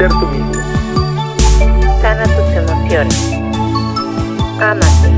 ser 0.00 0.08
tú 0.08 0.26
mismo. 0.28 0.54
Sana 2.00 2.24
tus 2.24 2.56
emociones. 2.56 3.32
Ámate. 4.58 5.10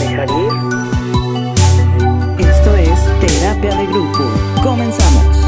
Dejar 0.00 0.28
ir. 0.28 0.52
Esto 2.46 2.76
es 2.76 3.00
Terapia 3.20 3.74
de 3.74 3.86
Grupo. 3.86 4.30
Comenzamos. 4.62 5.38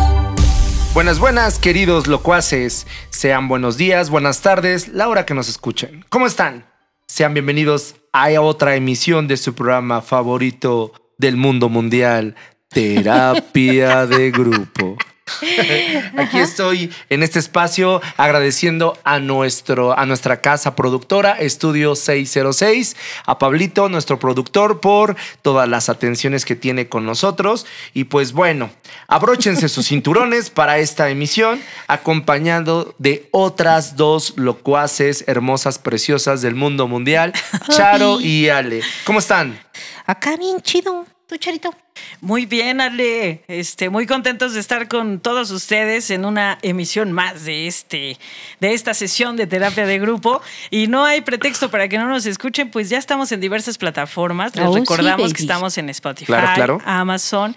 Buenas, 0.95 1.18
buenas, 1.18 1.59
queridos 1.59 2.06
locuaces. 2.06 2.86
Sean 3.10 3.48
buenos 3.48 3.77
días, 3.77 4.09
buenas 4.09 4.41
tardes, 4.41 4.88
la 4.88 5.09
hora 5.09 5.27
que 5.27 5.34
nos 5.34 5.51
escuchen. 5.51 6.06
¿Cómo 6.09 6.27
están? 6.27 6.64
Sean 7.06 7.34
bienvenidos 7.34 7.96
a 8.14 8.30
otra 8.41 8.77
emisión 8.77 9.28
de 9.28 9.37
su 9.37 9.55
programa 9.55 10.01
favorito 10.01 10.92
del 11.19 11.37
mundo 11.37 11.69
mundial, 11.69 12.34
Terapia 12.70 14.06
de 14.06 14.30
Grupo. 14.30 14.96
Aquí 16.19 16.38
estoy 16.38 16.92
en 17.09 17.23
este 17.23 17.38
espacio 17.38 18.02
agradeciendo 18.16 18.98
a, 19.05 19.19
nuestro, 19.20 19.98
a 19.98 20.05
nuestra 20.05 20.42
casa 20.42 20.77
productora, 20.77 21.33
Estudio 21.33 21.97
606, 21.97 22.97
a 23.24 23.38
Pablito, 23.38 23.88
nuestro 23.88 24.19
productor, 24.19 24.80
por 24.80 25.16
todas 25.41 25.69
las 25.69 25.88
atenciones 25.88 26.45
que 26.45 26.56
tiene 26.56 26.88
con 26.88 27.06
nosotros. 27.06 27.64
Y 27.95 28.05
pues 28.05 28.33
bueno, 28.33 28.70
abróchense 29.09 29.69
sus 29.69 29.88
cinturones 29.88 30.50
para 30.50 30.78
esta 30.78 31.09
emisión, 31.09 31.61
acompañado 31.88 32.95
de 32.98 33.28
otras 33.30 33.97
dos 33.97 34.34
locuaces 34.36 35.25
hermosas, 35.27 35.78
preciosas 35.78 36.42
del 36.42 36.55
mundo 36.55 36.86
mundial, 36.86 37.33
Charo 37.70 38.20
y 38.20 38.50
Ale. 38.50 38.83
¿Cómo 39.05 39.20
están? 39.20 39.59
Acá 40.06 40.36
bien 40.36 40.61
chido. 40.61 41.06
¿Tú, 41.27 41.38
Charito? 41.38 41.75
Muy 42.21 42.47
bien, 42.47 42.80
Ale. 42.80 43.43
Este, 43.48 43.89
muy 43.89 44.07
contentos 44.07 44.55
de 44.55 44.61
estar 44.61 44.89
con 44.89 45.21
todos 45.21 45.51
ustedes 45.51 46.11
en 46.11 46.25
una 46.25 46.59
emisión 46.62 47.12
más 47.12 47.45
de 47.45 47.67
este, 47.67 48.19
de 48.61 48.73
esta 48.75 48.95
sesión 48.95 49.36
de 49.36 49.47
terapia 49.47 49.86
de 49.86 49.98
grupo. 49.98 50.41
Y 50.70 50.86
no 50.86 51.05
hay 51.05 51.20
pretexto 51.20 51.70
para 51.70 51.89
que 51.89 51.98
no 51.98 52.09
nos 52.09 52.27
escuchen, 52.27 52.70
pues 52.70 52.89
ya 52.89 52.98
estamos 52.98 53.31
en 53.33 53.41
diversas 53.41 53.78
plataformas. 53.78 54.55
Les 54.56 54.67
Oh, 54.67 54.73
sí, 54.75 54.81
recordamos 54.81 55.33
que 55.34 55.42
estamos 55.42 55.77
en 55.78 55.89
Spotify, 55.91 56.27
Claro, 56.27 56.55
claro. 56.55 56.81
Amazon, 56.84 57.55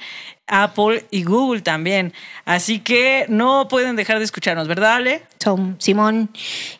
Apple 0.47 1.05
y 1.11 1.23
Google 1.23 1.61
también. 1.61 2.13
Así 2.45 2.79
que 2.79 3.25
no 3.29 3.67
pueden 3.67 3.95
dejar 3.95 4.17
de 4.19 4.25
escucharnos, 4.25 4.67
¿verdad, 4.67 4.95
Ale? 4.95 5.23
Son 5.43 5.75
Simón. 5.79 6.29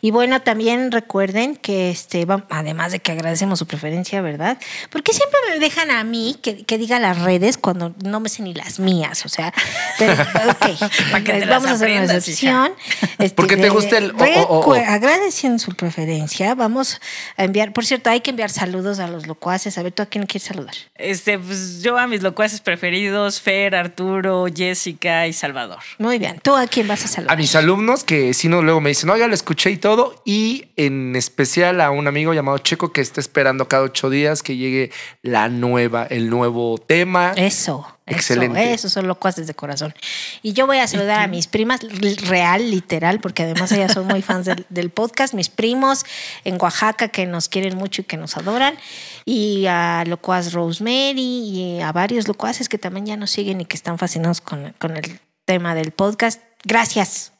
Y 0.02 0.12
bueno, 0.12 0.42
también 0.42 0.92
recuerden 0.92 1.56
que, 1.56 1.90
este, 1.90 2.26
además 2.50 2.92
de 2.92 3.00
que 3.00 3.12
agradecemos 3.12 3.60
su 3.60 3.66
preferencia, 3.66 4.22
¿verdad? 4.22 4.58
Porque 4.90 5.14
siempre 5.14 5.40
me 5.50 5.60
dejan 5.60 5.92
a 5.92 6.04
mí 6.04 6.38
que, 6.42 6.64
que 6.64 6.78
diga 6.78 7.00
las 7.00 7.22
redes 7.22 7.47
cuando 7.56 7.96
no 8.04 8.20
me 8.20 8.28
sé 8.28 8.42
ni 8.44 8.54
las 8.54 8.80
mías. 8.80 9.26
O 9.26 9.30
sea, 9.30 9.54
pero, 9.98 10.14
ok, 10.52 11.12
Pa' 11.12 11.22
que 11.22 11.32
te 11.34 11.46
las 11.46 11.50
vamos 11.50 11.70
a 11.70 11.74
hacer 11.76 11.92
una 11.92 12.14
excepción. 12.16 12.74
Este, 13.20 13.36
Porque 13.36 13.56
te 13.56 13.70
gusta 13.70 13.98
el 14.00 14.12
o, 14.12 14.16
o, 14.16 14.60
o. 14.60 14.76
recu- 14.76 14.86
Agradeciendo 14.88 15.60
su 15.60 15.72
preferencia, 15.76 16.56
vamos 16.56 17.00
a 17.38 17.44
enviar, 17.44 17.72
por 17.74 17.86
cierto, 17.86 18.10
hay 18.10 18.22
que 18.22 18.32
enviar 18.32 18.50
saludos 18.50 19.00
a 19.00 19.08
los 19.08 19.28
locuaces. 19.28 19.78
A 19.78 19.84
ver, 19.84 19.92
¿tú 19.92 20.02
a 20.04 20.08
quién 20.08 20.26
quieres 20.26 20.48
saludar? 20.48 20.74
Este, 20.96 21.38
pues 21.40 21.82
yo 21.84 21.98
a 21.98 22.08
mis 22.08 22.24
locuaces 22.24 22.60
preferidos, 22.62 23.40
Fer, 23.40 23.76
Arturo, 23.76 24.46
Jessica 24.54 25.28
y 25.28 25.34
Salvador. 25.34 25.80
Muy 26.00 26.18
bien, 26.18 26.40
¿tú 26.42 26.56
a 26.56 26.66
quién 26.68 26.88
vas 26.88 27.06
a 27.06 27.08
saludar? 27.08 27.34
A 27.34 27.38
mis 27.38 27.56
alumnos 27.56 28.04
que 28.04 28.34
si 28.34 28.48
no 28.48 28.62
luego 28.62 28.82
me 28.82 28.90
dicen, 28.90 29.10
oiga, 29.10 29.28
lo 29.28 29.34
escuché 29.36 29.70
y 29.72 29.78
todo. 29.78 30.22
Y 30.26 30.66
en 30.78 31.16
especial 31.16 31.82
a 31.82 31.92
un 31.92 32.08
amigo 32.08 32.34
llamado 32.34 32.58
Checo 32.58 32.92
que 32.92 33.02
está 33.02 33.20
esperando 33.22 33.68
cada 33.68 33.84
ocho 33.84 34.10
días 34.10 34.42
que 34.42 34.56
llegue 34.58 34.92
la 35.22 35.50
nueva, 35.50 36.06
el 36.10 36.30
nuevo 36.30 36.78
tema. 36.78 37.34
Eso. 37.38 37.88
Excelente. 38.08 38.60
Eso, 38.60 38.74
esos 38.74 38.94
son 38.94 39.08
locuaces 39.08 39.46
de 39.46 39.54
corazón. 39.54 39.94
Y 40.42 40.54
yo 40.54 40.66
voy 40.66 40.78
a 40.78 40.88
saludar 40.88 41.20
a 41.22 41.28
mis 41.28 41.46
primas, 41.46 41.82
real, 42.28 42.72
literal, 42.72 43.20
porque 43.20 43.44
además 43.44 43.72
ellas 43.74 43.94
son 43.94 44.08
muy 44.08 44.22
fans 44.24 44.46
del, 44.46 44.66
del 44.70 44.90
podcast, 44.90 45.34
mis 45.36 45.50
primos 45.50 46.04
en 46.46 46.58
Oaxaca 46.60 47.10
que 47.10 47.28
nos 47.28 47.48
quieren 47.48 47.78
mucho 47.78 48.02
y 48.02 48.06
que 48.06 48.18
nos 48.18 48.38
adoran, 48.38 48.76
y 49.24 49.68
a 49.68 50.04
locuaz 50.08 50.54
Rosemary 50.54 51.22
y 51.22 51.82
a 51.82 51.92
varios 51.92 52.28
locuaces 52.28 52.70
que 52.70 52.80
también 52.80 53.06
ya 53.06 53.18
nos 53.18 53.30
siguen 53.30 53.62
y 53.62 53.66
que 53.66 53.76
están 53.76 54.00
fascinados 54.00 54.42
con, 54.42 54.74
con 54.80 54.98
el 54.98 55.20
tema 55.46 55.76
del 55.76 55.92
podcast. 55.92 56.42
Gracias. 56.64 57.37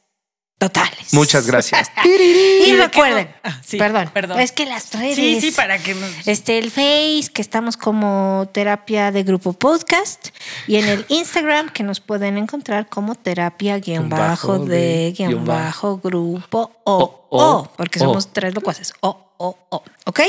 Totales. 0.58 1.14
Muchas 1.14 1.46
gracias. 1.46 1.90
Y 2.04 2.08
¿Y 2.08 2.72
de 2.72 2.78
qué 2.78 2.82
recuerden? 2.82 3.34
Ah, 3.44 3.60
sí, 3.64 3.78
perdón, 3.78 4.10
perdón. 4.12 4.40
es 4.40 4.52
que 4.52 4.66
las 4.66 4.92
redes. 4.92 5.14
Sí, 5.14 5.40
sí, 5.40 5.50
para 5.52 5.78
que 5.78 5.94
nos... 5.94 6.26
Este, 6.26 6.58
el 6.58 6.70
Face, 6.70 7.30
que 7.32 7.40
estamos 7.40 7.76
como 7.76 8.48
terapia 8.52 9.12
de 9.12 9.22
grupo 9.22 9.52
podcast. 9.52 10.28
Y 10.66 10.76
en 10.76 10.88
el 10.88 11.06
Instagram, 11.08 11.70
que 11.70 11.84
nos 11.84 12.00
pueden 12.00 12.36
encontrar 12.36 12.88
como 12.88 13.14
terapia 13.14 13.78
guion 13.78 14.08
bajo 14.08 14.58
de 14.58 15.14
guion 15.16 15.44
bajo 15.44 15.98
grupo 15.98 16.72
o 16.84 16.96
O, 16.98 17.26
o, 17.30 17.52
o, 17.52 17.72
porque 17.76 18.00
o. 18.00 18.04
somos 18.04 18.32
tres 18.32 18.54
locuaces. 18.54 18.92
O, 19.00 19.32
o, 19.38 19.56
o. 19.70 19.82
¿Ok? 20.06 20.20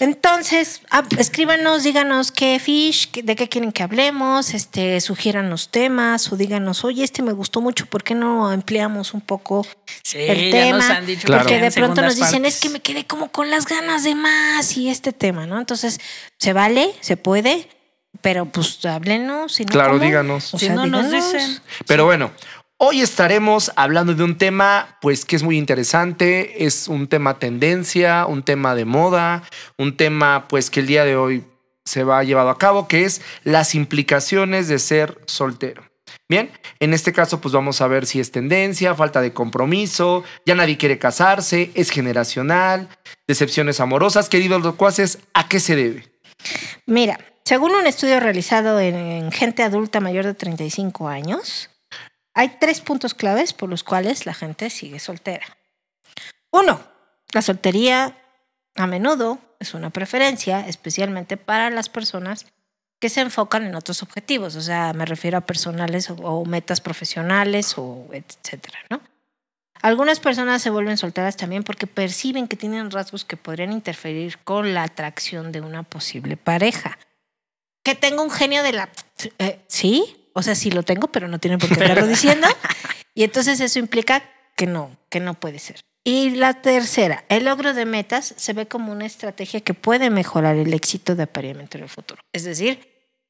Entonces, 0.00 0.82
ah, 0.90 1.02
escríbanos, 1.18 1.82
díganos 1.82 2.30
qué 2.32 2.58
fish, 2.58 3.10
de 3.12 3.34
qué 3.36 3.48
quieren 3.48 3.72
que 3.72 3.82
hablemos, 3.82 4.52
este, 4.54 5.00
sugieran 5.00 5.48
los 5.50 5.70
temas 5.70 6.30
o 6.32 6.36
díganos, 6.36 6.84
oye, 6.84 7.02
este 7.02 7.22
me 7.22 7.32
gustó 7.32 7.60
mucho, 7.60 7.86
¿por 7.86 8.02
qué 8.04 8.14
no 8.14 8.48
ampliamos 8.48 9.14
un 9.14 9.20
poco 9.22 9.66
Sí, 10.02 10.18
el 10.18 10.50
ya 10.52 10.62
tema? 10.62 10.78
nos 10.78 10.90
han 10.90 11.06
dicho 11.06 11.26
Claro. 11.26 11.42
Porque 11.44 11.56
que 11.58 11.62
de 11.64 11.70
pronto 11.72 12.02
nos 12.02 12.16
dicen, 12.16 12.42
partes. 12.42 12.54
es 12.56 12.60
que 12.60 12.68
me 12.68 12.80
quedé 12.80 13.06
como 13.06 13.30
con 13.32 13.50
las 13.50 13.66
ganas 13.66 14.04
de 14.04 14.14
más 14.14 14.76
y 14.76 14.88
este 14.90 15.12
tema, 15.12 15.46
¿no? 15.46 15.58
Entonces, 15.58 15.98
se 16.38 16.52
vale, 16.52 16.94
se 17.00 17.16
puede, 17.16 17.68
pero 18.20 18.44
pues 18.46 18.84
háblenos. 18.84 19.52
Si 19.54 19.64
no, 19.64 19.70
Claro, 19.72 19.92
¿cómo? 19.94 20.04
díganos. 20.04 20.52
O 20.54 20.58
Si 20.58 20.66
sea, 20.66 20.74
no 20.74 20.86
nos 20.86 21.06
díganos. 21.10 21.32
dicen. 21.32 21.60
Pero 21.86 22.04
bueno, 22.04 22.32
hoy 22.78 23.00
estaremos 23.00 23.72
hablando 23.76 24.14
de 24.14 24.24
un 24.24 24.38
tema, 24.38 24.98
pues 25.00 25.24
que 25.24 25.36
es 25.36 25.42
muy 25.42 25.58
interesante, 25.58 26.64
es 26.64 26.88
un 26.88 27.08
tema 27.08 27.38
tendencia, 27.38 28.26
un 28.26 28.42
tema 28.42 28.74
de 28.74 28.84
moda, 28.84 29.42
un 29.78 29.96
tema, 29.96 30.46
pues 30.48 30.70
que 30.70 30.80
el 30.80 30.86
día 30.86 31.04
de 31.04 31.16
hoy 31.16 31.44
se 31.84 32.04
va 32.04 32.24
llevado 32.24 32.50
a 32.50 32.58
cabo, 32.58 32.88
que 32.88 33.04
es 33.04 33.22
las 33.44 33.74
implicaciones 33.74 34.68
de 34.68 34.78
ser 34.78 35.18
soltero. 35.26 35.84
Bien, 36.28 36.50
en 36.80 36.92
este 36.92 37.12
caso, 37.12 37.40
pues 37.40 37.52
vamos 37.54 37.80
a 37.80 37.86
ver 37.86 38.06
si 38.06 38.20
es 38.20 38.32
tendencia, 38.32 38.94
falta 38.94 39.20
de 39.20 39.32
compromiso, 39.32 40.24
ya 40.44 40.54
nadie 40.54 40.76
quiere 40.76 40.98
casarse, 40.98 41.70
es 41.74 41.90
generacional, 41.90 42.88
decepciones 43.28 43.80
amorosas. 43.80 44.28
Queridos 44.28 44.62
locuaces, 44.62 45.18
¿a 45.34 45.48
qué 45.48 45.60
se 45.60 45.76
debe? 45.76 46.08
Mira, 46.86 47.18
según 47.44 47.72
un 47.72 47.86
estudio 47.86 48.18
realizado 48.18 48.80
en, 48.80 48.96
en 48.96 49.32
gente 49.32 49.62
adulta 49.62 50.00
mayor 50.00 50.24
de 50.24 50.34
35 50.34 51.08
años, 51.08 51.70
hay 52.36 52.58
tres 52.60 52.82
puntos 52.82 53.14
claves 53.14 53.54
por 53.54 53.70
los 53.70 53.82
cuales 53.82 54.26
la 54.26 54.34
gente 54.34 54.68
sigue 54.68 54.98
soltera. 54.98 55.46
Uno, 56.50 56.78
la 57.32 57.40
soltería 57.40 58.14
a 58.74 58.86
menudo 58.86 59.38
es 59.58 59.72
una 59.72 59.88
preferencia, 59.88 60.68
especialmente 60.68 61.38
para 61.38 61.70
las 61.70 61.88
personas 61.88 62.44
que 63.00 63.08
se 63.08 63.22
enfocan 63.22 63.64
en 63.64 63.74
otros 63.74 64.02
objetivos, 64.02 64.54
o 64.54 64.60
sea, 64.60 64.92
me 64.92 65.06
refiero 65.06 65.38
a 65.38 65.40
personales 65.40 66.10
o, 66.10 66.44
metas 66.44 66.82
profesionales 66.82 67.74
o 67.78 68.06
etcétera, 68.12 68.80
¿no? 68.90 69.00
Algunas 69.80 70.20
personas 70.20 70.60
se 70.60 70.70
vuelven 70.70 70.98
solteras 70.98 71.38
también 71.38 71.62
porque 71.62 71.86
perciben 71.86 72.48
que 72.48 72.56
tienen 72.56 72.90
rasgos 72.90 73.24
que 73.24 73.38
podrían 73.38 73.72
interferir 73.72 74.38
con 74.44 74.74
la 74.74 74.82
atracción 74.82 75.52
de 75.52 75.62
una 75.62 75.84
posible 75.84 76.36
pareja. 76.36 76.98
Que 77.82 77.94
tengo 77.94 78.22
un 78.22 78.30
genio 78.30 78.62
de 78.62 78.72
la... 78.72 78.90
eh, 79.38 79.60
sí, 79.68 80.25
o 80.36 80.42
sea, 80.42 80.54
sí 80.54 80.70
lo 80.70 80.82
tengo, 80.82 81.08
pero 81.08 81.28
no 81.28 81.38
tienen 81.38 81.58
por 81.58 81.70
qué 81.70 81.82
estarlo 81.82 82.06
diciendo. 82.06 82.46
Y 83.14 83.24
entonces 83.24 83.58
eso 83.58 83.78
implica 83.78 84.22
que 84.54 84.66
no, 84.66 84.94
que 85.08 85.18
no 85.18 85.32
puede 85.32 85.58
ser. 85.58 85.80
Y 86.04 86.30
la 86.36 86.60
tercera, 86.60 87.24
el 87.30 87.46
logro 87.46 87.72
de 87.72 87.86
metas 87.86 88.34
se 88.36 88.52
ve 88.52 88.68
como 88.68 88.92
una 88.92 89.06
estrategia 89.06 89.62
que 89.62 89.72
puede 89.72 90.10
mejorar 90.10 90.56
el 90.56 90.74
éxito 90.74 91.14
de 91.16 91.22
apareamiento 91.22 91.78
en 91.78 91.84
el 91.84 91.88
futuro. 91.88 92.20
Es 92.34 92.44
decir, 92.44 92.86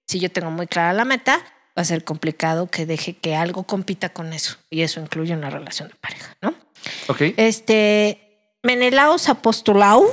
si 0.08 0.18
yo 0.18 0.32
tengo 0.32 0.50
muy 0.50 0.66
clara 0.66 0.92
la 0.92 1.04
meta, 1.04 1.38
va 1.78 1.82
a 1.82 1.84
ser 1.84 2.02
complicado 2.02 2.66
que 2.66 2.86
deje 2.86 3.16
que 3.16 3.36
algo 3.36 3.62
compita 3.62 4.08
con 4.08 4.32
eso. 4.32 4.56
Y 4.68 4.82
eso 4.82 4.98
incluye 4.98 5.32
una 5.32 5.48
relación 5.48 5.88
de 5.88 5.94
pareja, 5.94 6.36
¿no? 6.42 6.54
¿Ok? 7.06 7.22
Este, 7.36 8.56
Menelaos 8.64 9.28
Apostolau, 9.28 10.12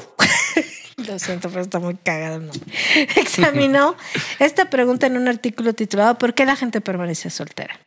lo 1.08 1.20
siento, 1.20 1.50
pero 1.50 1.62
está 1.62 1.80
muy 1.80 1.96
cagado 1.96 2.42
examinó 3.16 3.96
esta 4.40 4.70
pregunta 4.70 5.08
en 5.08 5.18
un 5.18 5.28
artículo 5.28 5.74
titulado 5.74 6.18
¿Por 6.18 6.34
qué 6.34 6.46
la 6.46 6.56
gente 6.56 6.82
permanece 6.82 7.30
soltera? 7.30 7.80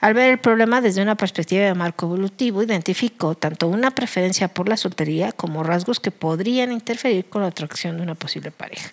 Al 0.00 0.14
ver 0.14 0.30
el 0.30 0.38
problema 0.38 0.80
desde 0.80 1.02
una 1.02 1.16
perspectiva 1.16 1.64
de 1.64 1.74
marco 1.74 2.06
evolutivo, 2.06 2.62
identificó 2.62 3.34
tanto 3.34 3.68
una 3.68 3.90
preferencia 3.90 4.48
por 4.48 4.68
la 4.68 4.76
soltería 4.76 5.32
como 5.32 5.62
rasgos 5.62 6.00
que 6.00 6.10
podrían 6.10 6.72
interferir 6.72 7.26
con 7.26 7.42
la 7.42 7.48
atracción 7.48 7.96
de 7.96 8.02
una 8.02 8.14
posible 8.14 8.50
pareja. 8.50 8.90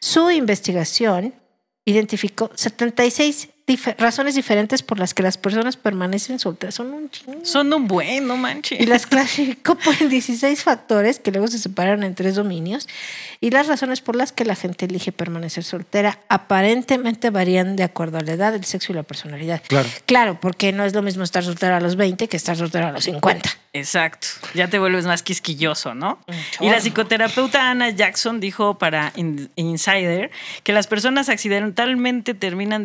Su 0.00 0.30
investigación 0.30 1.34
identificó 1.84 2.50
76 2.54 3.48
dif- 3.66 3.94
razones 3.98 4.34
diferentes 4.34 4.82
por 4.82 4.98
las 4.98 5.14
que 5.14 5.22
las 5.22 5.36
personas 5.38 5.76
permanecen 5.76 6.38
solteras. 6.38 6.74
Son 6.76 6.92
un 6.92 7.10
chingo. 7.10 7.44
Son 7.44 7.72
un 7.72 7.86
buen, 7.88 8.26
no 8.26 8.36
manches. 8.36 8.80
Y 8.80 8.86
las 8.86 9.06
clasificó 9.06 9.74
por 9.76 9.96
16 10.08 10.62
factores 10.62 11.18
que 11.18 11.30
luego 11.32 11.48
se 11.48 11.58
separaron 11.58 12.02
en 12.02 12.14
tres 12.14 12.34
dominios. 12.34 12.88
Y 13.40 13.50
las 13.50 13.66
razones 13.66 14.00
por 14.00 14.16
las 14.16 14.32
que 14.32 14.44
la 14.44 14.54
gente 14.54 14.86
elige 14.86 15.12
permanecer 15.12 15.64
soltera 15.64 16.18
aparentemente 16.28 17.30
varían 17.30 17.76
de 17.76 17.82
acuerdo 17.84 18.18
a 18.18 18.20
la 18.22 18.32
edad, 18.32 18.54
el 18.54 18.64
sexo 18.64 18.92
y 18.92 18.94
la 18.96 19.02
personalidad. 19.02 19.62
Claro. 19.68 19.88
Claro, 20.06 20.40
porque 20.40 20.72
no 20.72 20.84
es 20.84 20.94
lo 20.94 21.02
mismo 21.02 21.22
estar 21.24 21.44
soltera 21.44 21.76
a 21.76 21.80
los 21.80 21.96
20 21.96 22.28
que 22.28 22.36
estar 22.36 22.56
soltera 22.56 22.88
a 22.88 22.92
los 22.92 23.04
50. 23.04 23.50
Exacto. 23.72 24.28
Ya 24.54 24.68
te 24.68 24.78
vuelves 24.78 25.04
más 25.04 25.22
quisquilloso, 25.22 25.94
¿no? 25.94 26.18
Y 26.60 26.70
la 26.70 26.80
psicoterapeuta 26.80 27.70
Anna 27.70 27.90
Jackson 27.90 28.40
dijo 28.40 28.78
para 28.78 29.12
In- 29.16 29.50
Insider 29.56 30.30
que 30.62 30.72
las 30.72 30.86
personas 30.86 31.28
accidentalmente 31.28 32.32
terminan 32.32 32.84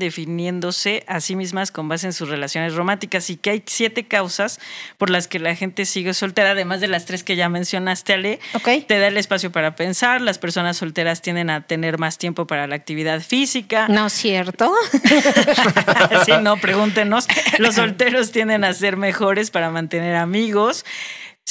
definiéndose 0.71 1.03
a 1.07 1.19
sí 1.19 1.35
mismas 1.35 1.71
con 1.71 1.88
base 1.88 2.07
en 2.07 2.13
sus 2.13 2.29
relaciones 2.29 2.75
románticas 2.75 3.29
y 3.29 3.38
que 3.38 3.51
hay 3.51 3.63
siete 3.65 4.06
causas 4.06 4.59
por 4.97 5.09
las 5.09 5.27
que 5.27 5.39
la 5.39 5.56
gente 5.56 5.85
sigue 5.85 6.13
soltera, 6.13 6.51
además 6.51 6.81
de 6.81 6.88
las 6.88 7.06
tres 7.06 7.23
que 7.23 7.35
ya 7.35 7.50
mencionaste, 7.50 8.13
Ale. 8.13 8.39
Ok. 8.53 8.69
Te 8.88 9.00
da 9.00 9.07
el 9.07 9.18
espacio 9.18 9.51
para 9.51 9.75
pensar, 9.75 10.21
las 10.21 10.39
personas 10.39 10.77
solteras 10.77 11.21
tienden 11.21 11.50
a 11.50 11.62
tener 11.62 11.97
más 11.97 12.18
tiempo 12.18 12.47
para 12.47 12.68
la 12.68 12.75
actividad 12.75 13.21
física. 13.21 13.88
¿No 13.88 14.07
es 14.07 14.13
cierto? 14.13 14.71
Sí, 16.25 16.33
no, 16.41 16.57
pregúntenos. 16.57 17.27
Los 17.57 17.75
solteros 17.75 18.31
tienden 18.31 18.63
a 18.63 18.74
ser 18.74 18.95
mejores 18.97 19.50
para 19.50 19.71
mantener 19.71 20.15
amigos. 20.15 20.85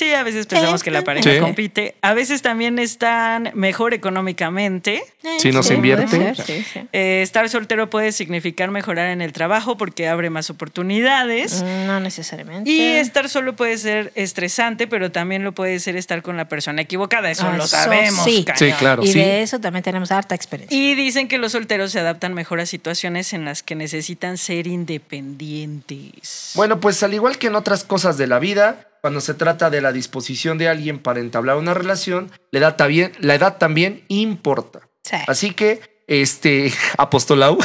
Sí, 0.00 0.14
a 0.14 0.22
veces 0.22 0.46
pensamos 0.46 0.82
que 0.82 0.90
la 0.90 1.02
pareja 1.04 1.30
Sí. 1.30 1.38
compite. 1.40 1.94
A 2.00 2.14
veces 2.14 2.40
también 2.40 2.78
están 2.78 3.50
mejor 3.54 3.92
económicamente. 3.92 5.02
Si 5.38 5.52
no 5.52 5.62
se 5.62 5.74
invierte. 5.74 6.16
puede 6.16 6.34
ser, 6.34 6.46
sí, 6.46 6.64
sí. 6.72 6.80
Eh, 6.92 7.20
estar 7.22 7.46
soltero 7.50 7.90
puede 7.90 8.12
significar 8.12 8.70
mejorar 8.70 9.08
en 9.10 9.20
el 9.20 9.32
trabajo 9.34 9.76
porque 9.76 10.08
abre 10.08 10.30
más 10.30 10.48
oportunidades. 10.48 11.62
No 11.62 12.00
necesariamente. 12.00 12.70
Y 12.70 12.80
estar 12.80 13.28
solo 13.28 13.54
puede 13.56 13.76
ser 13.76 14.10
estresante, 14.14 14.86
pero 14.86 15.12
también 15.12 15.44
lo 15.44 15.52
puede 15.52 15.78
ser 15.80 15.96
estar 15.96 16.22
con 16.22 16.38
la 16.38 16.48
persona 16.48 16.80
equivocada. 16.80 17.30
Eso 17.30 17.46
Ah, 17.46 17.56
lo 17.58 17.64
eso 17.64 17.76
sabemos. 17.76 18.24
sí. 18.24 18.42
cañón. 18.44 18.76
Claro. 18.78 19.02
Y 19.04 19.08
sí. 19.08 19.18
de 19.18 19.42
eso 19.42 19.60
también 19.60 19.82
tenemos 19.82 20.10
harta 20.12 20.34
experiencia. 20.34 20.74
Y 20.76 20.94
dicen 20.94 21.28
que 21.28 21.36
los 21.36 21.52
solteros 21.52 21.92
se 21.92 22.00
adaptan 22.00 22.32
mejor 22.32 22.60
a 22.60 22.64
situaciones 22.66 23.34
en 23.34 23.44
las 23.44 23.62
que 23.62 23.74
necesitan 23.74 24.38
ser 24.38 24.66
independientes. 24.66 26.52
Bueno, 26.54 26.80
pues 26.80 27.02
al 27.02 27.12
igual 27.14 27.36
que 27.38 27.48
en 27.48 27.54
otras 27.56 27.84
cosas 27.84 28.16
de 28.16 28.26
la 28.26 28.38
vida, 28.38 28.86
cuando 29.00 29.20
se 29.20 29.34
trata 29.34 29.70
de 29.70 29.80
la 29.80 29.92
disposición 29.92 30.58
de 30.58 30.68
alguien 30.68 30.98
para 30.98 31.20
entablar 31.20 31.56
una 31.56 31.74
relación, 31.74 32.30
la 32.50 32.60
edad 32.60 32.76
también, 32.76 33.12
la 33.20 33.34
edad 33.34 33.58
también 33.58 34.04
importa. 34.08 34.80
Sí. 35.02 35.16
Así 35.26 35.52
que, 35.52 35.80
este, 36.06 36.72
Apostolau 36.98 37.56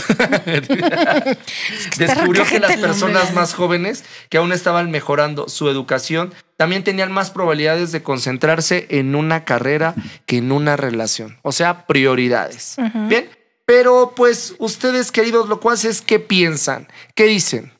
descubrió 1.98 2.46
que 2.46 2.60
las 2.60 2.78
personas 2.78 3.34
más 3.34 3.54
jóvenes 3.54 4.06
que 4.30 4.38
aún 4.38 4.52
estaban 4.52 4.92
mejorando 4.92 5.50
su 5.50 5.68
educación 5.68 6.34
también 6.56 6.84
tenían 6.84 7.12
más 7.12 7.32
probabilidades 7.32 7.92
de 7.92 8.04
concentrarse 8.04 8.86
en 8.90 9.16
una 9.16 9.46
carrera 9.46 9.96
que 10.26 10.38
en 10.38 10.52
una 10.52 10.78
relación. 10.78 11.38
O 11.42 11.52
sea, 11.52 11.88
prioridades. 11.88 12.76
Bien, 13.08 13.30
pero 13.66 14.14
pues 14.16 14.54
ustedes, 14.60 15.12
queridos 15.12 15.50
locuaces, 15.50 16.02
¿qué 16.02 16.20
piensan? 16.20 16.88
¿Qué 17.16 17.26
dicen? 17.26 17.75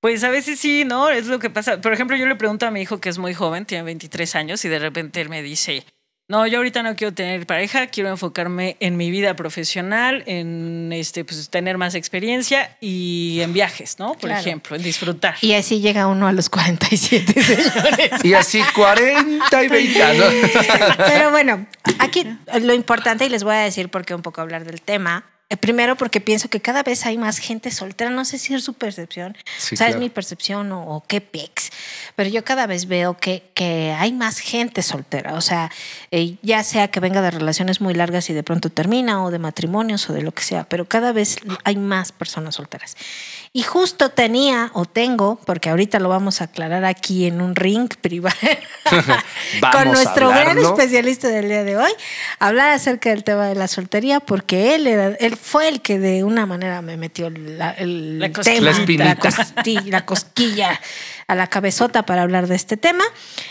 Pues 0.00 0.22
a 0.24 0.30
veces 0.30 0.60
sí, 0.60 0.84
¿no? 0.84 1.08
Es 1.10 1.26
lo 1.26 1.38
que 1.38 1.50
pasa. 1.50 1.80
Por 1.80 1.92
ejemplo, 1.92 2.16
yo 2.16 2.26
le 2.26 2.36
pregunto 2.36 2.66
a 2.66 2.70
mi 2.70 2.80
hijo 2.82 3.00
que 3.00 3.08
es 3.08 3.18
muy 3.18 3.34
joven, 3.34 3.66
tiene 3.66 3.82
23 3.84 4.34
años, 4.36 4.64
y 4.64 4.68
de 4.68 4.78
repente 4.78 5.20
él 5.20 5.28
me 5.28 5.42
dice, 5.42 5.84
no, 6.28 6.46
yo 6.46 6.58
ahorita 6.58 6.82
no 6.84 6.94
quiero 6.94 7.12
tener 7.14 7.46
pareja, 7.46 7.88
quiero 7.88 8.10
enfocarme 8.10 8.76
en 8.78 8.96
mi 8.96 9.10
vida 9.10 9.34
profesional, 9.34 10.22
en 10.26 10.92
este, 10.92 11.24
pues, 11.24 11.48
tener 11.50 11.78
más 11.78 11.96
experiencia 11.96 12.76
y 12.80 13.40
en 13.40 13.52
viajes, 13.52 13.98
¿no? 13.98 14.08
Por 14.12 14.28
Claro. 14.28 14.40
ejemplo, 14.40 14.76
en 14.76 14.82
disfrutar. 14.82 15.34
Y 15.40 15.54
así 15.54 15.80
llega 15.80 16.06
uno 16.06 16.28
a 16.28 16.32
los 16.32 16.48
47, 16.48 17.42
señores. 17.42 18.24
Y 18.24 18.34
así 18.34 18.62
40 18.76 19.64
y 19.64 19.68
20 19.68 20.02
años. 20.04 20.34
Pero 21.08 21.30
bueno, 21.32 21.66
aquí 21.98 22.24
lo 22.60 22.72
importante, 22.74 23.24
y 23.26 23.30
les 23.30 23.42
voy 23.42 23.54
a 23.54 23.60
decir 23.60 23.88
por 23.88 24.04
qué 24.04 24.14
un 24.14 24.22
poco 24.22 24.40
hablar 24.42 24.64
del 24.64 24.80
tema. 24.80 25.24
Eh, 25.50 25.56
Primero 25.56 25.96
porque 25.96 26.20
pienso 26.20 26.48
que 26.48 26.60
cada 26.60 26.82
vez 26.82 27.06
hay 27.06 27.16
más 27.16 27.38
gente 27.38 27.70
soltera, 27.70 28.10
no 28.10 28.24
sé 28.24 28.38
si 28.38 28.54
es 28.54 28.62
su 28.64 28.74
percepción, 28.74 29.36
Sí, 29.58 29.74
o 29.74 29.78
sea, 29.78 29.86
claro. 29.86 29.94
es 29.94 30.00
mi 30.00 30.10
percepción 30.10 30.70
o, 30.72 30.96
o 30.96 31.04
qué 31.06 31.20
pex, 31.20 31.70
pero 32.18 32.30
yo 32.30 32.42
cada 32.42 32.66
vez 32.66 32.88
veo 32.88 33.16
que, 33.16 33.44
que 33.54 33.94
hay 33.96 34.12
más 34.12 34.40
gente 34.40 34.82
soltera, 34.82 35.34
o 35.34 35.40
sea, 35.40 35.70
eh, 36.10 36.34
ya 36.42 36.64
sea 36.64 36.88
que 36.88 36.98
venga 36.98 37.22
de 37.22 37.30
relaciones 37.30 37.80
muy 37.80 37.94
largas 37.94 38.28
y 38.28 38.32
de 38.32 38.42
pronto 38.42 38.70
termina, 38.70 39.22
o 39.22 39.30
de 39.30 39.38
matrimonios 39.38 40.10
o 40.10 40.12
de 40.12 40.22
lo 40.22 40.32
que 40.32 40.42
sea, 40.42 40.64
pero 40.64 40.84
cada 40.88 41.12
vez 41.12 41.36
hay 41.62 41.76
más 41.76 42.10
personas 42.10 42.56
solteras. 42.56 42.96
Y 43.52 43.62
justo 43.62 44.10
tenía 44.10 44.72
o 44.74 44.84
tengo, 44.84 45.38
porque 45.46 45.70
ahorita 45.70 46.00
lo 46.00 46.08
vamos 46.08 46.40
a 46.40 46.44
aclarar 46.46 46.84
aquí 46.84 47.26
en 47.26 47.40
un 47.40 47.54
ring 47.54 47.88
privado, 48.00 48.34
con 49.60 49.80
a 49.80 49.84
nuestro 49.84 50.30
gran 50.30 50.58
especialista 50.58 51.28
del 51.28 51.46
día 51.48 51.62
de 51.62 51.76
hoy, 51.76 51.92
hablar 52.40 52.72
acerca 52.72 53.10
del 53.10 53.22
tema 53.22 53.46
de 53.46 53.54
la 53.54 53.68
soltería, 53.68 54.18
porque 54.18 54.74
él, 54.74 54.88
era, 54.88 55.14
él 55.20 55.36
fue 55.36 55.68
el 55.68 55.80
que 55.82 56.00
de 56.00 56.24
una 56.24 56.46
manera 56.46 56.82
me 56.82 56.96
metió 56.96 57.30
la, 57.30 57.70
el 57.70 58.18
La 58.18 58.32
tema, 58.32 58.72
La 58.72 59.04
la, 59.04 59.16
costi- 59.16 59.84
la 59.84 60.04
cosquilla 60.04 60.80
a 61.28 61.34
la 61.34 61.46
cabezota 61.46 62.04
para 62.04 62.22
hablar 62.22 62.46
de 62.46 62.54
este 62.54 62.78
tema 62.78 63.04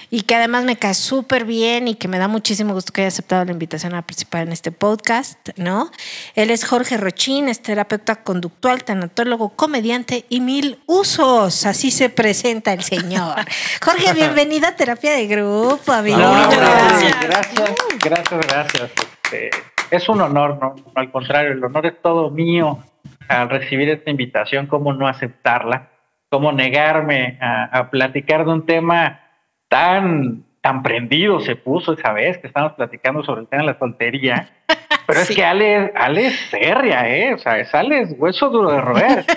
y 0.09 0.23
que 0.23 0.33
además 0.35 0.63
me 0.63 0.77
cae 0.77 0.95
súper 0.95 1.45
bien 1.45 1.87
y 1.87 1.93
que 1.93 2.07
me 2.07 2.17
da 2.17 2.27
muchísimo 2.27 2.73
gusto 2.73 2.91
que 2.91 3.01
haya 3.01 3.09
aceptado 3.09 3.45
la 3.45 3.51
invitación 3.51 3.93
a 3.93 4.01
participar 4.01 4.41
en 4.47 4.51
este 4.51 4.71
podcast, 4.71 5.49
¿no? 5.57 5.91
Él 6.33 6.49
es 6.49 6.65
Jorge 6.65 6.97
Rochín, 6.97 7.47
es 7.47 7.61
terapeuta 7.61 8.15
conductual, 8.23 8.83
tanatólogo, 8.83 9.49
comediante 9.49 10.25
y 10.27 10.41
mil 10.41 10.79
usos. 10.87 11.67
Así 11.67 11.91
se 11.91 12.09
presenta 12.09 12.73
el 12.73 12.81
señor. 12.81 13.35
Jorge, 13.85 14.11
bienvenida 14.13 14.69
a 14.69 14.75
Terapia 14.75 15.13
de 15.13 15.27
Grupo, 15.27 15.91
amigo. 15.91 16.17
No, 16.17 16.33
muchas 16.33 16.57
gracias, 16.57 17.21
gracias. 17.21 17.71
gracias, 18.03 18.39
gracias, 18.39 18.47
gracias. 18.47 18.91
Este, 19.23 19.49
es 19.91 20.09
un 20.09 20.21
honor, 20.21 20.57
¿no? 20.59 20.75
Al 20.95 21.11
contrario, 21.11 21.51
el 21.51 21.63
honor 21.63 21.85
es 21.85 22.01
todo 22.01 22.31
mío 22.31 22.83
al 23.27 23.49
recibir 23.49 23.89
esta 23.89 24.09
invitación, 24.09 24.65
cómo 24.65 24.93
no 24.93 25.07
aceptarla, 25.07 25.89
cómo 26.29 26.51
negarme 26.51 27.37
a, 27.41 27.65
a 27.65 27.89
platicar 27.89 28.45
de 28.45 28.51
un 28.51 28.65
tema 28.65 29.21
tan, 29.69 30.43
tan 30.61 30.83
prendido 30.83 31.39
se 31.39 31.55
puso 31.55 31.93
esa 31.93 32.13
vez 32.13 32.37
que 32.37 32.47
estábamos 32.47 32.75
platicando 32.75 33.23
sobre 33.23 33.41
el 33.41 33.47
tema 33.47 33.63
de 33.63 33.67
la 33.67 33.79
soltería. 33.79 34.49
Pero 35.07 35.21
es 35.21 35.29
que 35.29 35.45
Ale, 35.45 35.93
Ale 35.95 36.27
es 36.27 36.39
férrea, 36.49 37.09
¿eh? 37.09 37.33
O 37.33 37.37
sea, 37.37 37.59
es 37.59 37.73
Ale 37.73 38.01
es 38.01 38.15
hueso 38.17 38.49
duro 38.49 38.71
de 38.71 38.81
roer. 38.81 39.25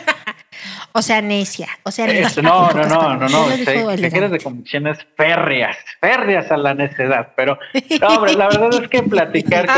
O 0.92 1.02
sea, 1.02 1.22
necia. 1.22 1.68
O 1.84 1.92
sea, 1.92 2.06
necia. 2.08 2.42
No, 2.42 2.70
no, 2.72 2.84
no, 2.84 3.16
no, 3.16 3.28
no. 3.28 3.46
Te, 3.64 4.10
quieres 4.10 4.32
de 4.32 4.40
convicciones 4.40 4.98
férreas, 5.16 5.76
férreas 6.00 6.50
a 6.50 6.56
la 6.56 6.74
necedad. 6.74 7.32
Pero, 7.36 7.58
no, 8.00 8.08
hombre, 8.08 8.34
la 8.34 8.48
verdad 8.48 8.82
es 8.82 8.88
que 8.88 9.02
platicar 9.04 9.66
con, 9.66 9.76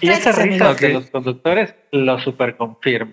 y 0.00 0.08
esas 0.08 0.36
Gracias, 0.36 0.38
amigo. 0.38 0.64
risas 0.64 0.80
de 0.80 0.92
los 0.94 1.10
conductores 1.10 1.74
lo 1.92 2.18
super 2.18 2.56
confirmo. 2.56 3.12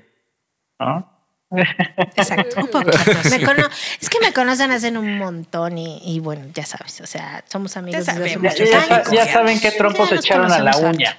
¿no? 0.80 1.19
Exacto, 1.51 2.60
un 2.62 2.68
poquito. 2.68 2.98
Me 3.30 3.44
cono- 3.44 3.68
es 4.00 4.09
que 4.09 4.19
me 4.19 4.31
conocen 4.33 4.71
hace 4.71 4.90
un 4.97 5.18
montón 5.18 5.78
y, 5.78 6.00
y 6.04 6.19
bueno, 6.19 6.45
ya 6.54 6.66
sabes, 6.66 7.02
o 7.02 7.07
sea, 7.07 7.44
somos 7.47 7.76
amigos 7.78 8.06
Ya 8.06 8.14
desde 8.14 8.26
hace 8.26 8.33
sabemos, 8.35 8.56
Ya, 8.57 8.64
muchos 8.64 8.69
ya 8.69 8.95
años. 8.95 9.07
sa- 9.07 9.16
ya 9.16 9.33
saben 9.33 9.59
qué 9.59 9.71
trompos 9.71 10.12
echaron 10.12 10.52
a 10.52 10.59
la 10.59 10.78
uña. 10.78 11.18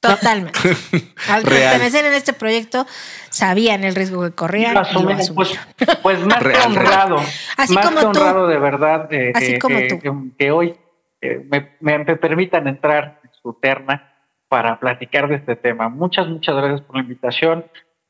Totalmente. 0.00 0.58
Al 1.30 1.42
pertenecer 1.44 2.04
en 2.04 2.12
este 2.12 2.34
proyecto, 2.34 2.86
sabían 3.30 3.84
el 3.84 3.94
riesgo 3.94 4.22
que 4.22 4.32
corrían. 4.32 4.74
Lo 4.74 4.80
y 4.80 4.84
lo 4.84 4.88
asumen, 4.90 5.18
pues, 5.34 5.58
pues 6.02 6.18
más 6.26 6.38
que 6.38 6.44
Real, 6.44 6.66
honrado, 6.66 7.16
Así 7.56 7.72
más 7.74 7.86
como 7.86 7.96
que 7.96 8.02
tú. 8.02 8.08
honrado 8.08 8.46
de 8.48 8.58
verdad 8.58 9.08
eh, 9.12 9.32
Así 9.34 9.52
eh, 9.54 9.58
como 9.58 9.78
eh, 9.78 9.88
tú. 9.88 9.98
que, 10.00 10.12
que 10.38 10.50
hoy 10.50 10.76
me, 11.22 11.76
me- 11.80 11.98
me 12.04 12.16
permitan 12.16 12.68
entrar 12.68 13.18
en 13.24 13.30
su 13.42 13.54
terna 13.54 14.12
para 14.48 14.78
platicar 14.78 15.26
de 15.26 15.36
este 15.36 15.56
tema. 15.56 15.88
Muchas, 15.88 16.26
muchas 16.28 16.54
gracias 16.54 16.82
por 16.82 16.96
la 16.96 17.02
invitación. 17.02 17.64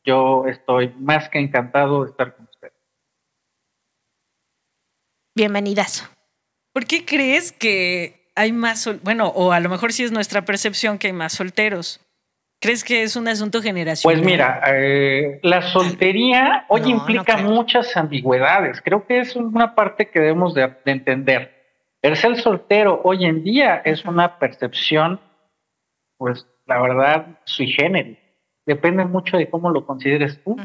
Yo 0.04 0.46
estoy 0.46 0.94
más 0.99 1.28
que 1.30 1.38
encantado 1.38 2.04
de 2.04 2.11
estar 2.11 2.37
con 2.37 2.44
usted. 2.44 2.73
Bienvenidazo. 5.34 6.04
¿Por 6.73 6.84
qué 6.84 7.04
crees 7.06 7.52
que 7.52 8.30
hay 8.37 8.52
más, 8.52 8.88
bueno, 9.02 9.28
o 9.28 9.52
a 9.52 9.61
lo 9.61 9.68
mejor 9.68 9.92
sí 9.92 10.04
es 10.04 10.12
nuestra 10.12 10.42
percepción 10.42 10.99
que 10.99 11.06
hay 11.06 11.12
más 11.12 11.32
solteros? 11.32 12.00
¿Crees 12.61 12.84
que 12.84 13.02
es 13.02 13.16
un 13.16 13.28
asunto 13.28 13.62
generacional? 13.62 14.18
Pues 14.18 14.26
mira, 14.26 14.62
eh, 14.66 15.40
la 15.42 15.62
soltería 15.62 16.66
hoy 16.68 16.82
No, 16.82 16.88
implica 16.88 17.38
muchas 17.38 17.96
ambigüedades. 17.96 18.80
Creo 18.82 19.06
que 19.06 19.20
es 19.20 19.37
una 19.37 19.75
parte 19.75 20.11
que 20.11 20.20
debemos 20.20 20.54
de, 20.54 20.75
de 20.84 20.92
entender. 20.92 21.54
El 22.02 22.16
ser 22.16 22.37
soltero 22.40 23.00
hoy 23.04 23.25
en 23.25 23.42
día 23.42 23.80
es 23.84 24.04
una 24.04 24.38
percepción, 24.38 25.20
pues 26.18 26.46
la 26.66 26.80
verdad, 26.80 27.26
sui 27.44 27.68
generis. 27.68 28.23
Depende 28.66 29.04
mucho 29.04 29.37
de 29.37 29.50
cómo 29.50 29.71
lo 29.71 29.85
consideres 29.85 30.42
tú. 30.42 30.56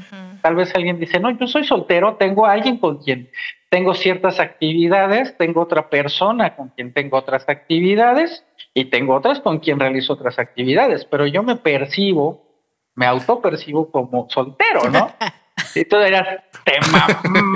Tal 0.42 0.56
vez 0.56 0.74
alguien 0.76 1.00
dice, 1.00 1.20
no, 1.20 1.32
yo 1.32 1.48
soy 1.48 1.66
soltero, 1.66 2.16
tengo 2.16 2.46
a 2.46 2.54
alguien 2.54 2.78
con 2.78 3.00
quien 3.00 3.30
tengo 3.70 3.94
ciertas 3.94 4.40
actividades, 4.40 5.38
tengo 5.38 5.62
otra 5.62 5.90
persona 5.90 6.56
con 6.56 6.70
quien 6.70 6.94
tengo 6.94 7.18
otras 7.18 7.48
actividades 7.50 8.46
y 8.74 8.86
tengo 8.86 9.16
otras 9.16 9.42
con 9.42 9.60
quien 9.60 9.80
realizo 9.80 10.14
otras 10.14 10.40
actividades, 10.40 11.06
pero 11.06 11.28
yo 11.28 11.44
me 11.44 11.56
percibo 11.58 12.48
me 12.96 13.06
autopercibo 13.06 13.92
como 13.92 14.30
soltero, 14.30 14.90
¿no? 14.90 15.12
Y 15.76 15.84
tú 15.86 15.98
dirás, 16.00 16.26
te 16.64 16.74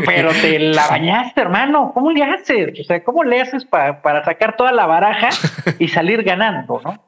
pero 0.06 0.30
te 0.34 0.60
la 0.60 0.88
bañaste, 0.88 1.40
hermano. 1.42 1.92
¿Cómo 1.94 2.12
le 2.12 2.22
haces? 2.24 2.78
O 2.80 2.84
sea, 2.84 3.02
¿cómo 3.04 3.24
le 3.24 3.42
haces 3.42 3.64
pa- 3.66 4.02
para 4.02 4.24
sacar 4.26 4.56
toda 4.58 4.72
la 4.74 4.86
baraja 4.86 5.30
y 5.80 5.88
salir 5.88 6.22
ganando, 6.24 6.82
no? 6.84 7.02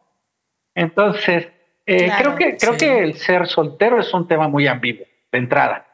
Entonces, 0.73 1.47
eh, 1.85 2.05
Claro, 2.05 2.35
creo 2.35 2.51
que 2.51 2.57
creo 2.57 2.73
sí. 2.73 2.79
que 2.79 2.99
el 2.99 3.13
ser 3.15 3.47
soltero 3.47 3.99
es 3.99 4.13
un 4.13 4.27
tema 4.27 4.47
muy 4.47 4.67
ambiguo 4.67 5.05
de 5.31 5.37
entrada. 5.39 5.87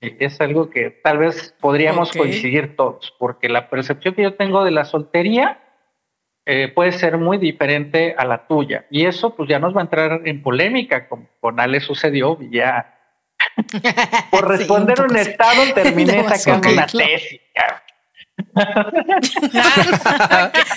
Eh, 0.00 0.16
Es 0.20 0.40
algo 0.40 0.70
que 0.70 0.90
tal 0.90 1.18
vez 1.18 1.54
podríamos 1.60 2.12
coincidir 2.12 2.76
todos, 2.76 3.14
porque 3.18 3.48
la 3.48 3.68
percepción 3.70 4.14
que 4.14 4.22
yo 4.22 4.34
tengo 4.34 4.64
de 4.64 4.70
la 4.70 4.84
soltería 4.84 5.60
eh, 6.46 6.68
puede 6.68 6.92
ser 6.92 7.16
muy 7.16 7.38
diferente 7.38 8.14
a 8.18 8.24
la 8.26 8.46
tuya. 8.46 8.84
Y 8.90 9.06
eso 9.06 9.34
pues 9.34 9.48
ya 9.48 9.58
nos 9.58 9.74
va 9.74 9.80
a 9.80 9.84
entrar 9.84 10.20
en 10.26 10.42
polémica, 10.42 11.08
como 11.08 11.26
con 11.40 11.58
Ale 11.58 11.80
sucedió, 11.80 12.36
y 12.40 12.56
ya 12.56 12.90
por 14.30 14.42
Sí, 14.52 14.58
responder 14.58 15.00
un 15.00 15.10
un, 15.10 15.16
sí. 15.18 15.30
estado 15.30 15.62
terminé 15.74 16.22
sacando 16.36 16.68
una 16.70 16.86
claro. 16.86 17.06
tesis. 17.08 17.40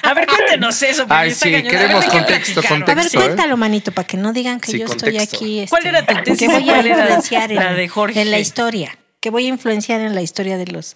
A 0.04 0.14
ver, 0.14 0.28
cuéntenos 0.28 0.82
eso. 0.84 1.04
porque 1.08 1.14
Ay, 1.22 1.32
sí, 1.32 1.52
cañón. 1.52 1.60
A 1.60 1.62
ver, 1.64 1.72
queremos 1.72 2.06
¿de 2.06 2.12
qué 2.12 2.18
contexto, 2.18 2.62
platicaron? 2.62 2.90
A 2.90 2.96
ver. 2.96 3.06
¿eh? 3.06 3.10
cuéntalo, 3.16 3.58
manito, 3.58 3.92
para 3.92 4.08
que 4.08 4.18
no 4.18 4.34
digan 4.34 4.60
que 4.60 4.72
Sí, 4.72 4.80
yo 4.80 4.86
estoy 4.86 5.18
aquí. 5.18 5.60
este, 5.60 5.70
¿Cuál 5.70 5.86
era 5.88 6.06
tu 6.06 6.14
tesis? 6.24 6.40
Que 6.40 6.48
voy 6.48 6.70
a 6.70 6.74
¿Cuál 6.74 6.88
era 6.88 7.00
influenciar 7.00 7.52
en, 7.52 7.58
la 7.58 7.74
de 7.74 7.88
Jorge? 7.88 8.22
en 8.22 8.32
la 8.32 8.40
historia. 8.40 8.98
Que 9.20 9.30
voy 9.32 9.46
a 9.46 9.50
influenciar 9.50 10.02
en 10.02 10.14
la 10.16 10.22
historia 10.22 10.58
de 10.58 10.68
los. 10.68 10.96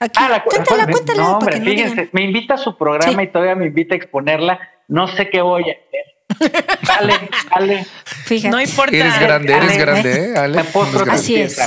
Aquí, 0.00 0.18
Ah, 0.22 0.28
la 0.28 0.42
cu- 0.42 0.50
cuéntala, 0.50 0.86
cuéntala. 0.86 1.22
No, 1.22 1.38
para 1.38 1.56
hombre, 1.56 1.58
no 1.60 1.64
fíjense, 1.66 1.90
digan. 1.94 2.08
me 2.12 2.22
invita 2.22 2.54
a 2.54 2.58
su 2.58 2.76
programa 2.78 3.20
Sí. 3.22 3.28
y 3.28 3.32
todavía 3.32 3.54
me 3.56 3.66
invita 3.66 3.94
a 3.94 3.98
exponerla. 3.98 4.58
No 4.88 5.06
sé 5.08 5.28
qué 5.28 5.40
voy 5.42 5.64
a 5.64 5.72
hacer. 5.74 6.78
Dale, 6.86 7.14
dale. 7.54 7.86
Fíjate. 8.24 8.50
No 8.50 8.60
importa. 8.60 8.96
Eres 8.96 9.18
grande, 9.20 9.52
eres 9.52 9.70
Ale, 9.70 9.78
grande, 9.78 10.12
¿eh? 10.32 10.38
Ale. 10.38 10.64
Así 11.10 11.36
es. 11.36 11.58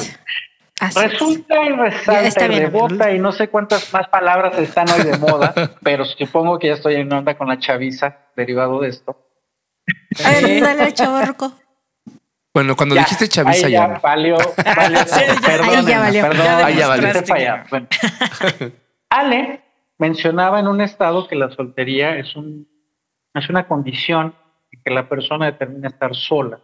Es. 0.81 0.95
Resulta 0.95 1.63
y 1.63 1.69
Ya 1.69 1.75
resalta 1.75 2.21
está 2.27 2.45
y 2.47 2.59
rebota 2.59 3.11
y 3.11 3.19
no 3.19 3.31
sé 3.31 3.49
cuántas 3.49 3.93
más 3.93 4.07
palabras 4.09 4.57
están 4.57 4.89
hoy 4.89 5.03
de 5.03 5.17
moda, 5.17 5.53
pero 5.83 6.05
supongo 6.05 6.57
que 6.59 6.67
ya 6.67 6.73
estoy 6.73 6.95
en 6.95 7.11
onda 7.13 7.37
con 7.37 7.47
la 7.47 7.59
chaviza 7.59 8.17
derivado 8.35 8.81
de 8.81 8.89
esto. 8.89 9.15
Ándale, 10.25 10.91
chavorruco. 10.93 11.53
Bueno, 12.53 12.75
cuando 12.75 12.95
Ya, 12.95 13.01
dijiste 13.03 13.27
chaviza 13.29 13.67
ahí 13.67 13.71
ya. 13.73 13.87
ya 13.93 13.99
valió, 13.99 14.35
valió 14.75 14.97
Sí, 15.07 15.21
ya- 15.25 15.41
perdónenme, 15.41 15.77
ahí 15.77 15.85
ya 15.85 15.99
valió. 15.99 16.21
perdónenme, 16.23 16.63
Ahí 16.63 16.75
ya 16.77 16.87
valió. 16.87 17.07
vete 17.07 17.21
para 17.23 17.39
allá. 17.39 17.65
Bueno. 17.69 17.87
Ale 19.09 19.61
mencionaba 19.97 20.59
en 20.59 20.67
un 20.67 20.81
estado 20.81 21.27
que 21.27 21.35
la 21.35 21.49
soltería 21.51 22.17
es 22.17 22.35
un 22.35 22.67
es 23.33 23.49
una 23.49 23.67
condición 23.67 24.35
en 24.71 24.81
que 24.83 24.91
la 24.91 25.07
persona 25.07 25.45
determina 25.45 25.87
estar 25.87 26.13
sola. 26.15 26.59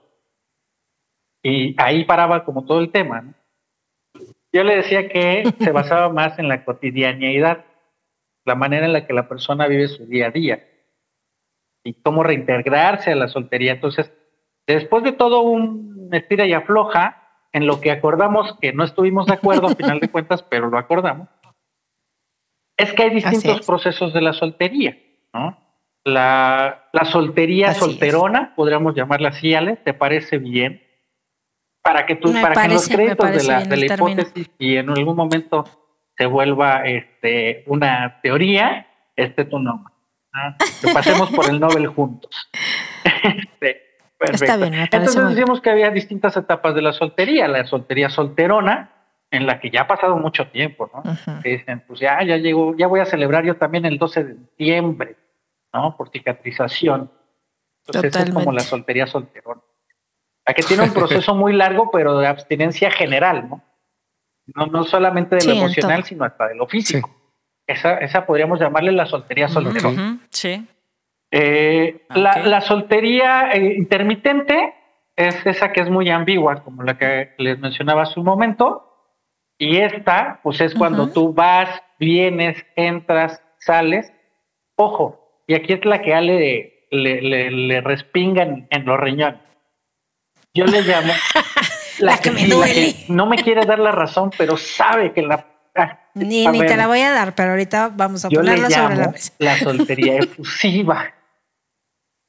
Y 1.44 1.76
ahí 1.82 2.04
paraba 2.04 2.44
como 2.44 2.66
todo 2.66 2.80
el 2.82 2.92
tema. 2.92 3.22
¿no? 3.22 3.34
Yo 4.54 4.64
le 4.64 4.78
decía 4.78 5.10
que 5.10 5.44
se 5.60 5.72
basaba 5.72 6.10
más 6.10 6.40
en 6.40 6.48
la 6.48 6.64
cotidianeidad, 6.66 7.66
la 8.46 8.56
manera 8.56 8.86
en 8.86 8.94
la 8.94 9.06
que 9.06 9.14
la 9.14 9.28
persona 9.28 9.68
vive 9.68 9.88
su 9.88 10.06
día 10.06 10.28
a 10.28 10.32
día 10.32 10.66
y 11.84 11.94
cómo 12.02 12.24
reintegrarse 12.24 13.12
a 13.12 13.16
la 13.16 13.28
soltería. 13.28 13.74
Entonces, 13.74 14.12
después 14.66 15.04
de 15.04 15.12
todo 15.12 15.42
un 15.42 16.10
estira 16.12 16.46
y 16.46 16.54
afloja, 16.54 17.24
en 17.54 17.66
lo 17.68 17.82
que 17.82 17.92
acordamos 17.92 18.58
que 18.62 18.74
no 18.74 18.84
estuvimos 18.84 19.26
de 19.26 19.34
acuerdo 19.34 19.68
a 19.68 19.76
final 19.76 20.00
de 20.00 20.10
cuentas, 20.10 20.44
pero 20.44 20.70
lo 20.70 20.78
acordamos, 20.78 21.28
es 22.78 22.94
que 22.94 23.04
hay 23.04 23.10
distintos 23.10 23.60
es. 23.62 23.66
procesos 23.66 24.14
de 24.14 24.22
la 24.22 24.34
soltería, 24.34 24.98
¿no? 25.34 25.58
La, 26.04 26.90
la 26.94 27.06
soltería 27.06 27.70
Así 27.72 27.80
es. 27.80 27.86
solterona, 27.86 28.54
podríamos 28.56 28.96
llamarla 28.96 29.30
así, 29.30 29.54
Ale, 29.54 29.76
¿te 29.78 29.94
parece 29.94 30.38
bien? 30.38 30.82
Para 31.88 32.06
que 32.06 32.16
tú, 32.16 32.34
Me 32.34 32.42
para 32.42 32.64
que 32.64 32.74
los 32.74 32.88
créditos 32.90 33.32
de 33.32 33.44
la, 33.44 33.64
de 33.64 33.78
la 33.78 33.88
término. 33.88 34.22
hipótesis 34.22 34.52
y 34.60 34.76
en 34.76 34.90
algún 34.90 35.16
momento 35.16 35.64
se 36.18 36.26
vuelva 36.26 36.84
este, 36.86 37.64
una 37.66 38.20
teoría, 38.22 38.88
este 39.16 39.46
tu 39.46 39.58
nombre. 39.58 39.94
¿no? 40.34 40.56
Que 40.82 40.88
pasemos 40.94 41.32
por 41.32 41.50
el 41.50 41.60
Nobel 41.60 41.88
juntos. 41.88 42.50
Este, 43.24 43.82
perfecto. 44.18 44.46
Está 44.46 44.58
bien, 44.58 44.74
Entonces 44.74 45.30
decíamos 45.30 45.62
que 45.62 45.70
había 45.70 45.90
distintas 45.92 46.36
etapas 46.36 46.76
de 46.76 46.82
la 46.82 46.92
soltería. 46.92 47.48
La 47.48 47.66
soltería 47.66 48.10
solterona, 48.10 48.92
en 49.32 49.48
la 49.48 49.60
que 49.62 49.70
ya 49.70 49.82
ha 49.84 49.88
pasado 49.88 50.18
mucho 50.18 50.48
tiempo, 50.48 50.92
¿no? 50.94 51.04
Que 51.42 51.50
dicen, 51.58 51.84
pues 51.88 52.02
ya, 52.02 52.22
ya 52.24 52.36
llegó, 52.36 52.76
ya 52.76 52.88
voy 52.88 53.00
a 53.00 53.06
celebrar 53.06 53.46
yo 53.46 53.56
también 53.56 53.86
el 53.86 53.98
12 53.98 54.24
de 54.26 54.36
diciembre, 54.58 55.16
¿no? 55.74 55.96
Por 55.96 56.10
cicatrización. 56.10 57.10
Entonces 57.86 58.16
es 58.16 58.26
como 58.26 58.40
Totalmente. 58.40 58.54
la 58.54 58.60
soltería 58.62 59.08
solterona. 59.08 59.62
La 60.48 60.54
que 60.54 60.64
tiene 60.64 60.84
un 60.84 60.94
proceso 60.94 61.36
muy 61.36 61.54
largo, 61.54 61.92
pero 61.92 62.18
de 62.20 62.28
abstinencia 62.28 62.90
general, 62.90 63.50
¿no? 63.50 63.62
No, 64.56 64.66
no 64.68 64.84
solamente 64.86 65.36
de 65.36 65.46
lo 65.46 65.52
Sí, 65.52 65.58
emocional, 65.58 66.04
sino 66.06 66.24
hasta 66.24 66.48
de 66.48 66.56
lo 66.56 66.68
físico. 66.68 67.10
Esa, 67.68 67.98
esa 67.98 68.26
podríamos 68.26 68.60
llamarle 68.62 68.94
la 68.94 69.06
soltería 69.06 69.50
solterona. 69.50 69.90
Ujú, 70.14 70.20
Sí. 70.30 70.66
Eh, 71.32 72.06
la, 72.16 72.38
la 72.46 72.62
soltería 72.62 73.52
eh, 73.52 73.74
intermitente 73.76 74.74
es 75.18 75.46
esa 75.46 75.74
que 75.74 75.82
es 75.82 75.90
muy 75.90 76.10
ambigua, 76.10 76.64
como 76.64 76.84
la 76.84 76.98
que 76.98 77.34
les 77.38 77.60
mencionaba 77.60 78.04
hace 78.04 78.18
un 78.22 78.26
momento. 78.26 78.84
Y 79.58 79.78
esta, 79.78 80.40
pues 80.44 80.62
es 80.62 80.74
cuando 80.76 81.10
tú 81.10 81.34
vas, 81.34 81.70
vienes, 82.00 82.66
entras, 82.78 83.44
sales. 83.60 84.14
Ojo, 84.78 85.42
y 85.48 85.56
aquí 85.56 85.74
es 85.74 85.84
la 85.84 86.02
que 86.02 86.14
Ale 86.14 86.88
le, 86.92 87.22
le, 87.22 87.52
le 87.52 87.82
respinga 87.82 88.44
en, 88.44 88.68
en 88.70 88.86
los 88.86 88.98
riñones. 88.98 89.42
Yo 90.58 90.66
le 90.66 90.82
llamo 90.82 91.14
La 92.00 92.18
que 92.20 92.32
me 92.32 92.42
sí, 92.42 92.50
duele. 92.50 92.96
no 93.10 93.26
me 93.28 93.38
quiere 93.38 93.66
dar 93.66 93.80
la 93.80 93.92
razón, 93.92 94.32
pero 94.38 94.58
sabe 94.58 95.14
que 95.14 95.22
la. 95.22 95.46
ah, 95.76 96.00
Ni, 96.16 96.46
ni 96.48 96.60
ver, 96.60 96.70
te 96.70 96.78
la 96.78 96.88
voy 96.88 97.02
a 97.02 97.12
dar, 97.12 97.34
pero 97.36 97.52
ahorita 97.52 97.92
vamos 97.94 98.26
a 98.26 98.30
yo 98.30 98.42
le 98.42 98.52
ponerla 98.56 98.70
sobre 98.70 98.96
la 98.96 99.02
llamo 99.02 99.12
mesa. 99.14 99.34
la 99.40 99.58
soltería 99.60 100.16
efusiva, 100.20 101.14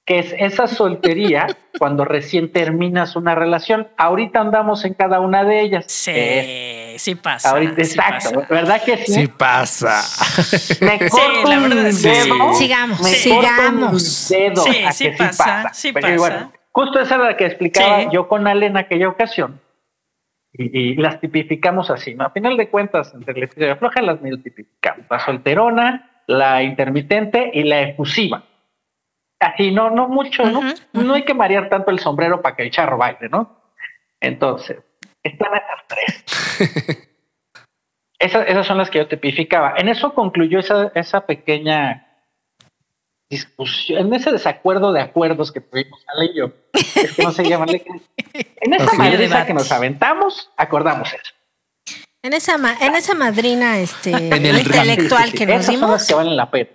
que 0.07 0.21
es 0.21 0.35
esa 0.39 0.67
soltería 0.67 1.47
cuando 1.79 2.05
recién 2.07 2.51
terminas 2.51 3.15
una 3.15 3.35
relación. 3.35 3.89
Ahorita 3.99 4.41
andamos 4.41 4.85
en 4.87 4.95
cada 4.95 5.21
una 5.21 5.45
de 5.45 5.61
ellas. 5.61 5.85
Sí, 5.89 6.13
Es- 6.15 7.03
sí 7.03 7.15
pasa. 7.15 7.51
ahorita, 7.51 7.75
sí 7.85 7.91
exacto, 7.93 8.33
pasa. 8.41 8.47
¿verdad 8.55 8.83
que 8.83 8.97
sí? 9.05 9.13
Sí 9.13 9.27
pasa. 9.29 10.03
Me 10.81 10.99
corto 11.11 11.43
la 11.51 11.59
un 11.59 11.69
verdad, 11.69 11.91
sí. 11.93 12.09
dedo, 12.09 12.55
Sigamos, 12.55 13.01
me 13.03 13.11
sigamos. 13.15 14.29
corto 14.29 14.39
un 14.39 14.49
dedo 14.55 14.63
Sí, 14.65 14.83
a 14.85 14.93
sí 14.93 15.05
que 15.11 15.17
pasa, 15.19 15.71
sí 15.75 15.93
pasa. 15.93 16.17
bueno, 16.17 16.53
justo 16.73 17.01
esa 17.01 17.17
era 17.17 17.25
la 17.25 17.37
que 17.37 17.47
explicaba 17.47 18.03
Sí. 18.03 18.09
yo 18.13 18.29
con 18.29 18.47
Ale 18.47 18.67
en 18.67 18.77
aquella 18.77 19.09
ocasión. 19.09 19.61
Y, 20.53 20.77
y 20.77 20.95
las 20.97 21.21
tipificamos 21.21 21.91
así, 21.91 22.15
¿no? 22.15 22.25
A 22.25 22.31
final 22.31 22.57
de 22.57 22.69
cuentas, 22.71 23.13
entre 23.15 23.39
la 23.39 23.45
estrella 23.45 23.77
floja 23.77 24.01
las 24.03 24.21
medio 24.23 24.41
tipificamos. 24.43 25.07
La 25.11 25.21
solterona, 25.21 26.23
la 26.27 26.63
intermitente 26.63 27.51
y 27.53 27.65
la 27.65 27.83
efusiva. 27.83 28.45
Así, 29.41 29.71
no, 29.71 29.91
no 29.91 30.09
mucho, 30.09 30.45
¿no? 30.47 30.61
No 30.93 31.15
hay 31.15 31.25
que 31.25 31.35
marear 31.35 31.69
tanto 31.69 31.91
el 31.91 31.99
sombrero 32.01 32.43
para 32.43 32.57
que 32.57 32.65
el 32.65 32.71
charro 32.71 32.97
baile, 32.99 33.29
¿no? 33.29 33.61
Entonces, 34.21 34.79
están 35.23 35.53
esas 35.55 35.87
tres. 35.87 37.05
Esas, 38.21 38.49
esas 38.49 38.67
son 38.67 38.79
las 38.79 38.91
que 38.91 38.99
yo 38.99 39.07
tipificaba. 39.07 39.75
En 39.77 39.89
eso 39.89 40.13
concluyó 40.13 40.59
esa, 40.59 40.91
esa 40.97 41.25
pequeña 41.25 42.08
discusión, 43.31 44.07
en 44.07 44.15
ese 44.15 44.33
desacuerdo 44.33 44.93
de 44.93 45.01
acuerdos 45.03 45.53
que 45.53 45.61
tuvimos, 45.61 46.01
Ale 46.15 46.31
y 46.33 46.39
yo. 46.39 46.53
Es 46.73 47.13
que 47.13 47.23
no 47.23 47.33
sé 47.33 47.45
llamarle. 47.49 47.85
En 48.61 48.75
esa 48.75 48.93
madriza 48.95 49.19
Debate. 49.19 49.47
que 49.49 49.55
nos 49.55 49.71
aventamos, 49.73 50.51
acordamos 50.57 51.09
eso. 51.13 51.35
En 52.23 52.33
esa, 52.33 52.59
ma- 52.59 52.77
en 52.81 52.95
esa 52.97 53.15
madrina 53.15 53.79
este, 53.79 54.11
En 54.37 54.45
el 54.47 54.59
intelectual 54.59 55.25
Sí, 55.27 55.31
sí, 55.33 55.39
que 55.39 55.47
nos 55.47 55.55
Esas 55.57 55.67
son 55.67 55.75
dimos, 55.75 55.91
las 55.91 56.07
que 56.07 56.15
valen 56.15 56.37
la 56.37 56.51
pena. 56.51 56.71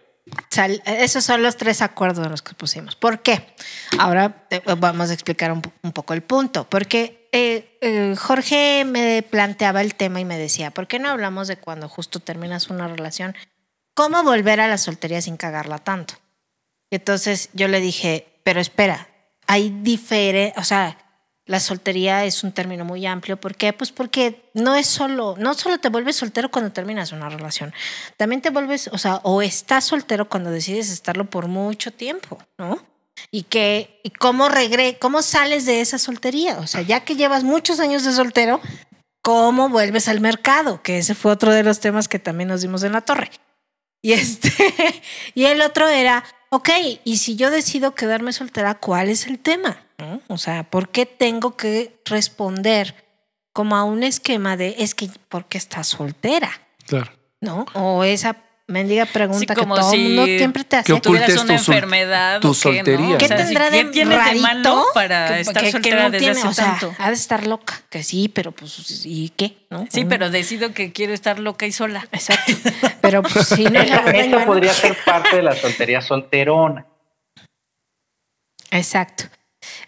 sal- 0.49 0.81
esos 0.85 1.23
son 1.23 1.43
los 1.43 1.57
tres 1.57 1.81
acuerdos 1.81 2.23
en 2.25 2.31
los 2.31 2.41
que 2.41 2.53
pusimos. 2.53 2.95
¿Por 2.95 3.19
qué? 3.21 3.53
Ahora 3.99 4.45
eh, 4.49 4.61
vamos 4.77 5.09
a 5.09 5.13
explicar 5.13 5.51
un 5.51 5.61
poco 5.91 6.13
el 6.13 6.21
punto. 6.23 6.65
Porque 6.69 7.27
eh, 7.33 7.77
eh, 7.81 8.15
Jorge 8.17 8.85
me 8.85 9.21
planteaba 9.23 9.81
el 9.81 9.95
tema 9.95 10.19
y 10.21 10.25
me 10.25 10.37
decía, 10.37 10.71
¿por 10.71 10.87
qué 10.87 10.99
no 10.99 11.09
hablamos 11.09 11.47
de 11.47 11.57
cuando 11.57 11.89
justo 11.89 12.19
terminas 12.19 12.69
una 12.69 12.87
relación? 12.87 13.35
¿Cómo 13.95 14.23
volver 14.23 14.59
a 14.61 14.67
la 14.67 14.77
soltería 14.77 15.21
sin 15.21 15.35
cagarla 15.37 15.77
tanto? 15.77 16.15
Entonces 16.95 17.49
yo 17.53 17.67
le 17.67 17.81
dije, 17.81 18.27
pero 18.43 18.59
espera, 18.59 19.07
hay 19.47 19.69
diferente, 19.81 20.59
o 20.59 20.63
sea, 20.63 20.97
la 21.45 21.59
soltería 21.59 22.23
es 22.23 22.43
un 22.43 22.53
término 22.53 22.85
muy 22.85 23.05
amplio. 23.05 23.37
¿Por 23.37 23.55
qué? 23.55 23.73
Pues 23.73 23.91
porque 23.91 24.49
no 24.53 24.75
es 24.75 24.87
solo, 24.87 25.35
no 25.37 25.53
solo 25.55 25.77
te 25.77 25.89
vuelves 25.89 26.15
soltero 26.15 26.49
cuando 26.49 26.71
terminas 26.71 27.11
una 27.11 27.29
relación, 27.29 27.73
también 28.15 28.41
te 28.41 28.49
vuelves, 28.49 28.89
o 28.93 28.97
sea, 28.97 29.15
o 29.23 29.41
estás 29.41 29.85
soltero 29.85 30.29
cuando 30.29 30.51
decides 30.51 30.89
estarlo 30.89 31.29
por 31.29 31.47
mucho 31.47 31.91
tiempo, 31.91 32.37
¿no? 32.57 32.81
Y 33.29 33.43
que, 33.43 33.99
y 34.03 34.09
cómo 34.11 34.47
regre, 34.47 34.97
cómo 34.99 35.21
sales 35.21 35.65
de 35.65 35.81
esa 35.81 35.97
soltería. 35.97 36.59
O 36.59 36.67
sea, 36.67 36.81
ya 36.81 37.03
que 37.03 37.15
llevas 37.15 37.43
muchos 37.43 37.79
años 37.79 38.03
de 38.03 38.11
soltero, 38.11 38.61
¿cómo 39.21 39.69
vuelves 39.69 40.07
al 40.07 40.19
mercado? 40.19 40.81
Que 40.81 40.99
ese 40.99 41.15
fue 41.15 41.31
otro 41.31 41.51
de 41.51 41.63
los 41.63 41.79
temas 41.79 42.07
que 42.07 42.19
también 42.19 42.49
nos 42.49 42.61
dimos 42.61 42.83
en 42.83 42.93
la 42.93 43.01
torre. 43.01 43.31
Y 44.01 44.13
este, 44.13 44.51
y 45.33 45.45
el 45.45 45.61
otro 45.61 45.87
era, 45.87 46.23
ok, 46.53 46.69
y 47.03 47.17
si 47.17 47.35
yo 47.35 47.49
decido 47.49 47.95
quedarme 47.95 48.31
soltera, 48.31 48.75
¿cuál 48.75 49.09
es 49.09 49.25
el 49.25 49.39
tema? 49.39 49.77
¿no? 49.97 50.21
O 50.27 50.37
sea, 50.37 50.69
¿por 50.69 50.89
qué 50.89 51.07
tengo 51.07 51.57
que 51.57 51.99
responder 52.05 52.95
como 53.53 53.75
a 53.75 53.83
un 53.83 54.03
esquema 54.03 54.55
de 54.55 54.75
es 54.77 54.93
que 54.93 55.09
¿por 55.29 55.45
qué 55.45 55.57
estás 55.57 55.87
soltera? 55.87 56.51
Claro. 56.85 57.11
¿No? 57.41 57.65
O 57.73 58.03
esa 58.03 58.42
mendiga 58.67 59.05
pregunta 59.05 59.39
Sí, 59.39 59.45
que 59.45 59.65
todo 59.65 59.91
el 59.91 59.97
si 59.97 60.03
mundo 60.07 60.25
siempre 60.25 60.63
te 60.63 60.75
hace. 60.77 60.93
que 60.93 61.01
tuvieras 61.01 61.29
ocultes 61.29 61.43
una 61.43 61.55
tu 61.57 61.71
enfermedad 61.71 62.39
tu 62.41 62.47
o 62.49 62.53
qué, 62.53 62.57
¿no? 62.69 62.75
soltería. 62.75 63.15
O 63.15 63.17
¿Qué 63.17 63.27
sea, 63.27 63.37
si- 63.39 63.43
tendrá 63.45 63.69
de 63.69 63.77
¿qué 63.77 63.85
tienes 63.89 64.09
de 64.17 64.23
rarito 64.23 64.41
malo 64.41 64.85
para 64.93 65.27
que- 65.27 65.39
estar 65.41 65.55
que- 65.55 65.65
que 65.67 65.71
soltera 65.71 66.03
no 66.03 66.09
desde 66.11 66.19
tiene? 66.25 66.39
hace 66.39 66.47
o 66.47 66.53
sea, 66.53 66.65
tanto? 66.79 66.95
ha 66.97 67.07
de 67.09 67.13
estar 67.15 67.45
loca, 67.47 67.81
que 67.89 68.03
sí, 68.03 68.29
pero 68.29 68.51
pues, 68.53 69.05
¿y 69.05 69.29
qué? 69.29 69.57
¿No? 69.69 69.85
Sí, 69.91 70.05
pero 70.05 70.29
decido 70.29 70.73
que 70.73 70.91
quiero 70.93 71.13
estar 71.13 71.39
loca 71.39 71.65
y 71.65 71.71
sola. 71.71 72.07
Exacto. 72.11 72.53
Pero 73.01 73.21
pues 73.21 73.47
si 73.49 73.65
no 73.65 73.71
la 73.71 73.83
Esta, 73.83 74.01
verdad, 74.01 74.15
esta 74.21 74.29
bueno. 74.37 74.45
podría 74.45 74.73
ser 74.73 74.95
parte 75.05 75.35
de 75.35 75.43
la 75.43 75.55
soltería 75.55 76.01
solterona. 76.01 76.85
Exacto. 78.71 79.25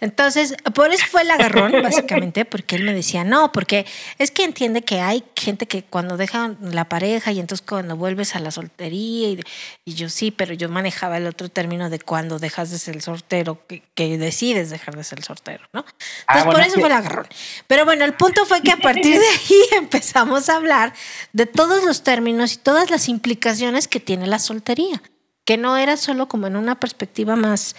Entonces, 0.02 0.56
por 0.74 0.92
eso 0.92 1.06
fue 1.10 1.22
el 1.24 1.32
agarrón, 1.32 1.72
básicamente, 1.84 2.46
porque 2.46 2.76
él 2.76 2.84
me 2.84 2.94
decía, 2.94 3.24
no, 3.24 3.52
porque 3.52 3.86
es 4.18 4.32
que 4.32 4.44
entiende 4.44 4.82
que 4.82 5.02
hay 5.02 5.24
gente 5.36 5.68
que 5.68 5.84
cuando 5.84 6.18
dejan 6.18 6.58
la 6.62 6.90
pareja 6.90 7.32
y 7.32 7.40
entonces 7.40 7.66
cuando 7.68 7.96
vuelves 7.96 8.36
a 8.36 8.40
la 8.40 8.52
soltería, 8.52 9.30
y, 9.30 9.40
y 9.86 9.94
yo 9.96 10.10
sí, 10.10 10.32
pero 10.32 10.54
yo 10.54 10.70
manejaba 10.70 11.18
el 11.18 11.28
otro 11.28 11.50
término 11.50 11.90
de 11.90 12.00
cuando 12.00 12.40
dejas 12.40 12.72
de 12.72 12.78
ser 12.80 13.02
soltero, 13.02 13.66
que, 13.68 13.84
que 13.96 14.18
decides 14.18 14.70
dejar 14.70 14.96
de 14.96 15.04
ser 15.04 15.24
soltero, 15.24 15.66
¿no? 15.74 15.82
Entonces, 15.82 16.06
Ah, 16.28 16.44
por 16.44 16.54
bueno, 16.54 16.62
eso 16.66 16.76
sí. 16.76 16.80
fue 16.80 16.90
el 16.90 16.96
agarrón. 16.96 17.28
Pero 17.68 17.86
bueno, 17.86 18.06
el 18.06 18.14
punto 18.14 18.46
fue 18.46 18.62
que 18.62 18.72
a 18.72 18.78
partir 18.78 19.20
de 19.20 19.26
ahí 19.28 19.62
empezamos 19.78 20.50
a 20.50 20.56
hablar 20.56 20.94
de 21.34 21.46
todos 21.46 21.84
los 21.84 22.04
términos 22.04 22.54
y 22.54 22.58
todas 22.58 22.90
las 22.90 23.08
implicaciones 23.10 23.88
que 23.88 24.00
tiene 24.00 24.28
la 24.28 24.40
soltería, 24.40 25.02
que 25.46 25.58
no 25.58 25.78
era 25.78 25.96
solo 25.98 26.28
como 26.28 26.48
en 26.48 26.56
una 26.56 26.80
perspectiva 26.80 27.36
más 27.36 27.76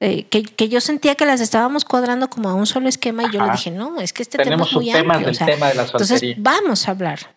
eh, 0.00 0.24
que, 0.24 0.42
que 0.42 0.68
yo 0.68 0.80
sentía 0.80 1.14
que 1.14 1.24
las 1.24 1.40
estábamos 1.40 1.84
cuadrando 1.84 2.28
como 2.28 2.48
a 2.50 2.54
un 2.54 2.66
solo 2.66 2.88
esquema 2.88 3.24
y 3.24 3.32
yo 3.32 3.44
le 3.44 3.52
dije, 3.52 3.70
no, 3.70 4.00
es 4.00 4.12
que 4.12 4.22
este 4.22 4.38
Tenemos 4.38 4.68
tema 4.68 4.80
es 4.80 4.86
muy 4.86 4.90
amplio. 4.90 5.20
del 5.20 5.30
o 5.30 5.34
sea, 5.34 5.46
tema 5.46 5.68
de 5.68 5.74
la 5.74 5.82
entonces, 5.84 6.22
vamos 6.36 6.88
a 6.88 6.90
hablar. 6.90 7.36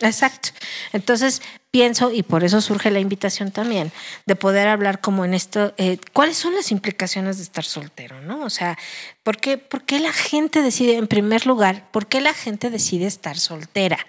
Exacto. 0.00 0.50
Entonces, 0.92 1.42
pienso, 1.70 2.10
y 2.10 2.22
por 2.22 2.44
eso 2.44 2.60
surge 2.60 2.90
la 2.90 3.00
invitación 3.00 3.50
también, 3.50 3.92
de 4.26 4.36
poder 4.36 4.68
hablar 4.68 5.00
como 5.00 5.24
en 5.24 5.34
esto, 5.34 5.74
eh, 5.76 5.98
¿cuáles 6.12 6.36
son 6.36 6.54
las 6.54 6.72
implicaciones 6.72 7.36
de 7.36 7.44
estar 7.44 7.64
soltero? 7.64 8.20
¿no? 8.20 8.44
O 8.44 8.50
sea, 8.50 8.78
¿por 9.22 9.36
qué, 9.36 9.58
¿por 9.58 9.82
qué 9.82 10.00
la 10.00 10.12
gente 10.12 10.62
decide, 10.62 10.96
en 10.96 11.06
primer 11.06 11.46
lugar, 11.46 11.90
por 11.90 12.06
qué 12.06 12.20
la 12.20 12.34
gente 12.34 12.70
decide 12.70 13.06
estar 13.06 13.38
soltera? 13.38 14.06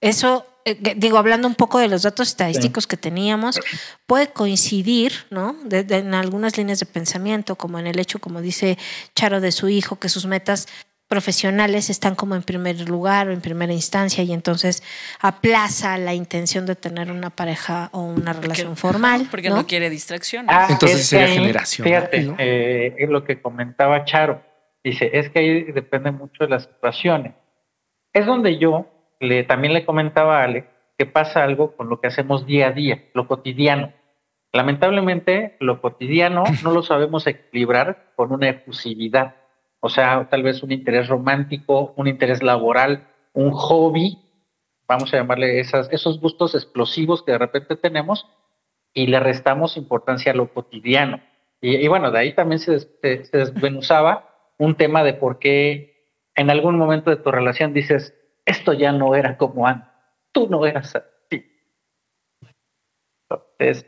Eso, 0.00 0.46
eh, 0.66 0.94
digo, 0.96 1.16
hablando 1.16 1.48
un 1.48 1.54
poco 1.54 1.78
de 1.78 1.88
los 1.88 2.02
datos 2.02 2.28
estadísticos 2.28 2.86
que 2.86 2.96
teníamos, 2.98 3.58
puede 4.06 4.28
coincidir, 4.28 5.12
¿no? 5.30 5.56
De- 5.64 5.84
de- 5.84 5.98
en 5.98 6.12
algunas 6.14 6.58
líneas 6.58 6.80
de 6.80 6.86
pensamiento, 6.86 7.56
como 7.56 7.78
en 7.78 7.86
el 7.86 7.98
hecho, 7.98 8.18
como 8.18 8.42
dice 8.42 8.76
Charo 9.14 9.40
de 9.40 9.52
su 9.52 9.68
hijo, 9.68 9.98
que 9.98 10.08
sus 10.08 10.26
metas 10.26 10.66
profesionales 11.08 11.88
están 11.88 12.16
como 12.16 12.34
en 12.34 12.42
primer 12.42 12.80
lugar 12.88 13.28
o 13.28 13.32
en 13.32 13.40
primera 13.40 13.72
instancia 13.72 14.24
y 14.24 14.32
entonces 14.32 14.82
aplaza 15.20 15.96
la 15.98 16.14
intención 16.14 16.66
de 16.66 16.74
tener 16.74 17.12
una 17.12 17.30
pareja 17.30 17.90
o 17.92 18.00
una 18.02 18.32
relación 18.32 18.76
formal. 18.76 19.26
Porque 19.30 19.48
¿no? 19.48 19.56
no, 19.56 19.66
quiere 19.66 19.88
distracciones. 19.88 20.50
Ah, 20.52 20.66
Entonces 20.68 21.02
es 21.02 21.06
sería 21.06 21.26
ahí, 21.26 21.34
generacional, 21.38 21.92
Fíjate, 21.92 22.22
¿no? 22.22 22.34
eh, 22.38 22.96
es 22.98 23.08
lo 23.08 23.22
que 23.24 23.40
comentaba 23.40 24.04
Charo. 24.04 24.42
Dice, 24.82 25.10
es 25.12 25.30
que 25.30 25.38
ahí 25.38 25.62
depende 25.72 26.10
mucho 26.10 26.44
de 26.44 26.48
las 26.48 26.64
situaciones. 26.64 27.34
Es 28.12 28.26
donde 28.26 28.58
yo 28.58 28.86
le, 29.20 29.44
también 29.44 29.72
le 29.72 29.84
comentaba 29.84 30.40
a 30.40 30.44
Ale 30.44 30.66
que 30.98 31.06
pasa 31.06 31.44
algo 31.44 31.76
con 31.76 31.88
lo 31.88 32.00
que 32.00 32.06
hacemos 32.06 32.46
día 32.46 32.68
a 32.68 32.72
día, 32.72 33.04
lo 33.14 33.26
cotidiano. 33.28 33.92
Lamentablemente, 34.52 35.56
lo 35.60 35.80
cotidiano 35.80 36.44
no 36.62 36.70
lo 36.70 36.82
sabemos 36.82 37.26
equilibrar 37.26 38.12
con 38.16 38.32
una 38.32 38.48
efusividad. 38.48 39.36
O 39.80 39.88
sea, 39.88 40.28
tal 40.30 40.42
vez 40.42 40.62
un 40.62 40.72
interés 40.72 41.08
romántico, 41.08 41.92
un 41.96 42.08
interés 42.08 42.42
laboral, 42.42 43.06
un 43.34 43.50
hobby, 43.52 44.18
vamos 44.88 45.12
a 45.12 45.18
llamarle 45.18 45.60
esas, 45.60 45.92
esos 45.92 46.20
gustos 46.20 46.54
explosivos 46.54 47.22
que 47.22 47.32
de 47.32 47.38
repente 47.38 47.76
tenemos 47.76 48.26
y 48.94 49.08
le 49.08 49.20
restamos 49.20 49.76
importancia 49.76 50.32
a 50.32 50.34
lo 50.34 50.52
cotidiano. 50.52 51.20
Y, 51.60 51.76
y 51.76 51.88
bueno, 51.88 52.10
de 52.10 52.18
ahí 52.18 52.34
también 52.34 52.58
se, 52.58 52.72
des- 52.72 52.88
se, 53.02 53.36
desmenuzaba 53.36 54.30
un 54.58 54.74
tema 54.76 55.02
de 55.04 55.12
por 55.12 55.38
qué 55.38 56.14
en 56.34 56.48
algún 56.50 56.78
momento 56.78 57.10
de 57.10 57.16
tu 57.16 57.30
relación 57.30 57.74
dices, 57.74 58.14
esto 58.46 58.72
ya 58.72 58.92
no 58.92 59.14
era 59.14 59.36
como 59.36 59.66
antes, 59.66 59.88
tú 60.32 60.48
no 60.48 60.64
eras 60.64 60.94
así. 60.96 61.44
Entonces, 63.28 63.86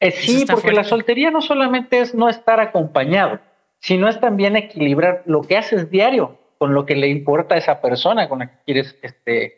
eh, 0.00 0.10
sí, 0.10 0.44
porque 0.48 0.72
la 0.72 0.84
soltería 0.84 1.30
no 1.30 1.40
solamente 1.40 2.00
es 2.00 2.14
no 2.14 2.28
estar 2.28 2.60
acompañado, 2.60 3.40
sino 3.80 4.08
es 4.08 4.20
también 4.20 4.56
equilibrar 4.56 5.22
lo 5.26 5.42
que 5.42 5.56
haces 5.56 5.90
diario 5.90 6.38
con 6.58 6.74
lo 6.74 6.86
que 6.86 6.96
le 6.96 7.08
importa 7.08 7.54
a 7.54 7.58
esa 7.58 7.80
persona 7.80 8.28
con 8.28 8.40
la 8.40 8.50
que 8.50 8.58
quieres 8.64 8.96
este, 9.02 9.54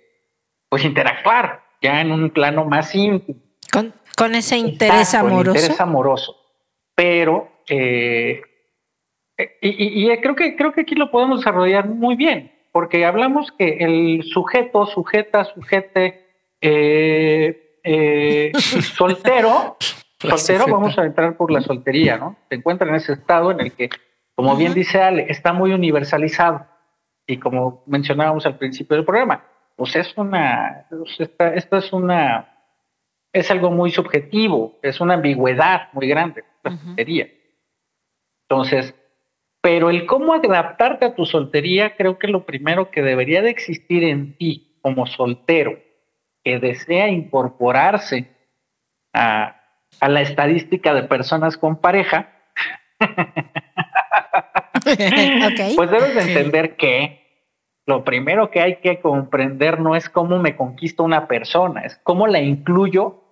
pues 0.68 0.84
interactuar, 0.84 1.62
ya 1.80 2.00
en 2.00 2.12
un 2.12 2.30
plano 2.30 2.64
más 2.64 2.94
íntimo. 2.94 3.40
Con, 3.72 3.92
con 4.16 4.34
ese 4.34 4.56
interés 4.58 5.00
Exacto, 5.14 5.26
amoroso. 5.28 5.58
interés 5.58 5.80
amoroso. 5.80 6.36
Pero, 6.94 7.48
eh, 7.68 8.42
y, 9.60 9.68
y- 9.68 10.12
y 10.12 10.20
creo, 10.20 10.34
que, 10.34 10.56
creo 10.56 10.72
que 10.72 10.80
aquí 10.80 10.94
lo 10.96 11.10
podemos 11.10 11.38
desarrollar 11.40 11.86
muy 11.88 12.16
bien, 12.16 12.52
porque 12.72 13.04
hablamos 13.04 13.52
que 13.52 13.78
el 13.80 14.22
sujeto, 14.24 14.86
sujeta, 14.86 15.44
sujete, 15.44 16.26
eh, 16.60 17.80
eh, 17.82 18.52
soltero, 18.94 19.76
La 20.22 20.36
soltero, 20.36 20.72
vamos 20.72 20.98
a 20.98 21.04
entrar 21.04 21.36
por 21.36 21.50
la 21.50 21.60
soltería, 21.60 22.18
¿no? 22.18 22.36
Se 22.48 22.56
encuentra 22.56 22.88
en 22.88 22.96
ese 22.96 23.12
estado 23.12 23.50
en 23.50 23.60
el 23.60 23.72
que, 23.72 23.88
como 24.34 24.56
bien 24.56 24.74
dice 24.74 25.00
Ale, 25.00 25.26
está 25.28 25.52
muy 25.52 25.72
universalizado. 25.72 26.66
Y 27.26 27.38
como 27.38 27.82
mencionábamos 27.86 28.46
al 28.46 28.56
principio 28.56 28.96
del 28.96 29.04
programa, 29.04 29.44
pues 29.76 29.94
es 29.96 30.16
una, 30.16 30.86
pues 30.88 31.20
esta, 31.20 31.54
esta 31.54 31.78
es 31.78 31.92
una, 31.92 32.48
es 33.32 33.50
algo 33.50 33.70
muy 33.70 33.90
subjetivo, 33.90 34.78
es 34.82 35.00
una 35.00 35.14
ambigüedad 35.14 35.88
muy 35.92 36.08
grande, 36.08 36.44
la 36.64 36.76
soltería. 36.76 37.28
Entonces, 38.48 38.94
pero 39.68 39.90
el 39.90 40.06
cómo 40.06 40.32
adaptarte 40.32 41.04
a 41.04 41.14
tu 41.14 41.26
soltería, 41.26 41.94
creo 41.94 42.18
que 42.18 42.26
lo 42.26 42.46
primero 42.46 42.90
que 42.90 43.02
debería 43.02 43.42
de 43.42 43.50
existir 43.50 44.02
en 44.02 44.34
ti 44.38 44.78
como 44.80 45.06
soltero, 45.06 45.78
que 46.42 46.58
desea 46.58 47.08
incorporarse 47.08 48.34
a, 49.12 49.60
a 50.00 50.08
la 50.08 50.22
estadística 50.22 50.94
de 50.94 51.02
personas 51.02 51.58
con 51.58 51.82
pareja, 51.82 52.32
Ok. 52.98 53.10
pues 55.76 55.90
debes 55.90 56.14
de 56.14 56.22
entender 56.22 56.76
que 56.76 57.52
lo 57.84 58.04
primero 58.04 58.50
que 58.50 58.62
hay 58.62 58.76
que 58.76 59.00
comprender 59.00 59.80
no 59.80 59.96
es 59.96 60.08
cómo 60.08 60.38
me 60.38 60.56
conquisto 60.56 61.04
una 61.04 61.28
persona, 61.28 61.82
es 61.82 62.00
cómo 62.04 62.26
la 62.26 62.40
incluyo 62.40 63.22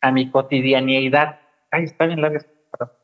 a 0.00 0.10
mi 0.10 0.30
cotidianidad. 0.30 1.38
Ay, 1.70 1.84
está 1.84 2.06
bien 2.06 2.22
larga. 2.22 2.40
palabra. 2.70 2.96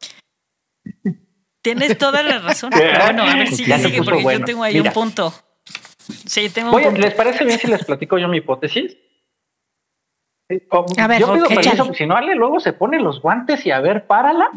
Tienes 1.63 1.99
toda 1.99 2.23
la 2.23 2.39
razón. 2.39 2.71
Pero 2.75 2.99
bueno, 3.05 3.23
a 3.25 3.35
ver, 3.35 3.49
sigue, 3.49 3.69
Ya 3.69 3.79
sigue, 3.79 4.03
porque 4.03 4.23
bueno. 4.23 4.41
yo 4.41 4.45
tengo 4.47 4.63
ahí 4.65 4.75
Mira. 4.75 4.91
un 4.91 4.95
punto. 4.95 5.33
Sí, 6.27 6.49
tengo 6.51 6.71
Voy 6.71 6.85
a- 6.85 6.89
un 6.89 6.95
punto. 6.95 7.07
¿Les 7.07 7.15
parece 7.15 7.45
bien 7.45 7.59
si 7.59 7.67
les 7.69 7.85
platico 7.85 8.19
yo 8.19 8.29
mi 8.29 8.39
hipótesis? 8.39 8.97
A 10.99 11.07
ver, 11.07 11.21
yo 11.21 11.33
pido 11.33 11.47
permiso, 11.47 11.95
si 11.95 12.07
no, 12.07 12.17
Ale 12.17 12.35
luego 12.35 12.59
se 12.59 12.73
pone 12.73 12.99
los 12.99 13.21
guantes 13.23 13.65
y 13.67 13.71
a 13.71 13.79
ver, 13.81 14.07
párala. 14.09 14.51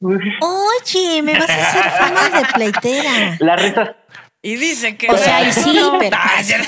Oye, 0.00 1.22
me 1.22 1.34
vas 1.38 1.50
a 1.50 1.68
hacer 1.68 1.90
fama 1.90 2.30
de 2.40 2.46
pleitera. 2.54 3.36
Las 3.40 3.62
risas. 3.62 3.90
Y 4.46 4.56
dice 4.56 4.96
que. 4.98 5.08
O 5.10 5.16
sea, 5.16 5.42
y 5.48 5.52
sí, 5.52 5.72
No, 5.74 5.98
pero- 5.98 6.16
ah, 6.20 6.42
ya- 6.42 6.62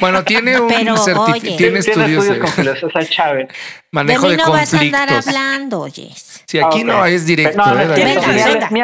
Bueno, 0.00 0.24
tiene 0.24 0.58
un 0.60 0.66
Pero, 0.66 1.22
oye. 1.22 1.56
tiene 1.56 1.78
estudios 1.78 2.26
de 2.28 2.38
con 2.40 2.48
filosofía 2.48 3.06
Chávez. 3.08 3.48
manejo 3.92 4.28
de 4.28 4.30
de, 4.32 4.36
mí 4.36 4.42
no 4.44 4.50
vas 4.52 4.74
a 4.74 4.80
andar 4.80 5.08
conflictos. 5.08 5.28
hablando, 5.28 5.80
oyes. 5.82 6.42
Si 6.48 6.58
aquí 6.58 6.82
no 6.82 7.06
es 7.06 7.24
directo, 7.24 7.56
No, 7.58 7.74
no 7.74 7.80
¿eh. 7.80 7.86
Venga, 7.86 8.68
Mi. 8.70 8.82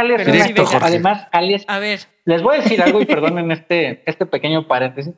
Además, 0.81 1.27
Ale 1.33 1.55
es 1.57 1.65
A 1.67 1.81
ver, 1.81 1.99
Les 2.27 2.41
voy 2.43 2.59
a 2.59 2.61
decir 2.61 2.81
algo 2.81 3.01
y 3.01 3.07
perdonen 3.07 3.51
este, 3.51 4.03
este 4.07 4.25
pequeño 4.25 4.69
paréntesis, 4.69 5.15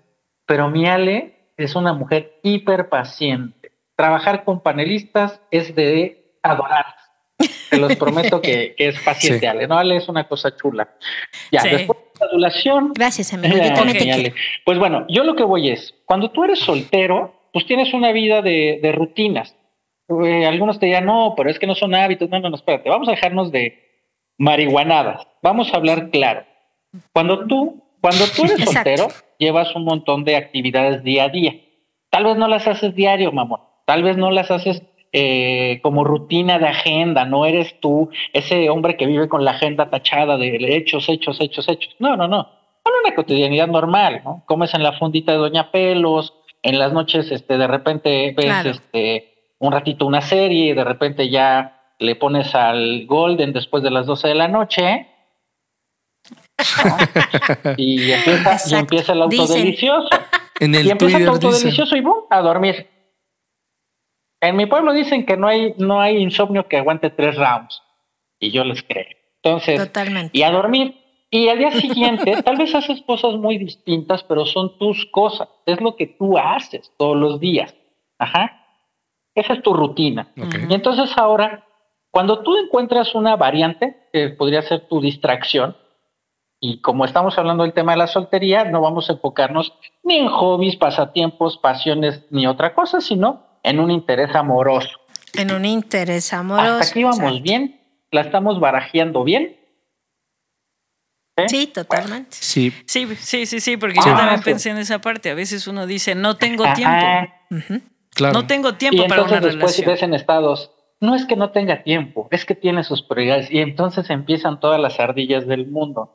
pero 0.47 0.71
mi 0.71 0.89
Ale 0.89 1.53
es 1.59 1.75
una 1.77 1.93
mujer 1.93 2.39
hiper 2.43 2.89
paciente. 2.89 3.73
Trabajar 3.97 4.45
con 4.45 4.63
panelistas 4.63 5.41
es 5.51 5.75
de 5.75 6.39
adorar. 6.43 6.87
Te 7.69 7.77
los 7.77 7.97
prometo 7.97 8.41
que, 8.41 8.75
que 8.77 8.89
es 8.89 8.99
paciente, 9.01 9.41
Sí. 9.41 9.47
Ale. 9.47 9.67
No, 9.69 9.77
Ale 9.79 9.97
es 9.99 10.09
una 10.09 10.27
cosa 10.27 10.57
chula. 10.57 10.89
Ya, 11.53 11.61
Sí. 11.61 11.69
después 11.69 11.99
adulación. 12.25 12.93
Gracias, 12.95 13.33
amigo. 13.33 13.55
Pues 14.65 14.79
bueno, 14.79 15.07
yo 15.09 15.25
lo 15.25 15.35
que 15.37 15.45
voy 15.45 15.71
es, 15.71 15.95
cuando 16.05 16.31
tú 16.31 16.45
eres 16.45 16.61
soltero, 16.61 17.35
pues 17.53 17.67
tienes 17.67 17.93
una 17.95 18.13
vida 18.13 18.43
de, 18.43 18.93
rutinas. 18.95 19.57
Algunos 20.09 20.79
te 20.81 20.87
dirán, 20.87 21.07
no, 21.07 21.35
pero 21.37 21.51
es 21.51 21.59
que 21.59 21.67
no 21.67 21.75
son 21.75 21.95
hábitos. 21.95 22.29
No, 22.31 22.41
no, 22.41 22.51
no, 22.51 22.57
espérate. 22.57 22.89
Vamos 22.89 23.09
a 23.09 23.13
dejarnos 23.13 23.53
de 23.53 23.79
marihuanadas. 24.39 25.27
Vamos 25.43 25.73
a 25.73 25.77
hablar 25.77 26.11
claro. 26.11 26.45
Cuando 27.13 27.47
tú, 27.47 27.83
cuando 28.01 28.25
tú 28.35 28.45
eres 28.45 28.65
soltero, 28.65 29.09
llevas 29.39 29.75
un 29.77 29.85
montón 29.85 30.25
de 30.25 30.37
actividades 30.37 31.05
día 31.05 31.25
a 31.25 31.29
día. 31.29 31.55
Tal 32.11 32.25
vez 32.25 32.37
no 32.37 32.49
las 32.49 32.67
haces 32.67 32.95
diario, 32.95 33.31
mamón. 33.31 33.61
Tal 33.87 34.03
vez 34.03 34.17
no 34.17 34.31
las 34.31 34.51
haces 34.51 34.83
eh, 35.13 35.81
como 35.83 36.05
rutina 36.05 36.59
de 36.59 36.69
agenda, 36.69 37.25
no 37.25 37.45
eres 37.47 37.79
tú 37.81 38.11
ese 38.33 38.71
hombre 38.71 38.97
que 38.97 39.07
vive 39.07 39.29
con 39.29 39.45
la 39.45 39.53
agenda 39.53 39.91
tachada 39.91 40.37
de 40.37 40.57
hechos, 40.77 41.09
hechos, 41.09 41.41
hechos, 41.41 41.69
hechos. 41.69 41.95
No, 41.99 42.17
no, 42.17 42.29
no. 42.29 42.49
Es 42.85 42.93
una 43.05 43.15
cotidianidad 43.15 43.69
normal, 43.69 44.23
¿no? 44.25 44.43
Comes 44.47 44.73
en 44.75 44.83
la 44.83 44.93
fundita 44.93 45.33
de 45.33 45.39
Doña 45.39 45.71
Pelos, 45.71 46.35
en 46.63 46.79
las 46.79 46.93
noches, 46.93 47.31
este, 47.31 47.59
de 47.59 47.67
repente 47.67 48.33
ves, 48.37 48.47
Claro. 48.47 48.71
este, 48.71 49.35
un 49.59 49.73
ratito 49.73 50.07
una 50.07 50.21
serie 50.23 50.67
y 50.71 50.73
de 50.75 50.85
repente 50.85 51.29
ya 51.29 51.77
le 51.99 52.15
pones 52.17 52.55
al 52.55 53.05
Golden 53.07 53.53
después 53.53 53.83
de 53.83 53.91
las 53.91 54.07
12 54.07 54.29
de 54.29 54.35
la 54.35 54.49
noche. 54.49 55.07
¿no? 56.85 56.97
y, 57.77 58.11
empieza, 58.13 58.57
y 58.71 58.75
empieza 58.79 59.13
el 59.13 59.23
auto 59.23 59.43
Dicen. 59.43 59.65
delicioso. 59.65 60.09
En 60.61 60.75
Y 60.75 60.79
el 60.79 60.91
empieza 60.91 61.17
el 61.19 61.25
Twitter 61.25 61.29
auto 61.29 61.49
dice. 61.49 61.65
delicioso 61.65 61.97
y 61.97 62.01
¡bum! 62.01 62.15
a 62.31 62.41
dormir. 62.41 62.87
En 64.41 64.57
mi 64.57 64.67
pueblo 64.67 64.93
dicen 64.93 65.27
que 65.27 65.37
no 65.37 65.47
hay, 65.47 65.75
no 65.77 66.01
hay 66.01 66.17
insomnio 66.17 66.67
que 66.67 66.79
aguante 66.79 67.11
tres 67.11 67.37
rounds. 67.37 67.83
Y 68.39 68.51
yo 68.51 68.65
les 68.65 68.83
creo. 68.83 69.07
Entonces, 69.43 69.79
Totalmente. 69.79 70.37
y 70.37 70.43
a 70.43 70.51
dormir. 70.51 70.97
Y 71.31 71.49
al 71.49 71.59
día 71.59 71.71
siguiente, 71.71 72.43
tal 72.43 72.57
vez 72.57 72.75
haces 72.75 73.03
cosas 73.03 73.35
muy 73.35 73.59
distintas, 73.59 74.25
pero 74.25 74.47
son 74.47 74.79
tus 74.79 75.07
cosas. 75.07 75.49
Es 75.67 75.81
lo 75.81 75.95
que 75.95 76.07
tú 76.07 76.37
haces 76.37 76.93
todos 76.99 77.17
los 77.17 77.39
días. 77.39 77.75
Ajá. 78.19 78.67
Esa 79.35 79.53
es 79.53 79.63
tu 79.63 79.73
rutina. 79.73 80.33
Y 80.35 80.75
entonces 80.75 81.17
ahora, 81.17 81.65
cuando 82.11 82.41
tú 82.43 82.57
encuentras 82.57 83.15
una 83.15 83.37
variante, 83.37 84.09
que 84.13 84.31
podría 84.31 84.63
ser 84.63 84.89
tu 84.89 85.01
distracción, 85.01 85.77
y 86.59 86.81
como 86.81 87.05
estamos 87.05 87.39
hablando 87.39 87.63
del 87.63 87.73
tema 87.73 87.93
de 87.93 87.99
la 87.99 88.07
soltería, 88.07 88.65
no 88.65 88.81
vamos 88.81 89.09
a 89.09 89.15
enfocarnos 89.15 89.73
ni 90.03 90.17
en 90.17 90.29
hobbies, 90.29 90.77
pasatiempos, 90.77 91.57
pasiones, 91.59 92.27
ni 92.31 92.47
otra 92.47 92.75
cosa, 92.75 93.01
sino 93.01 93.50
en 93.63 93.81
un 93.81 93.91
interés 93.91 94.35
amoroso. 94.35 94.89
En 95.35 95.53
un 95.53 95.65
interés 95.65 96.33
amoroso. 96.33 96.75
Hasta 96.79 96.91
aquí 96.91 97.03
vamos 97.03 97.19
exacto. 97.21 97.43
bien, 97.43 97.81
la 98.11 98.21
estamos 98.23 98.59
barajeando 98.61 99.23
bien. 99.25 99.57
¿Eh? 101.37 101.49
Sí, 101.49 101.67
totalmente. 101.69 102.37
Sí, 102.39 102.73
Sí, 102.87 103.07
sí, 103.17 103.47
sí, 103.47 103.61
sí, 103.61 103.77
porque 103.77 103.97
yo 103.97 104.03
también 104.15 104.43
pensé 104.43 104.71
en 104.71 104.79
esa 104.79 105.01
parte. 105.01 105.31
A 105.31 105.35
veces 105.35 105.67
uno 105.67 105.87
dice, 105.87 106.15
no 106.15 106.37
tengo 106.37 106.65
Ajá. 106.65 106.75
tiempo. 106.75 107.77
Claro. 108.15 108.35
No 108.35 108.47
tengo 108.47 108.71
Y 108.71 108.75
tiempo 108.75 109.07
para 109.07 109.23
entonces 109.23 109.39
una 109.39 109.47
después 109.47 109.77
relación. 109.77 109.95
ves 109.95 110.03
en 110.03 110.15
estados, 110.15 110.73
no 111.01 111.15
es 111.15 111.25
que 111.27 111.37
no 111.37 111.53
tenga 111.53 111.83
tiempo, 111.85 112.29
es 112.33 112.45
que 112.45 112.55
tiene 112.57 112.83
sus 112.85 113.03
prioridades. 113.03 113.51
Y 113.51 113.61
entonces 113.61 114.11
empiezan 114.11 114.59
todas 114.61 114.81
las 114.81 114.99
ardillas 114.99 115.47
del 115.47 115.67
mundo. 115.69 116.13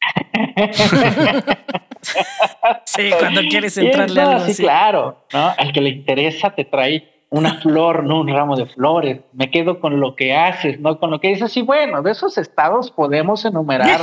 Sí, 2.84 3.10
cuando 3.18 3.40
quieres 3.42 3.76
entrarle 3.78 4.20
algo 4.20 4.44
sí, 4.46 4.50
así. 4.52 4.62
claro, 4.62 5.24
¿no? 5.32 5.52
Al 5.56 5.72
que 5.72 5.80
le 5.80 5.90
interesa 5.90 6.50
te 6.54 6.64
trae 6.64 7.08
una 7.30 7.54
flor, 7.60 8.02
no 8.04 8.20
un 8.20 8.28
ramo 8.28 8.56
de 8.56 8.66
flores. 8.66 9.20
Me 9.32 9.50
quedo 9.50 9.78
con 9.80 10.00
lo 10.00 10.16
que 10.16 10.34
haces, 10.34 10.80
no 10.80 10.98
con 10.98 11.10
lo 11.12 11.20
que 11.20 11.28
dices. 11.28 11.56
Y 11.56 11.62
bueno, 11.62 12.02
de 12.02 12.10
esos 12.10 12.36
estados 12.38 12.90
podemos 12.90 13.44
enumerar 13.44 14.00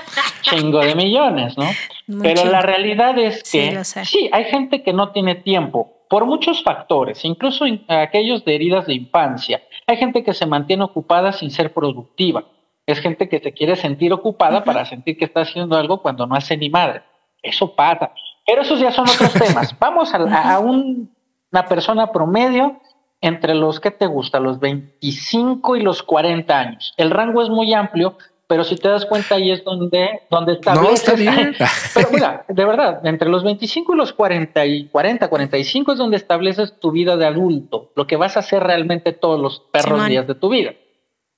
chingo 0.42 0.80
de 0.80 0.94
millones, 0.94 1.56
¿no? 1.58 1.64
Muy 2.06 2.22
Pero 2.22 2.40
chingo. 2.42 2.52
la 2.52 2.62
realidad 2.62 3.18
es 3.18 3.42
que 3.50 3.84
sí, 3.84 4.30
hay 4.32 4.44
gente 4.44 4.82
que 4.82 4.92
no 4.92 5.10
tiene 5.12 5.34
tiempo 5.34 5.92
por 6.08 6.24
muchos 6.26 6.62
factores, 6.64 7.24
incluso 7.24 7.66
in- 7.66 7.84
aquellos 7.88 8.44
de 8.44 8.54
heridas 8.54 8.86
de 8.86 8.94
infancia. 8.94 9.62
Hay 9.86 9.96
gente 9.98 10.24
que 10.24 10.32
se 10.32 10.46
mantiene 10.46 10.82
ocupada 10.84 11.32
sin 11.32 11.50
ser 11.50 11.72
productiva. 11.72 12.44
Es 12.86 12.98
gente 12.98 13.28
que 13.28 13.38
se 13.38 13.52
quiere 13.52 13.76
sentir 13.76 14.12
ocupada 14.12 14.64
para 14.64 14.84
sentir 14.86 15.16
que 15.16 15.26
está 15.26 15.42
haciendo 15.42 15.76
algo 15.76 16.00
cuando 16.02 16.26
no 16.26 16.34
hace 16.34 16.56
ni 16.56 16.70
madre. 16.70 17.02
Eso 17.42 17.74
pasa. 17.74 18.12
Pero 18.46 18.62
esos 18.62 18.80
ya 18.80 18.90
son 18.92 19.08
otros 19.08 19.32
temas. 19.46 19.74
Vamos 19.78 20.12
a, 20.14 20.18
a- 20.54 20.58
un- 20.58 21.14
una 21.52 21.66
persona 21.66 22.12
promedio 22.12 22.80
entre 23.20 23.54
los 23.54 23.80
que 23.80 23.90
te 23.90 24.06
gusta, 24.06 24.40
los 24.40 24.58
25 24.60 25.76
y 25.76 25.82
los 25.82 26.02
40 26.02 26.58
años. 26.58 26.94
El 26.96 27.10
rango 27.10 27.42
es 27.42 27.48
muy 27.50 27.72
amplio, 27.74 28.16
pero 28.46 28.64
si 28.64 28.76
te 28.76 28.88
das 28.88 29.04
cuenta 29.06 29.34
ahí 29.36 29.50
es 29.50 29.62
donde, 29.62 30.22
donde 30.30 30.54
No, 30.54 30.90
está 30.90 31.12
estableces- 31.12 31.16
bien. 31.16 31.54
pero 31.94 32.08
mira, 32.12 32.44
de 32.48 32.64
verdad, 32.64 33.06
entre 33.06 33.28
los 33.28 33.44
25 33.44 33.92
y 33.94 33.96
los 33.96 34.12
40 34.12 34.64
y 34.66 34.88
40, 34.88 35.28
45 35.28 35.92
es 35.92 35.98
donde 35.98 36.16
estableces 36.16 36.78
tu 36.80 36.90
vida 36.92 37.16
de 37.16 37.26
adulto, 37.26 37.92
lo 37.94 38.06
que 38.06 38.16
vas 38.16 38.36
a 38.36 38.40
hacer 38.40 38.62
realmente 38.62 39.12
todos 39.12 39.38
los 39.40 39.60
perros 39.70 40.06
días 40.08 40.26
de 40.26 40.34
tu 40.34 40.48
vida. 40.48 40.72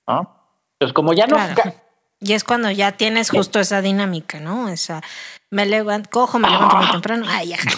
¿no? 0.07 0.29
Entonces, 0.79 0.93
como 0.93 1.13
ya 1.13 1.27
no... 1.27 1.35
Claro. 1.35 1.73
Y 2.25 2.33
es 2.33 2.43
cuando 2.43 2.71
ya 2.71 2.93
tienes 2.93 3.29
justo 3.29 3.59
esa 3.59 3.81
dinámica, 3.81 4.39
¿no? 4.39 4.69
Esa, 4.69 5.01
me 5.49 5.65
levanto, 5.65 6.09
cojo, 6.09 6.39
me 6.39 6.49
levanto 6.49 6.77
muy 6.77 6.89
temprano. 6.91 7.25
Ay, 7.27 7.49
ya. 7.49 7.57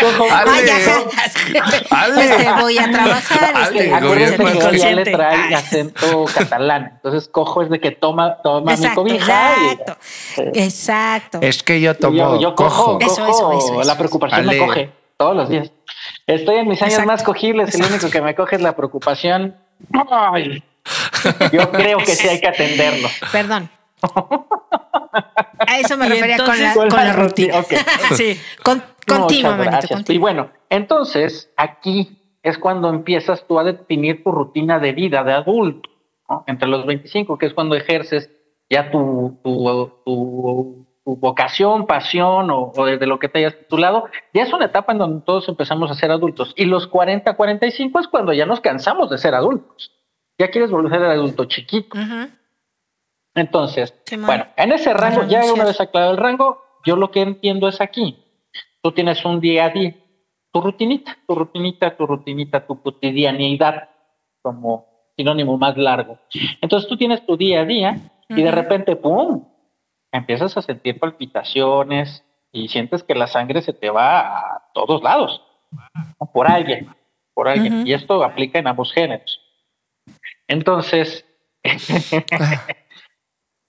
Cojo- 0.00 0.26
Ay, 0.30 0.66
ya. 0.66 1.56
Ale. 1.90 2.24
Este, 2.24 2.52
voy 2.60 2.78
a 2.78 2.90
trabajar. 2.90 3.54
Este, 3.62 3.94
Acuérdense 3.94 4.36
que 4.36 4.76
ella 4.76 4.90
le 4.92 5.04
trae 5.04 5.36
Ay. 5.44 5.54
acento 5.54 6.24
catalán. 6.34 6.92
Entonces, 6.96 7.28
cojo 7.28 7.62
es 7.62 7.70
de 7.70 7.78
que 7.80 7.92
toma, 7.92 8.36
toma 8.42 8.66
mi 8.66 8.72
Exacto, 8.72 9.02
cobija. 9.02 9.54
y- 9.62 9.66
exacto. 9.70 9.96
Exacto. 10.54 11.38
Es 11.42 11.62
que 11.62 11.80
yo 11.80 11.94
tomo 11.96 12.16
yo, 12.16 12.40
yo 12.40 12.54
cojo, 12.56 12.98
cojo. 12.98 12.98
Eso, 13.00 13.26
eso, 13.26 13.52
eso, 13.58 13.80
eso. 13.80 13.84
la 13.84 13.96
preocupación 13.96 14.40
Ale. 14.48 14.58
me 14.60 14.66
coge 14.66 14.90
todos 15.16 15.36
los 15.36 15.48
días. 15.48 15.70
Estoy 16.26 16.56
en 16.56 16.68
mis 16.68 16.82
años 16.82 16.94
Exacto. 16.94 17.12
más 17.12 17.22
cogibles, 17.22 17.74
el 17.76 17.84
único 17.84 18.10
que 18.10 18.20
me 18.20 18.34
coge 18.34 18.56
es 18.56 18.62
la 18.62 18.74
preocupación. 18.74 19.54
Ay, 20.10 20.62
yo 21.52 21.70
creo 21.70 21.98
que 21.98 22.06
sí 22.14 22.28
hay 22.28 22.40
que 22.40 22.48
atenderlo. 22.48 23.08
Perdón. 23.30 23.68
A 25.66 25.78
eso 25.78 25.96
me 25.96 26.06
Y 26.06 26.10
refería 26.10 26.36
con 26.38 26.46
la, 26.48 26.54
entonces- 26.72 26.76
con 26.94 27.04
la 27.04 27.12
rutina. 27.12 27.58
Ok. 27.58 27.72
Sí. 28.14 28.38
Con, 28.62 28.82
continua, 29.06 29.56
manito. 29.56 30.12
Y 30.12 30.18
bueno, 30.18 30.50
entonces 30.70 31.50
aquí 31.56 32.18
es 32.42 32.58
cuando 32.58 32.88
empiezas 32.88 33.46
tú 33.46 33.58
a 33.58 33.64
definir 33.64 34.22
tu 34.24 34.32
rutina 34.32 34.78
de 34.78 34.92
vida 34.92 35.22
de 35.22 35.32
adulto, 35.32 35.88
¿no? 36.28 36.44
entre 36.46 36.68
los 36.68 36.84
25, 36.86 37.38
que 37.38 37.46
es 37.46 37.54
cuando 37.54 37.74
ejerces 37.76 38.30
ya 38.68 38.90
tu, 38.90 39.38
tu, 39.44 39.92
tu- 40.04 40.86
tu 41.04 41.16
vocación, 41.16 41.86
pasión 41.86 42.50
o, 42.50 42.72
o 42.76 42.84
de 42.86 43.06
lo 43.06 43.18
que 43.18 43.28
te 43.28 43.40
hayas 43.40 43.58
titulado, 43.58 44.04
ya 44.32 44.42
es 44.44 44.52
una 44.52 44.66
etapa 44.66 44.92
en 44.92 44.98
donde 44.98 45.24
todos 45.26 45.48
empezamos 45.48 45.90
a 45.90 45.94
ser 45.94 46.10
adultos. 46.12 46.52
Y 46.56 46.64
los 46.66 46.86
40, 46.86 47.34
45 47.34 47.98
es 48.00 48.06
cuando 48.08 48.32
ya 48.32 48.46
nos 48.46 48.60
cansamos 48.60 49.10
de 49.10 49.18
ser 49.18 49.34
adultos. 49.34 49.92
Ya 50.38 50.48
quieres 50.48 50.70
volver 50.70 50.92
a 50.92 50.96
ser 50.96 51.04
adulto 51.06 51.44
chiquito. 51.44 51.96
Entonces, 53.34 53.94
bueno, 54.18 54.46
en 54.56 54.72
ese 54.72 54.92
rango, 54.92 55.24
ya 55.24 55.52
una 55.52 55.64
vez 55.64 55.80
aclarado 55.80 56.12
el 56.12 56.18
rango, 56.18 56.62
yo 56.84 56.96
lo 56.96 57.10
que 57.10 57.22
entiendo 57.22 57.68
es 57.68 57.80
aquí. 57.80 58.18
Tú 58.82 58.92
tienes 58.92 59.24
un 59.24 59.40
día 59.40 59.66
a 59.66 59.70
día, 59.70 59.94
tu 60.52 60.60
rutinita, 60.60 61.16
tu 61.26 61.34
rutinita, 61.34 61.96
tu 61.96 62.06
rutinita, 62.06 62.66
tu 62.66 62.82
cotidianidad, 62.82 63.88
como 64.42 64.86
sinónimo 65.16 65.56
más 65.56 65.76
largo. 65.76 66.18
Entonces 66.60 66.88
tú 66.88 66.96
tienes 66.96 67.24
tu 67.24 67.36
día 67.36 67.60
a 67.60 67.64
día 67.64 67.96
y 68.28 68.42
de 68.42 68.50
repente, 68.50 68.96
¡pum! 68.96 69.48
Empiezas 70.10 70.56
a 70.56 70.62
sentir 70.62 70.98
palpitaciones 70.98 72.24
y 72.50 72.68
sientes 72.68 73.02
que 73.02 73.14
la 73.14 73.26
sangre 73.26 73.62
se 73.62 73.72
te 73.72 73.88
va 73.88 74.20
a 74.20 74.62
todos 74.74 75.02
lados, 75.02 75.42
por 76.34 76.50
alguien, 76.50 76.94
por 77.32 77.48
alguien. 77.48 77.86
Y 77.86 77.94
esto 77.94 78.22
aplica 78.22 78.58
en 78.58 78.66
ambos 78.66 78.92
géneros. 78.92 79.40
Entonces, 80.52 81.24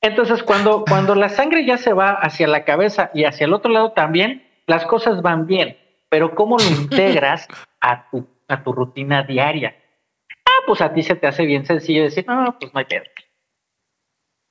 entonces 0.02 0.44
cuando, 0.44 0.84
cuando 0.84 1.16
la 1.16 1.30
sangre 1.30 1.66
ya 1.66 1.78
se 1.78 1.94
va 1.94 2.12
hacia 2.12 2.46
la 2.46 2.66
cabeza 2.66 3.10
y 3.14 3.24
hacia 3.24 3.46
el 3.46 3.54
otro 3.54 3.72
lado 3.72 3.94
también, 3.94 4.46
las 4.68 4.86
cosas 4.86 5.22
van 5.22 5.48
bien. 5.48 5.78
Pero 6.10 6.36
¿cómo 6.36 6.58
lo 6.58 6.66
integras 6.66 7.48
a 7.80 8.10
tu, 8.10 8.28
a 8.50 8.62
tu 8.64 8.74
rutina 8.74 9.24
diaria? 9.24 9.78
Ah, 10.46 10.64
pues 10.68 10.82
a 10.82 10.94
ti 10.94 11.04
se 11.04 11.16
te 11.16 11.26
hace 11.26 11.46
bien 11.46 11.66
sencillo 11.66 12.04
decir, 12.04 12.26
no, 12.28 12.58
pues 12.60 12.74
no 12.74 12.80
hay 12.80 12.86
pedo. 12.86 13.06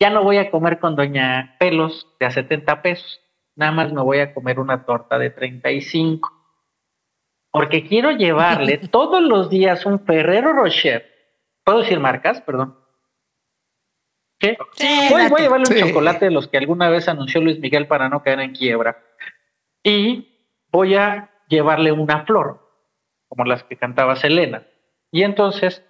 Ya 0.00 0.08
no 0.08 0.24
voy 0.24 0.38
a 0.38 0.50
comer 0.50 0.80
con 0.80 0.96
Doña 0.96 1.56
Pelos 1.58 2.08
de 2.18 2.24
a 2.24 2.30
70 2.30 2.80
pesos. 2.80 3.20
Nada 3.56 3.72
más 3.72 3.92
me 3.92 4.00
voy 4.00 4.20
a 4.20 4.32
comer 4.32 4.58
una 4.58 4.86
torta 4.86 5.18
de 5.18 5.28
35. 5.28 6.32
Porque 7.50 7.86
quiero 7.86 8.10
llevarle 8.12 8.78
todos 8.90 9.20
los 9.20 9.50
días 9.50 9.84
un 9.84 10.00
Ferrero 10.06 10.54
Rocher. 10.54 11.11
¿Puedo 11.64 11.80
decir 11.80 12.00
marcas? 12.00 12.40
Perdón. 12.40 12.76
¿Qué? 14.38 14.58
Sí, 14.72 15.08
Voy, 15.10 15.22
a 15.22 15.28
llevarle 15.28 15.68
un 15.68 15.74
Sí. 15.74 15.80
chocolate 15.80 16.24
de 16.24 16.30
los 16.32 16.48
que 16.48 16.58
alguna 16.58 16.90
vez 16.90 17.08
anunció 17.08 17.40
Luis 17.40 17.60
Miguel 17.60 17.86
para 17.86 18.08
no 18.08 18.22
caer 18.22 18.40
en 18.40 18.52
quiebra. 18.52 19.00
Y 19.84 20.50
voy 20.68 20.96
a 20.96 21.30
llevarle 21.48 21.92
una 21.92 22.24
flor, 22.24 22.68
como 23.28 23.44
las 23.44 23.62
que 23.64 23.76
cantaba 23.76 24.16
Selena. 24.16 24.66
Y 25.12 25.22
entonces, 25.22 25.84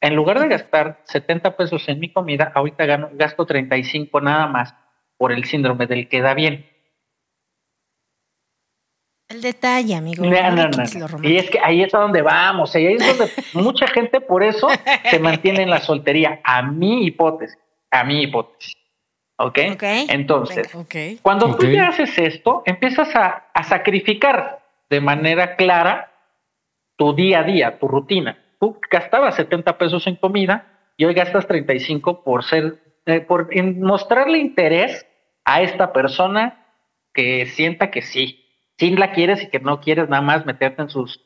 en 0.00 0.14
lugar 0.14 0.38
de 0.38 0.48
gastar 0.48 1.00
70 1.04 1.56
pesos 1.56 1.88
en 1.88 1.98
mi 1.98 2.12
comida, 2.12 2.52
ahorita 2.54 2.86
gano, 2.86 3.10
gasto 3.14 3.46
35 3.46 4.20
nada 4.20 4.46
más 4.46 4.74
por 5.16 5.32
el 5.32 5.44
síndrome 5.44 5.86
del 5.86 6.08
queda 6.08 6.34
bien. 6.34 6.68
El 9.32 9.40
detalle, 9.40 9.94
amigo. 9.94 10.24
No, 10.24 10.50
no, 10.50 10.68
no, 10.68 11.28
Y 11.28 11.36
es 11.38 11.48
que 11.50 11.58
ahí 11.58 11.82
es 11.82 11.94
a 11.94 11.98
donde 11.98 12.20
vamos, 12.20 12.74
y 12.74 12.86
ahí 12.86 12.94
es 12.94 13.06
donde 13.06 13.32
mucha 13.54 13.86
gente 13.86 14.20
por 14.20 14.42
eso 14.42 14.68
se 15.10 15.18
mantiene 15.18 15.62
en 15.62 15.70
la 15.70 15.80
soltería, 15.80 16.40
a 16.44 16.62
mi 16.62 17.06
hipótesis, 17.06 17.58
a 17.90 18.04
mi 18.04 18.22
hipótesis. 18.22 18.76
¿Ok? 19.38 19.58
Ok. 19.72 19.82
Entonces, 20.10 20.70
cuando 21.22 21.56
tú 21.56 21.66
ya 21.66 21.88
haces 21.88 22.16
esto, 22.18 22.62
empiezas 22.66 23.16
a, 23.16 23.46
a 23.54 23.62
sacrificar 23.64 24.60
de 24.90 25.00
manera 25.00 25.56
clara 25.56 26.12
tu 26.96 27.14
día 27.14 27.40
a 27.40 27.42
día, 27.42 27.78
tu 27.78 27.88
rutina. 27.88 28.38
tú 28.60 28.78
gastabas 28.90 29.34
70 29.36 29.78
pesos 29.78 30.06
en 30.06 30.16
comida 30.16 30.66
y 30.96 31.06
hoy 31.06 31.14
gastas 31.14 31.46
35 31.46 32.22
por 32.22 32.44
ser, 32.44 32.78
eh, 33.06 33.20
por 33.20 33.48
en 33.50 33.80
mostrarle 33.80 34.38
interés 34.38 35.06
a 35.44 35.62
esta 35.62 35.92
persona 35.92 36.66
que 37.14 37.46
sienta 37.46 37.90
que 37.90 38.02
sí, 38.02 38.41
sí 38.82 38.90
la 38.96 39.12
quieres 39.12 39.40
y 39.44 39.46
que 39.46 39.60
no 39.60 39.80
quieres 39.80 40.08
nada 40.08 40.22
más 40.22 40.44
meterte 40.44 40.82
en 40.82 40.90
sus 40.90 41.24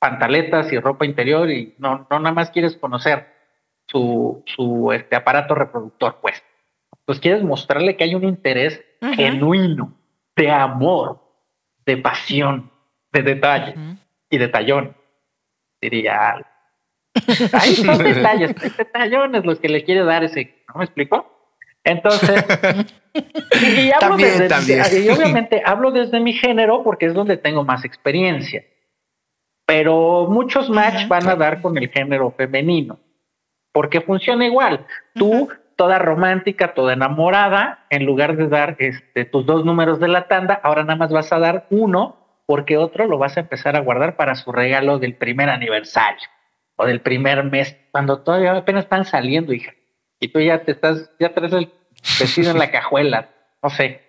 pantaletas 0.00 0.72
y 0.72 0.78
ropa 0.78 1.06
interior 1.06 1.48
y 1.48 1.76
no, 1.78 2.04
no 2.10 2.18
nada 2.18 2.34
más 2.34 2.50
quieres 2.50 2.76
conocer 2.76 3.28
su, 3.86 4.42
su 4.44 4.90
este 4.92 5.14
aparato 5.14 5.54
reproductor, 5.54 6.18
pues. 6.20 6.42
Pues 7.04 7.20
quieres 7.20 7.44
mostrarle 7.44 7.96
que 7.96 8.02
hay 8.02 8.16
un 8.16 8.24
interés 8.24 8.82
genuino, 9.14 9.94
de 10.34 10.50
amor, 10.50 11.20
de 11.84 11.96
pasión, 11.98 12.72
de 13.12 13.22
detalle 13.22 13.74
y 14.28 14.38
detallón, 14.38 14.96
diría 15.80 16.44
Hay 17.52 17.74
son 17.76 17.98
detalles, 17.98 18.52
detallones 18.76 19.44
los 19.44 19.60
que 19.60 19.68
le 19.68 19.84
quiere 19.84 20.02
dar 20.02 20.24
ese, 20.24 20.64
¿no 20.66 20.80
me 20.80 20.84
explico? 20.84 21.35
Entonces, 21.86 22.44
y, 23.62 23.92
hablo 23.92 24.16
desde, 24.16 25.04
y 25.04 25.08
obviamente 25.08 25.62
hablo 25.64 25.92
desde 25.92 26.18
mi 26.18 26.32
género 26.32 26.82
porque 26.82 27.06
es 27.06 27.14
donde 27.14 27.36
tengo 27.36 27.62
más 27.62 27.84
experiencia. 27.84 28.64
Pero 29.64 30.26
muchos 30.28 30.68
match 30.68 31.06
van 31.06 31.28
a 31.28 31.36
dar 31.36 31.62
con 31.62 31.78
el 31.78 31.88
género 31.88 32.32
femenino, 32.32 32.98
porque 33.72 34.00
funciona 34.00 34.46
igual. 34.46 34.84
Tú, 35.14 35.48
toda 35.76 36.00
romántica, 36.00 36.74
toda 36.74 36.94
enamorada, 36.94 37.86
en 37.90 38.04
lugar 38.04 38.36
de 38.36 38.48
dar 38.48 38.74
este, 38.80 39.24
tus 39.24 39.46
dos 39.46 39.64
números 39.64 40.00
de 40.00 40.08
la 40.08 40.26
tanda, 40.26 40.60
ahora 40.64 40.82
nada 40.82 40.96
más 40.96 41.12
vas 41.12 41.32
a 41.32 41.38
dar 41.38 41.66
uno, 41.70 42.16
porque 42.46 42.76
otro 42.76 43.06
lo 43.06 43.18
vas 43.18 43.36
a 43.36 43.40
empezar 43.40 43.76
a 43.76 43.80
guardar 43.80 44.16
para 44.16 44.34
su 44.34 44.50
regalo 44.50 44.98
del 44.98 45.14
primer 45.14 45.50
aniversario 45.50 46.28
o 46.74 46.84
del 46.84 47.00
primer 47.00 47.44
mes, 47.44 47.76
cuando 47.92 48.22
todavía 48.22 48.56
apenas 48.56 48.84
están 48.84 49.04
saliendo, 49.04 49.52
hija 49.52 49.72
y 50.20 50.28
tú 50.28 50.40
ya 50.40 50.62
te 50.64 50.72
estás, 50.72 51.10
ya 51.18 51.34
traes 51.34 51.52
el 51.52 51.70
vestido 52.18 52.50
en 52.50 52.58
la 52.58 52.70
cajuela, 52.70 53.30
no 53.62 53.70
sé, 53.70 54.02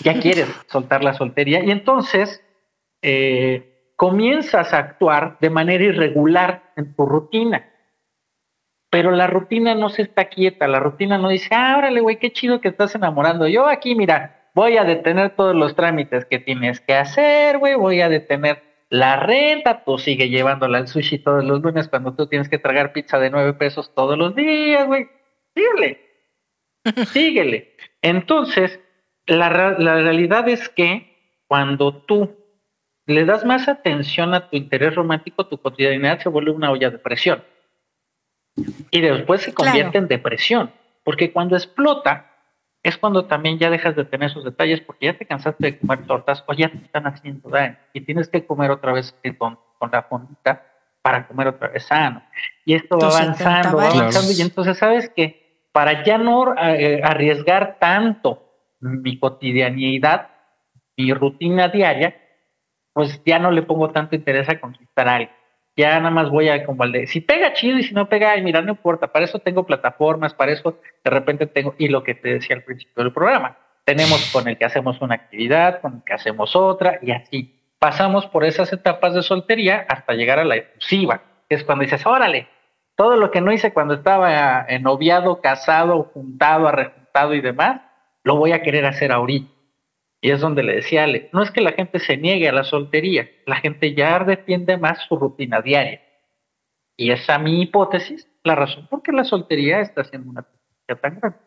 ya 0.00 0.18
quieres 0.20 0.48
soltar 0.68 1.04
la 1.04 1.14
soltería 1.14 1.62
y 1.62 1.70
entonces 1.70 2.42
eh, 3.02 3.92
comienzas 3.96 4.72
a 4.72 4.78
actuar 4.78 5.36
de 5.40 5.50
manera 5.50 5.84
irregular 5.84 6.72
en 6.76 6.94
tu 6.94 7.06
rutina. 7.06 7.68
Pero 8.90 9.10
la 9.10 9.26
rutina 9.26 9.74
no 9.74 9.88
se 9.88 10.02
está 10.02 10.26
quieta, 10.26 10.68
la 10.68 10.78
rutina 10.78 11.16
no 11.16 11.28
dice, 11.30 11.48
ah, 11.52 11.88
güey, 12.00 12.18
qué 12.18 12.30
chido 12.32 12.60
que 12.60 12.68
estás 12.68 12.94
enamorando. 12.94 13.48
Yo 13.48 13.66
aquí, 13.66 13.94
mira, 13.94 14.50
voy 14.54 14.76
a 14.76 14.84
detener 14.84 15.34
todos 15.34 15.54
los 15.54 15.74
trámites 15.74 16.26
que 16.26 16.38
tienes 16.38 16.80
que 16.80 16.94
hacer, 16.94 17.58
güey, 17.58 17.74
voy 17.74 18.02
a 18.02 18.10
detener 18.10 18.62
la 18.90 19.16
renta, 19.16 19.84
tú 19.84 19.98
sigue 19.98 20.28
llevándola 20.28 20.76
al 20.76 20.88
sushi 20.88 21.18
todos 21.18 21.42
los 21.42 21.62
lunes 21.62 21.88
cuando 21.88 22.14
tú 22.14 22.26
tienes 22.26 22.50
que 22.50 22.58
tragar 22.58 22.92
pizza 22.92 23.18
de 23.18 23.30
nueve 23.30 23.54
pesos 23.54 23.94
todos 23.94 24.18
los 24.18 24.34
días, 24.34 24.86
güey. 24.86 25.08
Síguele. 25.54 26.11
Síguele. 27.12 27.76
Entonces, 28.00 28.80
la, 29.26 29.50
la 29.78 29.94
realidad 29.94 30.48
es 30.48 30.68
que 30.68 31.42
cuando 31.46 31.94
tú 32.04 32.36
le 33.06 33.24
das 33.24 33.44
más 33.44 33.68
atención 33.68 34.34
a 34.34 34.48
tu 34.48 34.56
interés 34.56 34.94
romántico, 34.94 35.46
tu 35.46 35.58
cotidianidad 35.58 36.20
se 36.20 36.28
vuelve 36.28 36.50
una 36.50 36.70
olla 36.70 36.90
de 36.90 36.98
presión. 36.98 37.42
Y 38.90 39.00
después 39.00 39.42
se 39.42 39.54
convierte 39.54 39.98
en 39.98 40.08
depresión. 40.08 40.72
Porque 41.04 41.32
cuando 41.32 41.56
explota, 41.56 42.30
es 42.82 42.96
cuando 42.96 43.26
también 43.26 43.58
ya 43.58 43.70
dejas 43.70 43.96
de 43.96 44.04
tener 44.04 44.30
esos 44.30 44.44
detalles 44.44 44.80
porque 44.80 45.06
ya 45.06 45.16
te 45.16 45.26
cansaste 45.26 45.64
de 45.64 45.78
comer 45.78 46.06
tortas 46.06 46.44
o 46.46 46.52
ya 46.52 46.68
te 46.68 46.78
están 46.78 47.06
haciendo 47.06 47.48
daño 47.48 47.76
y 47.92 48.00
tienes 48.00 48.28
que 48.28 48.44
comer 48.44 48.70
otra 48.70 48.92
vez 48.92 49.14
con, 49.38 49.58
con 49.78 49.90
la 49.90 50.02
fondita 50.02 50.66
para 51.00 51.26
comer 51.26 51.48
otra 51.48 51.68
vez 51.68 51.84
sano. 51.84 52.22
Y 52.64 52.74
esto 52.74 52.98
va 52.98 53.08
avanzando, 53.08 53.76
va 53.76 53.88
avanzando. 53.88 54.32
Y 54.32 54.42
entonces, 54.42 54.78
¿sabes 54.78 55.10
que 55.14 55.41
Para 55.72 56.04
ya 56.04 56.18
no 56.18 56.54
eh, 56.56 57.00
arriesgar 57.02 57.78
tanto 57.80 58.50
mi 58.80 59.18
cotidianidad, 59.18 60.28
mi 60.96 61.12
rutina 61.12 61.68
diaria, 61.68 62.16
pues 62.92 63.22
ya 63.24 63.38
no 63.38 63.50
le 63.50 63.62
pongo 63.62 63.90
tanto 63.90 64.14
interés 64.14 64.48
a 64.48 64.60
conquistar 64.60 65.08
algo 65.08 65.32
ya 65.76 65.98
nada 65.98 66.10
más 66.10 66.30
voy 66.30 66.48
a 66.48 66.64
como 66.64 66.82
al 66.82 66.92
de, 66.92 67.06
si 67.06 67.20
pega 67.20 67.52
chido 67.54 67.78
y 67.78 67.82
si 67.82 67.94
no 67.94 68.08
pega, 68.08 68.32
ay, 68.32 68.42
mira, 68.42 68.60
no 68.60 68.72
importa, 68.72 69.08
para 69.08 69.24
eso 69.24 69.38
tengo 69.38 69.64
plataformas, 69.64 70.34
para 70.34 70.52
eso 70.52 70.78
de 71.02 71.10
repente 71.10 71.46
tengo, 71.46 71.74
y 71.78 71.88
lo 71.88 72.02
que 72.02 72.14
te 72.14 72.34
decía 72.34 72.56
al 72.56 72.62
principio 72.62 73.02
del 73.02 73.12
programa, 73.12 73.56
tenemos 73.84 74.30
con 74.32 74.48
el 74.48 74.58
que 74.58 74.64
hacemos 74.64 75.00
una 75.00 75.14
actividad, 75.14 75.80
con 75.80 75.94
el 75.94 76.02
que 76.04 76.12
hacemos 76.12 76.54
otra, 76.54 76.98
y 77.02 77.10
así. 77.10 77.58
Pasamos 77.78 78.26
por 78.26 78.44
esas 78.44 78.72
etapas 78.72 79.14
de 79.14 79.22
soltería 79.22 79.84
hasta 79.88 80.12
llegar 80.12 80.38
a 80.38 80.44
la 80.44 80.56
efusiva, 80.56 81.22
que 81.48 81.56
es 81.56 81.64
cuando 81.64 81.82
dices, 81.82 82.06
órale, 82.06 82.46
todo 82.96 83.16
lo 83.16 83.30
que 83.30 83.40
no 83.40 83.52
hice 83.52 83.72
cuando 83.72 83.94
estaba 83.94 84.66
noviado, 84.80 85.40
casado, 85.40 86.10
juntado, 86.12 86.68
arrejuntado 86.68 87.34
y 87.34 87.40
demás, 87.40 87.82
lo 88.24 88.36
voy 88.36 88.52
a 88.52 88.62
querer 88.62 88.86
hacer 88.86 89.12
ahorita. 89.12 89.50
Y 90.20 90.30
es 90.30 90.40
donde 90.40 90.62
le 90.62 90.76
decía 90.76 91.02
Ale, 91.02 91.28
no 91.32 91.42
es 91.42 91.50
que 91.50 91.60
la 91.60 91.72
gente 91.72 91.98
se 91.98 92.16
niegue 92.16 92.48
a 92.48 92.52
la 92.52 92.62
soltería, 92.62 93.28
la 93.44 93.56
gente 93.56 93.94
ya 93.94 94.20
defiende 94.20 94.76
más 94.76 95.00
su 95.08 95.16
rutina 95.16 95.60
diaria. 95.60 96.00
Y 96.96 97.10
esa 97.10 97.38
mi 97.38 97.60
hipótesis, 97.60 98.28
la 98.44 98.54
razón 98.54 98.86
por 98.86 99.02
qué 99.02 99.10
la 99.10 99.24
soltería 99.24 99.80
está 99.80 100.04
siendo 100.04 100.30
una 100.30 100.46
tan 101.00 101.18
grande. 101.18 101.38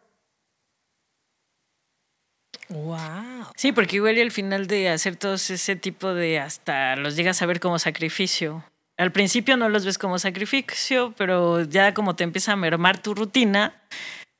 Wow. 2.68 3.52
Sí, 3.56 3.72
porque 3.72 3.98
igual 3.98 4.18
y 4.18 4.22
al 4.22 4.32
final 4.32 4.68
de 4.68 4.90
hacer 4.90 5.16
todo 5.16 5.36
ese 5.36 5.76
tipo 5.76 6.14
de 6.14 6.40
hasta 6.40 6.96
los 6.96 7.16
llegas 7.16 7.42
a 7.42 7.46
ver 7.46 7.60
como 7.60 7.80
sacrificio. 7.80 8.64
Al 8.98 9.12
principio 9.12 9.58
no 9.58 9.70
los 9.70 9.86
ves 9.86 9.98
como 9.98 10.20
sacrificio, 10.20 11.14
pero 11.18 11.64
ya 11.64 11.94
como 11.94 12.16
te 12.16 12.24
empieza 12.24 12.54
a 12.54 12.56
mermar 12.56 13.00
tu 13.00 13.14
rutina, 13.14 13.84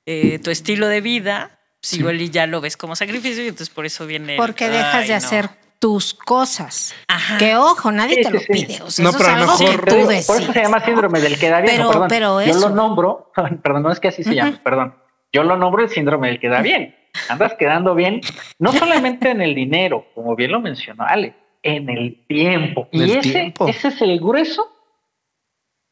eh, 0.06 0.40
tu 0.40 0.50
estilo 0.50 0.88
de 0.88 1.02
vida, 1.02 1.60
si 1.82 2.00
igual 2.00 2.22
y 2.22 2.30
ya 2.30 2.48
lo 2.48 2.62
ves 2.62 2.78
como 2.78 2.96
sacrificio 2.96 3.44
y 3.44 3.48
entonces 3.48 3.74
por 3.74 3.86
eso 3.86 4.08
viene. 4.08 4.38
Porque 4.38 4.70
dejas 4.70 5.08
de 5.08 5.14
hacer 5.14 5.50
tus 5.80 6.14
cosas. 6.14 6.96
Que 7.38 7.56
ojo, 7.56 7.92
nadie 7.92 8.24
te 8.24 8.32
lo 8.32 8.40
pide. 8.40 8.82
O 8.82 8.90
sea, 8.90 9.06
no, 9.06 9.12
pero 9.12 9.30
a 9.30 9.36
mejor... 9.36 9.86
Por 9.86 10.12
eso 10.12 10.54
se 10.54 10.62
llama 10.62 10.84
síndrome 10.84 11.20
del 11.20 11.38
queda 11.38 11.62
bien. 11.62 11.76
Pero, 11.76 12.06
pero 12.08 12.42
Yo 12.42 12.58
lo 12.60 12.70
nombro, 12.70 13.32
perdón, 13.64 13.84
no 13.84 13.92
es 13.92 14.00
que 14.00 14.08
así 14.08 14.24
se 14.24 14.34
llama, 14.34 14.60
perdón. 14.64 14.96
Yo 15.34 15.44
lo 15.44 15.58
nombro 15.58 15.84
el 15.84 15.90
síndrome 15.90 16.30
del 16.30 16.40
queda 16.40 16.62
bien. 16.62 16.96
Andas 17.30 17.54
quedando 17.54 17.94
bien, 17.94 18.22
no 18.60 18.74
solamente 18.74 19.30
en 19.30 19.42
el 19.42 19.54
dinero, 19.56 20.08
como 20.16 20.36
bien 20.36 20.52
lo 20.52 20.60
mencionó 20.60 21.06
Ale, 21.08 21.36
en 21.66 21.90
el 21.90 22.26
tiempo. 22.28 22.88
y 22.92 23.12
ese, 23.12 23.54
ese 23.68 23.88
es 23.90 24.02
el 24.02 24.20
grueso 24.20 24.72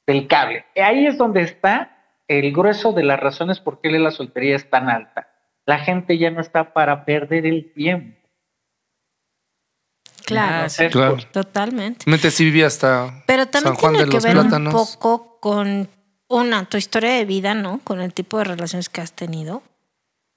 del 0.07 0.27
cable. 0.27 0.65
Ahí 0.75 1.05
es 1.05 1.17
donde 1.17 1.41
está 1.41 1.97
el 2.27 2.53
grueso 2.53 2.93
de 2.93 3.03
las 3.03 3.19
razones 3.19 3.59
por 3.59 3.81
qué 3.81 3.91
la 3.91 4.11
soltería 4.11 4.55
es 4.55 4.69
tan 4.69 4.89
alta 4.89 5.33
la 5.65 5.79
gente 5.79 6.17
ya 6.17 6.29
no 6.31 6.41
está 6.41 6.73
para 6.73 7.05
perder 7.05 7.45
el 7.45 7.71
tiempo. 7.73 8.17
Claro, 10.25 10.67
totalmente. 11.31 12.09
Mente 12.09 12.31
sí 12.31 12.45
vivía 12.45 12.67
hasta 12.67 13.23
Pero 13.27 13.45
también 13.45 13.75
tiene 13.75 14.09
que 14.09 14.19
ver 14.19 14.37
un 14.37 14.71
poco 14.71 15.37
con 15.41 15.89
una 16.29 16.65
tu 16.65 16.77
historia 16.77 17.11
de 17.11 17.25
vida, 17.25 17.53
¿no? 17.53 17.81
Con 17.83 17.99
el 17.99 18.13
tipo 18.13 18.37
de 18.37 18.45
relaciones 18.45 18.87
que 18.87 19.01
has 19.01 19.11
tenido. 19.13 19.63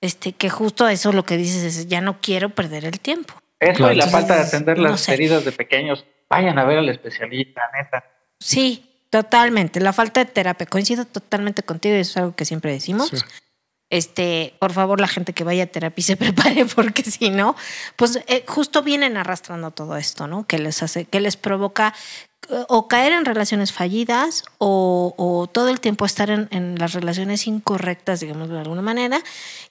Este, 0.01 0.33
que 0.33 0.51
justo 0.51 0.89
eso 0.89 1.13
lo 1.13 1.25
que 1.25 1.37
dices 1.37 1.63
es 1.63 1.89
ya 1.89 2.01
no 2.01 2.21
quiero 2.21 2.51
perder 2.51 2.85
el 2.85 3.01
tiempo. 3.01 3.35
Eso 3.61 3.91
y 3.91 3.95
la 3.95 4.07
falta 4.07 4.37
de 4.37 4.43
atender 4.43 4.79
las 4.79 5.09
heridas 5.09 5.45
de 5.45 5.53
pequeños. 5.53 6.05
Vayan 6.29 6.59
a 6.59 6.65
ver 6.65 6.79
al 6.79 6.89
especialista, 6.89 7.63
neta. 7.73 8.05
Sí, 8.39 8.91
totalmente. 9.11 9.81
La 9.81 9.93
falta 9.93 10.25
de 10.25 10.31
terapia. 10.31 10.67
Coincido 10.67 11.05
totalmente 11.05 11.63
contigo 11.63 11.95
y 11.97 12.01
eso 12.01 12.11
es 12.11 12.17
algo 12.19 12.35
que 12.35 12.45
siempre 12.45 12.73
decimos 12.73 13.13
este, 13.89 14.55
por 14.59 14.73
favor, 14.73 15.01
la 15.01 15.09
gente 15.09 15.33
que 15.33 15.45
vaya 15.45 15.65
a 15.65 15.67
terapia 15.67 16.05
se 16.05 16.17
prepare, 16.17 16.67
porque 16.67 17.03
si 17.03 17.31
no, 17.31 17.57
pues 17.97 18.21
eh, 18.27 18.45
justo 18.47 18.83
vienen 18.83 19.17
arrastrando 19.17 19.71
todo 19.71 19.97
esto, 19.97 20.27
¿no? 20.27 20.47
Que 20.47 20.59
les 20.59 20.83
hace, 20.83 21.05
que 21.05 21.21
les 21.21 21.37
provoca 21.37 21.95
eh, 22.49 22.65
o 22.69 22.89
caer 22.89 23.13
en 23.13 23.25
relaciones 23.25 23.73
fallidas 23.73 24.45
o, 24.59 25.49
todo 25.53 25.69
el 25.69 25.81
tiempo 25.81 26.05
estar 26.05 26.31
en, 26.31 26.79
las 26.79 26.93
relaciones 26.93 27.47
incorrectas, 27.47 28.21
digamos 28.21 28.49
de 28.49 28.59
alguna 28.59 28.83
manera, 28.83 29.21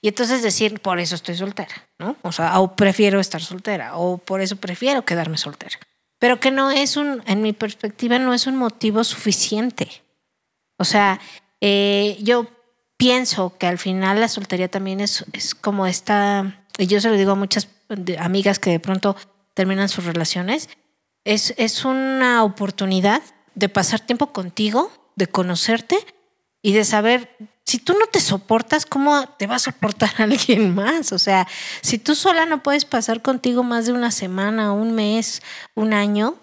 y 0.00 0.08
entonces 0.08 0.42
decir, 0.42 0.80
por 0.80 0.98
eso 0.98 1.14
estoy 1.14 1.36
soltera, 1.36 1.86
¿no? 1.98 2.16
O 2.22 2.32
sea, 2.32 2.58
o 2.60 2.74
prefiero 2.74 3.20
estar 3.20 3.42
soltera, 3.42 3.96
o 3.96 4.18
por 4.18 4.40
eso 4.40 4.56
prefiero 4.56 5.04
quedarme 5.04 5.38
soltera. 5.38 5.78
Pero 6.18 6.40
que 6.40 6.50
no 6.50 6.70
es 6.70 6.96
un, 6.96 7.22
en 7.26 7.42
mi 7.42 7.52
perspectiva, 7.52 8.18
no 8.18 8.32
es 8.32 8.46
un 8.46 8.56
motivo 8.56 9.04
suficiente. 9.04 10.02
O 10.78 10.84
sea, 10.84 11.20
eh, 11.60 12.16
yo 12.20 12.46
pienso 12.96 13.56
que 13.58 13.66
al 13.66 13.78
final 13.78 14.20
la 14.20 14.28
soltería 14.28 14.68
también 14.68 15.00
es, 15.00 15.24
es 15.32 15.54
como 15.54 15.86
esta, 15.86 16.64
y 16.78 16.86
yo 16.86 17.00
se 17.00 17.10
lo 17.10 17.16
digo 17.16 17.32
a 17.32 17.36
muchas 17.36 17.68
amigas 18.18 18.58
que 18.58 18.70
de 18.70 18.80
pronto 18.80 19.16
terminan 19.54 19.88
sus 19.88 20.04
relaciones, 20.04 20.68
es, 21.24 21.54
es 21.56 21.84
una 21.84 22.44
oportunidad 22.44 23.22
de 23.54 23.68
pasar 23.68 24.00
tiempo 24.00 24.32
contigo, 24.32 24.90
de 25.16 25.26
conocerte 25.26 25.96
y 26.62 26.72
de 26.72 26.84
saber, 26.84 27.36
si 27.64 27.78
tú 27.78 27.94
no 27.94 28.06
te 28.06 28.20
soportas, 28.20 28.86
¿cómo 28.86 29.26
te 29.38 29.46
va 29.46 29.56
a 29.56 29.60
soportar 29.60 30.10
alguien 30.18 30.74
más? 30.74 31.12
O 31.12 31.18
sea, 31.18 31.46
si 31.80 31.98
tú 31.98 32.14
sola 32.14 32.46
no 32.46 32.62
puedes 32.62 32.84
pasar 32.84 33.22
contigo 33.22 33.62
más 33.62 33.86
de 33.86 33.92
una 33.92 34.10
semana, 34.10 34.72
un 34.72 34.94
mes, 34.94 35.42
un 35.74 35.92
año, 35.92 36.36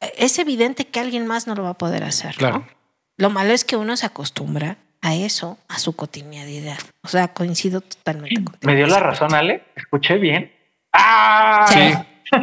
es 0.00 0.38
evidente 0.38 0.86
que 0.86 1.00
alguien 1.00 1.26
más 1.26 1.46
no 1.46 1.54
lo 1.54 1.64
va 1.64 1.70
a 1.70 1.78
poder 1.78 2.04
hacer. 2.04 2.34
¿no? 2.34 2.38
Claro. 2.38 2.68
Lo 3.16 3.30
malo 3.30 3.52
es 3.52 3.64
que 3.64 3.76
uno 3.76 3.96
se 3.96 4.06
acostumbra 4.06 4.78
a 5.08 5.14
eso, 5.14 5.58
a 5.68 5.78
su 5.78 5.94
cotidianidad. 5.96 6.78
O 7.02 7.08
sea, 7.08 7.28
coincido 7.28 7.80
totalmente 7.80 8.34
contigo. 8.36 8.58
¿Me 8.62 8.76
dio 8.76 8.86
la 8.86 9.00
razón, 9.00 9.34
Ale? 9.34 9.62
¿Escuché 9.74 10.18
bien? 10.18 10.52
¡Ah! 10.92 11.66
Sí. 11.68 11.94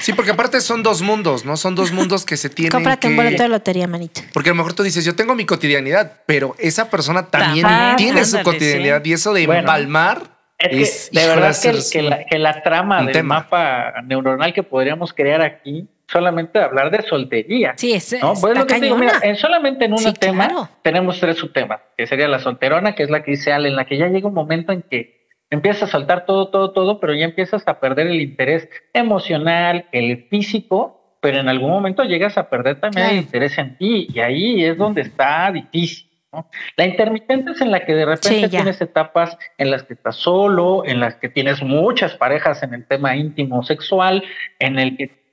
Sí, 0.00 0.12
porque 0.12 0.30
aparte 0.30 0.60
son 0.60 0.82
dos 0.82 1.00
mundos, 1.02 1.44
¿no? 1.44 1.56
Son 1.56 1.74
dos 1.74 1.90
mundos 1.92 2.24
que 2.26 2.36
se 2.36 2.50
tienen 2.50 2.70
Cómprate 2.70 3.08
un 3.08 3.16
boleto 3.16 3.42
de 3.42 3.48
lotería, 3.48 3.88
manito. 3.88 4.20
Porque 4.32 4.50
a 4.50 4.52
lo 4.52 4.58
mejor 4.58 4.74
tú 4.74 4.82
dices, 4.82 5.04
yo 5.04 5.16
tengo 5.16 5.34
mi 5.34 5.46
cotidianidad, 5.46 6.20
pero 6.26 6.54
esa 6.58 6.90
persona 6.90 7.26
también 7.28 7.66
tiene 7.96 8.24
su 8.24 8.40
cotidianidad 8.42 9.02
sí. 9.02 9.10
y 9.10 9.12
eso 9.14 9.32
de 9.32 9.46
Bueno, 9.46 9.60
empalmar 9.60 10.22
Es 10.58 10.88
es, 10.88 11.10
que 11.10 11.20
de 11.20 11.26
verdad 11.26 11.56
que, 11.90 12.02
la, 12.02 12.24
que 12.26 12.38
la 12.38 12.62
trama 12.62 13.02
del 13.02 13.12
tema. 13.12 13.36
mapa 13.36 13.94
neuronal 14.04 14.52
que 14.52 14.62
podríamos 14.62 15.12
crear 15.12 15.40
aquí, 15.40 15.88
solamente 16.08 16.58
hablar 16.60 16.90
de 16.90 17.02
soltería. 17.02 17.74
Sí, 17.76 17.92
es, 17.92 18.12
¿no? 18.20 18.32
está 18.32 18.40
Pues 18.40 18.58
lo 18.58 18.66
que 18.66 18.80
digo, 18.80 18.96
mira, 18.96 19.14
en- 19.22 19.36
solamente 19.36 19.84
en 19.86 19.92
un 19.92 19.98
Sí, 19.98 20.12
tema 20.14 20.48
claro. 20.48 20.68
tenemos 20.82 21.18
tres 21.20 21.36
subtemas, 21.36 21.80
que 21.96 22.06
sería 22.06 22.28
la 22.28 22.38
solterona, 22.38 22.94
que 22.94 23.02
es 23.02 23.10
la 23.10 23.22
que 23.22 23.32
dice 23.32 23.52
Ale, 23.52 23.68
en 23.68 23.76
la 23.76 23.86
que 23.86 23.96
ya 23.98 24.08
llega 24.08 24.28
un 24.28 24.34
momento 24.34 24.72
en 24.72 24.82
que 24.82 25.26
empiezas 25.50 25.84
a 25.84 25.92
saltar 25.92 26.24
todo, 26.26 26.48
todo, 26.50 26.72
todo, 26.72 27.00
pero 27.00 27.14
ya 27.14 27.24
empiezas 27.24 27.66
a 27.66 27.80
perder 27.80 28.06
el 28.08 28.20
interés 28.20 28.68
emocional, 28.92 29.86
el 29.92 30.26
físico, 30.28 31.18
pero 31.20 31.38
en 31.38 31.48
algún 31.48 31.70
momento 31.70 32.04
llegas 32.04 32.36
a 32.38 32.48
perder 32.50 32.80
también 32.80 33.06
el 33.08 33.16
interés 33.16 33.56
en 33.58 33.76
ti, 33.78 34.06
y 34.12 34.20
ahí 34.20 34.64
es 34.64 34.76
donde 34.76 35.00
está 35.02 35.50
difícil. 35.50 36.06
¿no? 36.32 36.48
La 36.76 36.84
intermitente 36.86 37.52
es 37.52 37.60
en 37.60 37.70
la 37.70 37.84
que 37.84 37.94
de 37.94 38.04
repente 38.04 38.42
Sí, 38.44 38.48
tienes 38.48 38.80
etapas 38.80 39.36
en 39.58 39.70
las 39.70 39.82
que 39.84 39.94
estás 39.94 40.16
solo, 40.16 40.84
en 40.84 41.00
las 41.00 41.16
que 41.16 41.28
tienes 41.28 41.62
muchas 41.62 42.14
parejas 42.14 42.62
en 42.62 42.74
el 42.74 42.86
tema 42.86 43.16
íntimo 43.16 43.62
sexual, 43.62 44.22
en 44.58 44.78
el 44.78 44.96
que 44.96 45.25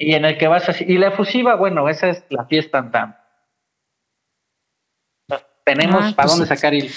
y 0.00 0.14
en 0.14 0.24
el 0.24 0.38
que 0.38 0.48
vas 0.48 0.68
así. 0.68 0.84
Y 0.88 0.98
la 0.98 1.08
efusiva, 1.08 1.54
bueno, 1.56 1.88
esa 1.88 2.08
es 2.08 2.24
la 2.30 2.46
fiesta 2.46 2.78
andante. 2.78 3.18
Tenemos 5.64 6.02
Ah, 6.02 6.12
para 6.16 6.26
pues 6.26 6.30
dónde 6.38 6.46
sí. 6.46 6.48
sacar 6.56 6.74
el. 6.74 6.90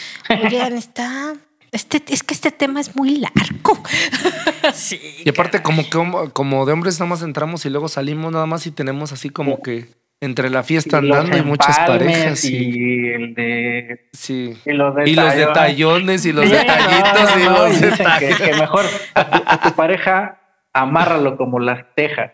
Oigan, 0.45 0.73
está. 0.73 1.33
Este, 1.71 2.01
es 2.07 2.23
que 2.23 2.33
este 2.33 2.51
tema 2.51 2.79
es 2.79 2.95
muy 2.95 3.17
largo. 3.17 3.83
Sí. 4.73 4.97
Y 5.25 5.29
aparte, 5.29 5.61
como, 5.61 5.83
como, 5.89 6.29
como 6.31 6.65
de 6.65 6.71
hombres 6.71 6.97
nada 6.97 7.09
más 7.09 7.21
entramos 7.21 7.65
y 7.65 7.69
luego 7.69 7.89
salimos 7.89 8.31
nada 8.31 8.45
más 8.45 8.65
y 8.65 8.71
tenemos 8.71 9.11
así 9.11 9.29
como 9.29 9.61
que 9.61 9.87
entre 10.21 10.49
la 10.49 10.63
fiesta 10.63 11.01
los 11.01 11.17
andando 11.17 11.37
y 11.37 11.41
muchas 11.41 11.77
parejas. 11.79 12.45
Y, 12.45 12.55
Y 12.55 13.09
el 13.09 13.35
de. 13.35 14.07
sí. 14.13 14.57
Y 14.65 14.71
los, 14.71 14.95
Y 15.05 15.15
los 15.15 15.35
detallones. 15.35 15.37
detallones 15.37 16.25
y 16.25 16.31
los 16.31 16.49
detallitos 16.49 17.35
no, 17.35 17.39
y 17.41 17.43
no, 17.43 17.51
los 17.51 17.69
dicen 17.71 17.89
que, 17.89 17.97
detalles. 17.97 18.37
que 18.39 18.53
mejor 18.53 18.85
a 19.15 19.29
tu, 19.29 19.43
a 19.45 19.61
tu 19.61 19.75
pareja 19.75 20.39
amárralo 20.71 21.35
como 21.35 21.59
las 21.59 21.83
tejas. 21.95 22.31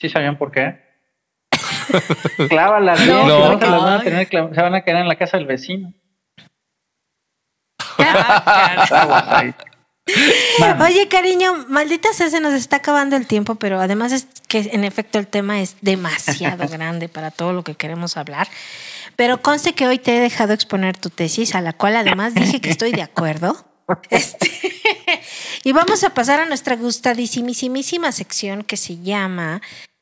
¿Sí 0.00 0.08
sabían 0.08 0.36
por 0.38 0.50
qué? 0.52 0.82
Clávalas 2.48 3.02
bien, 3.04 3.16
No, 3.16 3.26
no, 3.26 3.52
no. 3.52 3.58
se 3.60 3.66
las 3.66 3.82
van 3.82 3.92
a 3.94 4.02
tener 4.02 4.28
clav- 4.28 4.54
se 4.54 4.60
van 4.62 4.74
a 4.74 4.82
quedar 4.82 5.02
en 5.02 5.08
la 5.08 5.16
casa 5.16 5.36
del 5.36 5.46
vecino. 5.46 5.92
Oye, 10.80 11.08
cariño, 11.08 11.64
maldita 11.68 12.12
sea, 12.12 12.28
se 12.28 12.40
nos 12.40 12.52
está 12.52 12.76
acabando 12.76 13.16
el 13.16 13.26
tiempo, 13.26 13.54
pero 13.54 13.80
además 13.80 14.12
es 14.12 14.26
que 14.48 14.68
en 14.72 14.84
efecto 14.84 15.18
el 15.18 15.26
tema 15.26 15.60
es 15.60 15.76
demasiado 15.80 16.68
grande 16.70 17.08
para 17.08 17.30
todo 17.30 17.52
lo 17.52 17.64
que 17.64 17.74
queremos 17.74 18.16
hablar. 18.16 18.48
Pero 19.16 19.40
conste 19.40 19.72
que 19.74 19.86
hoy 19.86 19.98
te 19.98 20.16
he 20.16 20.20
dejado 20.20 20.52
exponer 20.52 20.96
tu 20.96 21.08
tesis, 21.08 21.54
a 21.54 21.60
la 21.60 21.72
cual 21.72 21.96
además 21.96 22.34
dije 22.34 22.60
que 22.60 22.68
estoy 22.70 22.92
de 22.92 23.02
acuerdo. 23.02 23.56
Este, 24.10 24.50
y 25.64 25.72
vamos 25.72 26.04
a 26.04 26.10
pasar 26.14 26.40
a 26.40 26.46
nuestra 26.46 26.76
gustadísimísima 26.76 28.12
sección 28.12 28.62
que 28.62 28.76
se 28.76 28.98
llama 28.98 29.60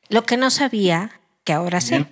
Lo 0.09 0.23
que 0.23 0.37
no 0.37 0.49
sabía 0.49 1.11
que 1.43 1.53
ahora 1.53 1.81
sé. 1.81 2.05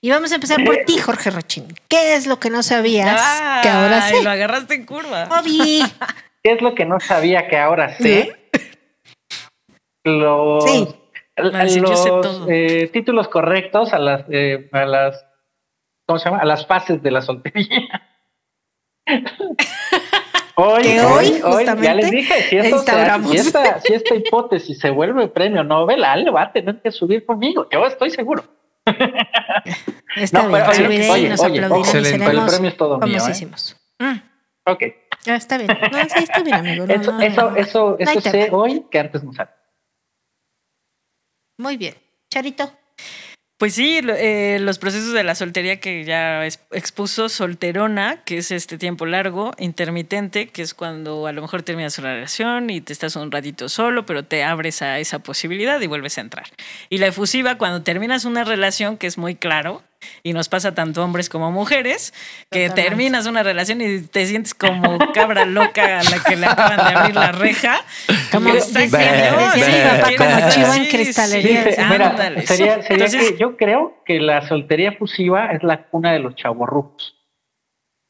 Y 0.00 0.10
vamos 0.10 0.30
a 0.30 0.36
empezar 0.36 0.62
por 0.64 0.76
ti, 0.86 0.98
Jorge 0.98 1.30
Rochín. 1.30 1.66
¿Qué 1.88 2.14
es 2.14 2.26
lo 2.26 2.38
que 2.38 2.50
no 2.50 2.62
sabías 2.62 3.60
que 3.62 3.68
ahora 3.68 4.02
sé? 4.02 4.22
Lo 4.22 4.30
agarraste 4.30 4.74
en 4.74 4.86
curva. 4.86 5.28
Obi. 5.40 5.82
¿Qué 6.42 6.52
es 6.52 6.62
lo 6.62 6.74
que 6.74 6.84
no 6.84 7.00
sabía 7.00 7.48
que 7.48 7.58
ahora 7.58 7.96
sé? 7.96 8.50
Los, 10.04 10.64
Sí. 10.64 10.88
sé 11.38 12.10
eh, 12.48 12.88
títulos 12.92 13.28
correctos 13.28 13.92
a 13.92 13.98
las, 13.98 14.24
eh, 14.30 14.68
a 14.72 14.84
las, 14.84 15.24
¿cómo 16.06 16.18
se 16.18 16.26
llama? 16.26 16.42
A 16.42 16.44
las 16.44 16.66
fases 16.66 17.02
de 17.02 17.10
la 17.10 17.22
soltería. 17.22 18.08
Hoy, 20.60 20.82
Que 20.82 21.00
hoy, 21.00 21.40
hoy, 21.44 21.64
ya 21.64 21.94
les 21.94 22.10
dije, 22.10 22.42
si, 22.48 22.56
esto 22.56 22.78
si 23.30 23.36
esta, 23.36 23.80
si 23.80 23.92
esta 23.92 24.14
hipótesis 24.16 24.76
se 24.76 24.90
vuelve 24.90 25.28
premio 25.28 25.62
Nobel, 25.62 26.02
Ale 26.02 26.30
va 26.30 26.42
a 26.42 26.52
tener 26.52 26.82
que 26.82 26.90
subir 26.90 27.24
conmigo, 27.24 27.68
yo 27.70 27.86
estoy 27.86 28.10
seguro. 28.10 28.42
Está 30.16 30.42
No, 30.42 30.48
bien, 30.48 30.64
pero 30.66 30.70
oye, 30.70 30.84
subiré 30.84 31.06
y 31.06 31.10
oye, 31.10 31.28
nos 31.28 31.40
oye, 31.42 31.60
excelente. 31.78 32.26
Pero 32.26 32.40
el 32.40 32.46
premio 32.46 32.68
es 32.70 32.76
todo 32.76 32.98
mío, 32.98 33.18
¿eh? 33.18 33.46
Mm, 34.00 34.18
Ok, 34.66 34.82
ah, 35.28 35.34
está 35.36 35.58
bien. 35.58 35.68
No, 35.92 35.98
sí, 36.08 36.24
está 36.24 36.42
bien, 36.42 36.56
amigo. 36.56 36.86
No, 36.86 36.92
eso, 36.94 37.12
no, 37.12 37.20
eso, 37.56 37.96
eso, 37.96 38.20
sé 38.20 38.48
hoy 38.50 38.84
que 38.90 38.98
antes 38.98 39.22
no 39.22 39.32
sabía. 39.32 39.54
Muy 41.56 41.76
bien. 41.76 41.94
Charito. 42.30 42.68
Pues 43.58 43.74
sí, 43.74 43.98
eh, 44.04 44.58
los 44.60 44.78
procesos 44.78 45.12
de 45.12 45.24
la 45.24 45.34
soltería 45.34 45.80
que 45.80 46.04
ya 46.04 46.46
expuso 46.46 47.28
solterona, 47.28 48.22
que 48.22 48.38
es 48.38 48.52
este 48.52 48.78
tiempo 48.78 49.04
largo, 49.04 49.50
intermitente, 49.58 50.46
que 50.46 50.62
es 50.62 50.74
cuando 50.74 51.26
a 51.26 51.32
lo 51.32 51.42
mejor 51.42 51.64
terminas 51.64 51.98
una 51.98 52.14
relación 52.14 52.70
y 52.70 52.80
te 52.80 52.92
estás 52.92 53.16
un 53.16 53.32
ratito 53.32 53.68
solo, 53.68 54.06
pero 54.06 54.24
te 54.24 54.44
abres 54.44 54.80
a 54.82 55.00
esa 55.00 55.18
posibilidad 55.18 55.80
y 55.80 55.88
vuelves 55.88 56.18
a 56.18 56.20
entrar. 56.20 56.46
Y 56.88 56.98
la 56.98 57.08
efusiva, 57.08 57.58
cuando 57.58 57.82
terminas 57.82 58.24
una 58.24 58.44
relación, 58.44 58.96
que 58.96 59.08
es 59.08 59.18
muy 59.18 59.34
claro, 59.34 59.82
y 60.22 60.32
nos 60.32 60.48
pasa 60.48 60.74
tanto 60.74 61.02
hombres 61.04 61.28
como 61.28 61.50
mujeres, 61.50 62.12
que 62.50 62.68
Totalmente. 62.68 62.82
terminas 62.82 63.26
una 63.26 63.42
relación 63.42 63.80
y 63.80 64.00
te 64.02 64.26
sientes 64.26 64.54
como 64.54 64.98
cabra 65.12 65.44
loca 65.44 66.00
a 66.00 66.02
la 66.04 66.22
que 66.22 66.36
le 66.36 66.46
acaban 66.46 66.76
de 66.76 66.94
abrir 66.98 67.14
la 67.16 67.32
reja. 67.32 67.80
Como 68.32 68.50
Está 68.50 68.80
como 68.88 69.50
sí, 69.52 69.60
chivo 70.50 70.74
en 70.74 70.86
cristalería. 70.88 71.62
sí, 71.64 71.68
Sí, 71.70 71.74
se- 71.76 71.84
mira, 71.84 72.16
sería, 72.16 72.42
sería 72.46 72.74
Entonces, 72.88 73.32
que 73.32 73.38
yo 73.38 73.56
creo 73.56 74.02
que 74.06 74.20
la 74.20 74.46
soltería 74.48 74.92
fusiva 74.92 75.46
es 75.52 75.62
la 75.62 75.88
cuna 75.88 76.12
de 76.12 76.18
los 76.20 76.34
chavorrucos. 76.36 77.14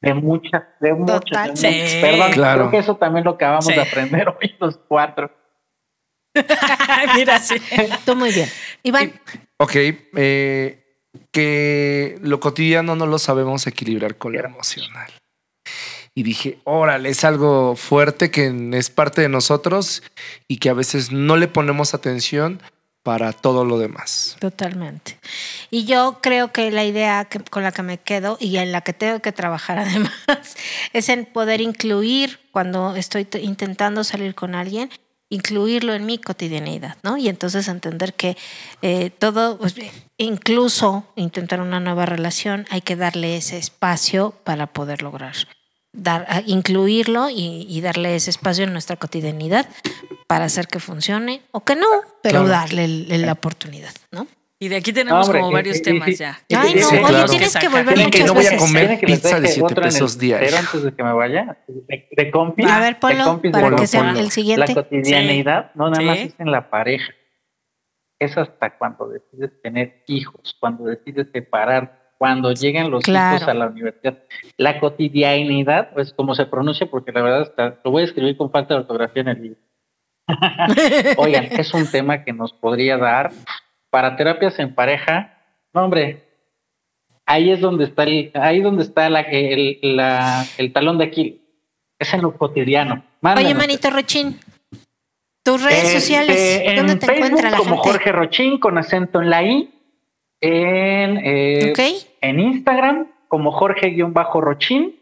De 0.01 0.15
muchas, 0.15 0.63
de 0.81 0.95
muchas. 0.95 1.21
de 1.21 1.25
Total. 1.31 1.49
muchas. 1.51 1.61
Sí. 1.91 1.99
Perdón, 2.01 2.33
Claro. 2.33 2.59
creo 2.61 2.71
que 2.71 2.79
eso 2.79 2.97
también 2.97 3.25
lo 3.25 3.33
acabamos 3.33 3.67
Sí. 3.67 3.73
de 3.75 3.81
aprender 3.83 4.29
hoy 4.41 4.55
los 4.61 4.79
cuatro. 4.89 5.31
Mira, 7.17 7.39
sí. 7.39 7.57
Tú 8.05 8.15
muy 8.15 8.31
bien. 8.31 8.49
Iván. 8.83 9.13
Ok, 9.57 9.73
eh, 9.75 10.88
que 11.31 12.19
lo 12.23 12.41
cotidiano 12.41 12.97
no 12.97 13.07
lo 13.07 13.19
sabemos 13.19 13.67
equilibrar 13.67 14.17
con 14.17 14.33
lo 14.33 14.45
emocional. 14.45 15.11
Y 16.15 16.25
dije, 16.25 16.59
órale, 16.65 17.11
es 17.11 17.25
algo 17.25 17.77
fuerte 17.77 18.31
que 18.31 18.53
es 18.73 18.91
parte 18.91 19.23
de 19.23 19.29
nosotros 19.29 20.03
y 20.49 20.57
que 20.57 20.69
a 20.69 20.75
veces 20.75 21.13
no 21.13 21.37
le 21.37 21.47
ponemos 21.47 21.95
atención 21.95 22.61
para 23.03 23.33
todo 23.33 23.65
lo 23.65 23.79
demás. 23.79 24.37
Totalmente. 24.39 25.19
Y 25.71 25.85
yo 25.85 26.19
creo 26.21 26.53
que 26.53 26.71
la 26.71 26.85
idea 26.85 27.29
con 27.51 27.63
la 27.63 27.73
que 27.73 27.83
me 27.83 27.99
quedo 27.99 28.37
y 28.41 28.57
en 28.59 28.73
la 28.73 28.83
que 28.83 28.93
tengo 28.93 29.21
que 29.21 29.33
trabajar 29.33 29.79
además 29.89 30.13
es 30.93 31.09
en 31.09 31.25
poder 31.25 31.61
incluir 31.61 32.41
cuando 32.51 32.97
estoy 32.97 33.27
intentando 33.41 34.05
salir 34.05 34.35
con 34.35 34.55
alguien, 34.55 34.91
incluirlo 35.31 35.95
en 35.95 36.07
mi 36.07 36.19
cotidianidad, 36.19 36.97
¿no? 37.03 37.17
Y 37.17 37.29
entonces 37.29 37.69
entender 37.69 38.15
que 38.15 38.37
eh, 38.83 39.11
todo, 39.11 39.59
pues, 39.59 39.75
incluso 40.17 41.05
intentar 41.17 41.61
una 41.61 41.81
nueva 41.81 42.07
relación, 42.07 42.67
hay 42.71 42.81
que 42.81 42.97
darle 42.97 43.37
ese 43.37 43.59
espacio 43.59 44.33
para 44.45 44.67
poder 44.67 45.03
lograr. 45.03 45.35
Dar, 45.93 46.27
a- 46.29 46.43
incluirlo 46.47 47.31
y, 47.31 47.67
y 47.69 47.81
darle 47.81 48.15
ese 48.17 48.31
espacio 48.31 48.65
en 48.65 48.73
nuestra 48.73 48.97
cotidianidad 48.97 49.67
para 50.27 50.45
hacer 50.47 50.69
que 50.69 50.81
funcione 50.81 51.43
o 51.51 51.65
que 51.65 51.77
no, 51.77 51.87
pero 52.23 52.41
Claro. 52.41 52.49
darle 52.49 52.85
el- 52.85 53.07
el- 53.11 53.23
la 53.23 53.33
oportunidad, 53.33 53.95
¿no? 54.13 54.27
Y 54.61 54.67
de 54.69 54.77
aquí 54.77 54.93
tenemos 54.93 55.25
Hombre, 55.27 55.41
como 55.41 55.53
y- 55.53 55.55
varios 55.55 55.77
y- 55.79 55.83
temas 55.83 56.09
y- 56.09 56.15
ya. 56.17 56.41
y- 56.49 56.55
Ay, 56.57 56.75
no, 56.75 56.89
Sí, 56.89 56.97
oye, 56.97 57.05
claro. 57.09 57.29
tienes 57.29 57.57
que 57.57 57.69
volver 57.69 57.99
Y 57.99 58.11
que 58.11 58.25
no 58.25 58.35
voy 58.35 58.47
a 58.47 58.57
comer 58.57 58.81
¿Quieren 58.87 58.99
que 58.99 59.07
les 59.07 59.21
pizza 59.21 59.35
de 59.37 59.41
deje 59.43 59.55
7 59.55 59.65
otro 59.67 59.83
en 59.83 59.87
el 59.87 59.93
pesos 59.95 60.19
diario. 60.19 60.57
antes 60.59 60.83
de 60.83 60.95
que 60.95 61.03
me 61.05 61.13
vaya? 61.13 61.59
De, 61.69 62.09
de 62.11 62.31
compis. 62.33 62.67
A 62.67 62.81
ver, 62.81 62.99
compis 62.99 63.53
de 63.53 63.61
para 63.61 63.77
que 63.77 63.87
sea 63.87 64.11
el 64.19 64.31
siguiente. 64.33 64.67
La 64.67 64.75
cotidianeidad 64.83 65.71
no 65.75 65.91
nada 65.91 66.03
más 66.03 66.19
Sí. 66.19 66.25
es 66.25 66.35
en 66.41 66.51
la 66.51 66.71
pareja. 66.71 67.13
Es 68.19 68.37
hasta 68.37 68.77
cuando 68.77 69.09
decides 69.09 69.63
tener 69.63 70.03
hijos, 70.09 70.57
cuando 70.59 70.87
decides 70.87 71.29
separar, 71.33 72.11
cuando 72.19 72.51
llegan 72.53 72.91
los 72.91 73.05
Claro. 73.05 73.37
hijos 73.37 73.49
a 73.49 73.55
la 73.55 73.69
universidad. 73.69 74.19
La 74.57 74.81
cotidianidad, 74.81 75.91
pues 75.95 76.13
como 76.13 76.35
se 76.35 76.47
pronuncia, 76.47 76.89
porque 76.91 77.13
la 77.13 77.23
verdad 77.23 77.43
está, 77.43 77.79
lo 77.85 77.93
voy 77.93 78.03
a 78.03 78.07
escribir 78.07 78.37
con 78.37 78.51
falta 78.51 78.75
de 78.75 78.81
ortografía 78.81 79.23
en 79.23 79.29
el 79.29 79.43
libro. 79.43 79.61
Oigan, 81.17 81.45
es 81.53 81.73
un 81.75 81.87
tema 81.89 82.25
que 82.25 82.33
nos 82.33 82.53
podría 82.53 82.97
dar 82.99 83.31
para 83.91 84.17
terapias 84.17 84.59
en 84.59 84.75
pareja. 84.75 85.35
No, 85.73 85.85
hombre, 85.85 86.25
ahí 87.27 87.51
es 87.51 87.61
donde 87.61 87.85
está 87.85 88.05
el, 88.05 88.31
ahí 88.35 88.59
es 88.59 88.65
donde 88.65 88.83
está 88.83 89.09
la, 89.11 89.21
el, 89.21 89.79
la- 89.83 90.45
el 90.59 90.73
talón 90.73 90.99
de 90.99 91.05
Aquiles. 91.05 91.35
Es 91.99 92.15
en 92.15 92.23
lo 92.23 92.37
cotidiano. 92.37 92.95
Oye, 92.95 93.05
Mándanos. 93.21 93.55
manito 93.57 93.91
Rochín, 93.91 94.39
Tus 95.43 95.63
redes 95.63 95.85
Este, 95.85 96.01
sociales, 96.01 96.63
¿dónde 96.77 96.93
en 96.93 96.99
te 97.01 97.07
Facebook 97.07 97.25
encuentra 97.27 97.51
la 97.51 97.57
como 97.59 97.77
gente? 97.77 97.91
Jorge 97.91 98.13
Rochín 98.13 98.59
con 98.61 98.79
acento 98.79 99.21
en 99.21 99.31
la 99.31 99.43
I. 99.43 99.75
En, 100.41 101.19
eh, 101.25 101.73
en 102.21 102.39
Instagram 102.39 103.09
como 103.27 103.51
Jorge-Rochín. 103.51 104.95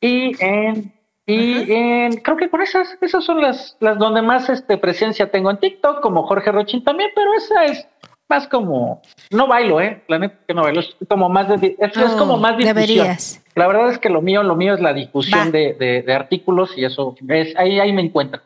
Y 0.00 0.42
en 0.42 0.92
y 1.28 1.72
en, 1.72 2.16
creo 2.16 2.36
que 2.36 2.48
con 2.48 2.62
esas, 2.62 2.96
esas 3.00 3.24
son 3.24 3.40
las, 3.40 3.76
las 3.80 3.98
donde 3.98 4.22
más 4.22 4.48
este, 4.48 4.78
presencia 4.78 5.30
tengo 5.30 5.50
en 5.50 5.58
TikTok, 5.58 6.00
como 6.00 6.26
Jorge 6.26 6.50
Rochín 6.50 6.82
también, 6.82 7.10
pero 7.14 7.34
esa 7.34 7.66
es 7.66 7.86
más 8.28 8.48
como, 8.48 9.02
no 9.30 9.46
bailo, 9.46 9.80
eh, 9.80 10.02
la 10.08 10.18
neta 10.18 10.38
que 10.46 10.54
no 10.54 10.62
bailo, 10.62 10.80
es 10.80 10.94
como 11.08 11.28
más 11.28 11.48
de, 11.48 11.76
es, 11.78 11.96
es 11.96 12.12
Oh, 12.14 12.18
como 12.18 12.36
más 12.38 12.56
difusión. 12.56 12.74
deberías. 12.76 13.42
La 13.54 13.66
verdad 13.66 13.90
es 13.90 13.98
que 13.98 14.08
lo 14.08 14.22
mío, 14.22 14.42
lo 14.42 14.56
mío 14.56 14.74
es 14.74 14.80
la 14.80 14.92
difusión 14.92 15.50
de, 15.52 15.74
de, 15.74 16.02
de 16.02 16.14
artículos 16.14 16.72
y 16.76 16.84
eso 16.84 17.14
es, 17.28 17.56
ahí, 17.56 17.78
ahí 17.80 17.92
me 17.92 18.02
encuentro. 18.02 18.40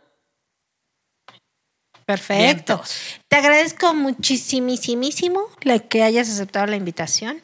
Perfecto. 2.05 2.81
Te 3.29 3.37
agradezco 3.37 3.95
muchísimísimo 3.95 5.43
la 5.63 5.79
que 5.79 6.03
hayas 6.03 6.29
aceptado 6.29 6.67
la 6.67 6.77
invitación. 6.77 7.41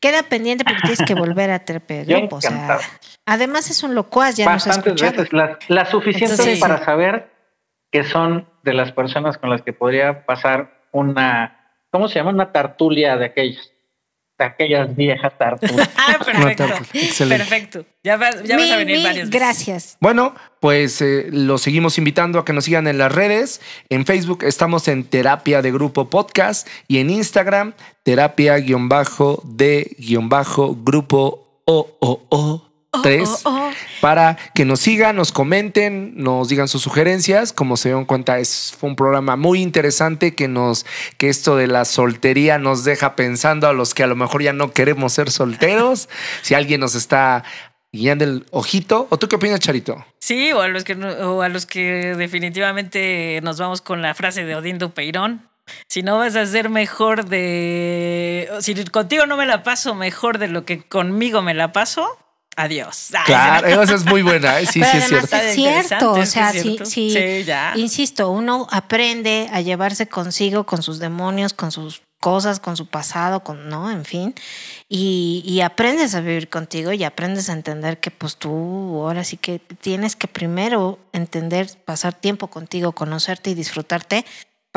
Queda 0.00 0.22
pendiente 0.22 0.64
porque 0.64 0.80
tienes 0.82 1.02
que 1.02 1.14
volver 1.18 1.50
a 1.50 1.64
Yo 1.64 2.18
Grupo. 2.18 2.36
O 2.36 2.40
sea, 2.40 2.50
encantado. 2.50 2.80
además 3.26 3.70
es 3.70 3.82
un 3.82 3.94
locuaz, 3.94 4.36
ya 4.36 4.44
nos 4.50 4.66
ha 4.66 4.70
Bastantes 4.70 5.00
veces, 5.00 5.32
las, 5.32 5.58
las 5.68 5.88
suficientes 5.88 6.38
Entonces, 6.38 6.60
para 6.60 6.84
saber 6.84 7.30
que 7.90 8.04
son 8.04 8.48
de 8.62 8.74
las 8.74 8.92
personas 8.92 9.38
con 9.38 9.50
las 9.50 9.62
que 9.62 9.72
podría 9.72 10.26
pasar 10.26 10.82
una, 10.92 11.72
¿cómo 11.90 12.08
se 12.08 12.16
llama? 12.16 12.30
Una 12.30 12.52
tartulia 12.52 13.16
de 13.16 13.26
aquellas, 13.26 13.70
de 13.70 13.77
aquellas 14.46 14.94
viejas 14.96 15.32
tartulias. 15.38 15.88
Ah, 15.96 16.18
perfecto. 16.24 16.66
No, 16.66 16.74
excelente. 16.94 17.44
Perfecto. 17.44 17.84
Ya, 18.04 18.16
va- 18.16 18.30
ya 18.44 18.56
vas 18.56 18.70
a 18.70 18.76
venir 18.78 18.96
mil 18.96 19.04
varias 19.04 19.28
veces. 19.28 19.40
gracias. 19.40 19.96
Bueno, 20.00 20.34
pues 20.60 21.00
eh, 21.02 21.26
los 21.30 21.60
seguimos 21.62 21.98
invitando 21.98 22.38
a 22.38 22.44
que 22.44 22.52
nos 22.52 22.64
sigan 22.64 22.86
en 22.86 22.98
las 22.98 23.12
redes. 23.12 23.60
En 23.90 24.06
Facebook 24.06 24.44
estamos 24.44 24.86
en 24.88 25.04
Terapia 25.04 25.60
de 25.62 25.72
Grupo 25.72 26.08
Podcast 26.08 26.66
y 26.86 26.98
en 26.98 27.10
Instagram 27.10 27.74
terapia-de-grupo 28.04 29.42
OOO 31.66 32.67
3 33.02 33.28
oh, 33.28 33.50
oh. 33.50 33.70
para 34.00 34.36
que 34.54 34.64
nos 34.64 34.80
sigan, 34.80 35.16
nos 35.16 35.30
comenten, 35.30 36.14
nos 36.16 36.48
digan 36.48 36.68
sus 36.68 36.82
sugerencias. 36.82 37.52
Como 37.52 37.76
se 37.76 37.90
dieron 37.90 38.06
cuenta, 38.06 38.38
es 38.38 38.74
fue 38.78 38.88
un 38.88 38.96
programa 38.96 39.36
muy 39.36 39.60
interesante 39.60 40.34
que 40.34 40.48
nos 40.48 40.86
que 41.18 41.28
esto 41.28 41.56
de 41.56 41.66
la 41.66 41.84
soltería 41.84 42.58
nos 42.58 42.84
deja 42.84 43.14
pensando 43.16 43.68
a 43.68 43.72
los 43.72 43.94
que 43.94 44.02
a 44.02 44.06
lo 44.06 44.16
mejor 44.16 44.42
ya 44.42 44.52
no 44.52 44.72
queremos 44.72 45.12
ser 45.12 45.30
solteros. 45.30 46.08
si 46.42 46.54
alguien 46.54 46.80
nos 46.80 46.94
está 46.94 47.44
guiando 47.92 48.24
el 48.24 48.46
ojito, 48.50 49.06
¿o 49.10 49.18
tú 49.18 49.28
qué 49.28 49.36
opinas, 49.36 49.60
Charito? 49.60 50.04
Sí, 50.20 50.52
o 50.52 50.60
a 50.60 50.68
los 50.68 50.84
que 50.84 50.94
o 50.94 51.42
a 51.42 51.48
los 51.48 51.66
que 51.66 52.14
definitivamente 52.16 53.40
nos 53.42 53.58
vamos 53.58 53.80
con 53.80 54.02
la 54.02 54.14
frase 54.14 54.44
de 54.44 54.56
Odín 54.56 54.78
Dupeirón. 54.78 55.48
Si 55.86 56.02
no 56.02 56.16
vas 56.16 56.34
a 56.36 56.46
ser 56.46 56.70
mejor 56.70 57.26
de. 57.26 58.48
Si 58.60 58.74
contigo 58.86 59.26
no 59.26 59.36
me 59.36 59.44
la 59.44 59.62
paso 59.62 59.94
mejor 59.94 60.38
de 60.38 60.48
lo 60.48 60.64
que 60.64 60.80
conmigo 60.82 61.42
me 61.42 61.52
la 61.52 61.72
paso, 61.72 62.08
adiós. 62.58 63.08
Ay, 63.14 63.22
Claro, 63.26 63.82
esa 63.82 63.94
es 63.94 64.04
muy 64.04 64.22
buena, 64.22 64.60
¿eh? 64.60 64.66
sí, 64.66 64.80
Pero 64.80 64.92
sí 64.92 64.98
es 64.98 65.06
cierto. 65.08 65.36
Es 65.36 65.54
cierto, 65.54 66.12
o 66.12 66.26
sea, 66.26 66.52
sí, 66.52 66.60
cierto. 66.60 66.84
sí, 66.86 67.10
Sí, 67.10 67.44
ya. 67.44 67.72
insisto, 67.76 68.30
uno 68.30 68.66
aprende 68.70 69.48
a 69.52 69.60
llevarse 69.60 70.08
consigo, 70.08 70.64
con 70.64 70.82
sus 70.82 70.98
demonios, 70.98 71.52
con 71.54 71.70
sus 71.72 72.02
cosas, 72.20 72.58
con 72.58 72.76
su 72.76 72.86
pasado, 72.86 73.44
con, 73.44 73.68
¿no? 73.68 73.90
En 73.92 74.04
fin, 74.04 74.34
y, 74.88 75.42
y 75.46 75.60
aprendes 75.60 76.16
a 76.16 76.20
vivir 76.20 76.48
contigo 76.48 76.92
y 76.92 77.04
aprendes 77.04 77.48
a 77.48 77.52
entender 77.52 78.00
que 78.00 78.10
pues 78.10 78.36
tú 78.36 78.50
ahora 79.04 79.22
sí 79.22 79.36
que 79.36 79.60
tienes 79.60 80.16
que 80.16 80.26
primero 80.26 80.98
entender, 81.12 81.68
pasar 81.84 82.14
tiempo 82.14 82.48
contigo, 82.48 82.90
conocerte 82.92 83.50
y 83.50 83.54
disfrutarte 83.54 84.24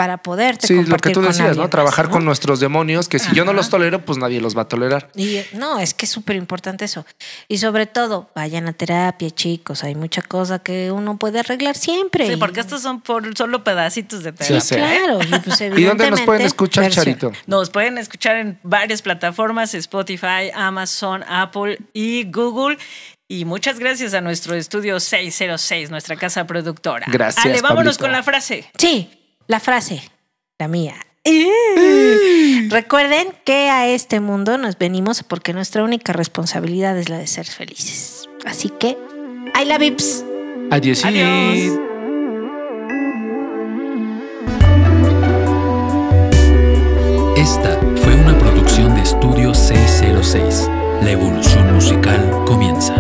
para 0.01 0.17
poderte 0.17 0.65
Sí, 0.65 0.73
lo 0.73 0.79
que 0.79 0.85
compartir 0.85 1.11
tú 1.13 1.19
con 1.19 1.27
decías, 1.29 1.57
¿no? 1.57 1.69
Trabajar 1.69 2.09
con 2.09 2.25
nuestros 2.25 2.59
demonios, 2.59 3.07
que 3.07 3.19
si 3.19 3.31
yo 3.35 3.45
no 3.45 3.53
los 3.53 3.69
tolero, 3.69 4.03
pues 4.03 4.17
nadie 4.17 4.41
los 4.41 4.57
va 4.57 4.63
a 4.63 4.67
tolerar. 4.67 5.09
Y 5.15 5.35
eh, 5.35 5.47
no, 5.53 5.77
es 5.79 5.93
que 5.93 6.05
es 6.07 6.11
súper 6.11 6.35
importante 6.37 6.85
eso. 6.85 7.05
Y 7.47 7.59
sobre 7.59 7.85
todo, 7.85 8.31
vayan 8.33 8.67
a 8.67 8.73
terapia, 8.73 9.29
chicos. 9.29 9.83
Hay 9.83 9.93
mucha 9.93 10.23
cosa 10.23 10.57
que 10.57 10.91
uno 10.91 11.17
puede 11.17 11.39
arreglar 11.39 11.75
siempre. 11.77 12.25
Sí, 12.25 12.33
Y- 12.33 12.37
porque 12.37 12.61
estos 12.61 12.81
son 12.81 13.01
por 13.01 13.37
solo 13.37 13.63
pedacitos 13.63 14.23
de 14.23 14.31
terapia. 14.33 14.59
sí. 14.61 14.73
Claro. 14.75 15.19
Y, 15.21 15.39
pues, 15.39 15.61
¿Y 15.77 15.83
dónde 15.83 16.09
nos 16.09 16.21
pueden 16.21 16.41
escuchar, 16.47 16.85
versión. 16.85 17.05
Charito? 17.05 17.31
Nos 17.45 17.69
pueden 17.69 17.99
escuchar 17.99 18.37
en 18.37 18.59
varias 18.63 19.03
plataformas, 19.03 19.75
Spotify, 19.75 20.49
Amazon, 20.55 21.23
Apple 21.27 21.77
y 21.93 22.23
Google. 22.31 22.79
Y 23.27 23.45
muchas 23.45 23.79
gracias 23.79 24.13
a 24.13 24.19
nuestro 24.19 24.55
estudio 24.55 24.99
606, 24.99 25.89
nuestra 25.89 26.15
casa 26.17 26.45
productora. 26.45 27.05
Gracias, 27.09 27.45
Ale, 27.45 27.61
vámonos 27.61 27.97
Pablito. 27.97 28.03
con 28.03 28.11
la 28.11 28.23
frase. 28.23 28.65
Sí, 28.77 29.09
la 29.51 29.59
frase, 29.59 30.01
la 30.57 30.69
mía. 30.69 30.95
Recuerden 32.69 33.27
que 33.43 33.69
a 33.69 33.85
este 33.87 34.21
mundo 34.21 34.57
nos 34.57 34.77
venimos 34.77 35.23
porque 35.23 35.53
nuestra 35.53 35.83
única 35.83 36.13
responsabilidad 36.13 36.97
es 36.97 37.09
la 37.09 37.17
de 37.17 37.27
ser 37.27 37.45
felices. 37.45 38.29
Así 38.45 38.69
que, 38.69 38.97
¡ay 39.53 39.65
la 39.65 39.77
vips! 39.77 40.23
Adiós. 40.71 41.03
Adiós. 41.03 41.77
Esta 47.35 47.77
fue 48.01 48.15
una 48.15 48.37
producción 48.37 48.95
de 48.95 49.01
Estudio 49.01 49.53
606. 49.53 50.69
La 51.03 51.11
evolución 51.11 51.73
musical 51.73 52.45
comienza. 52.45 52.95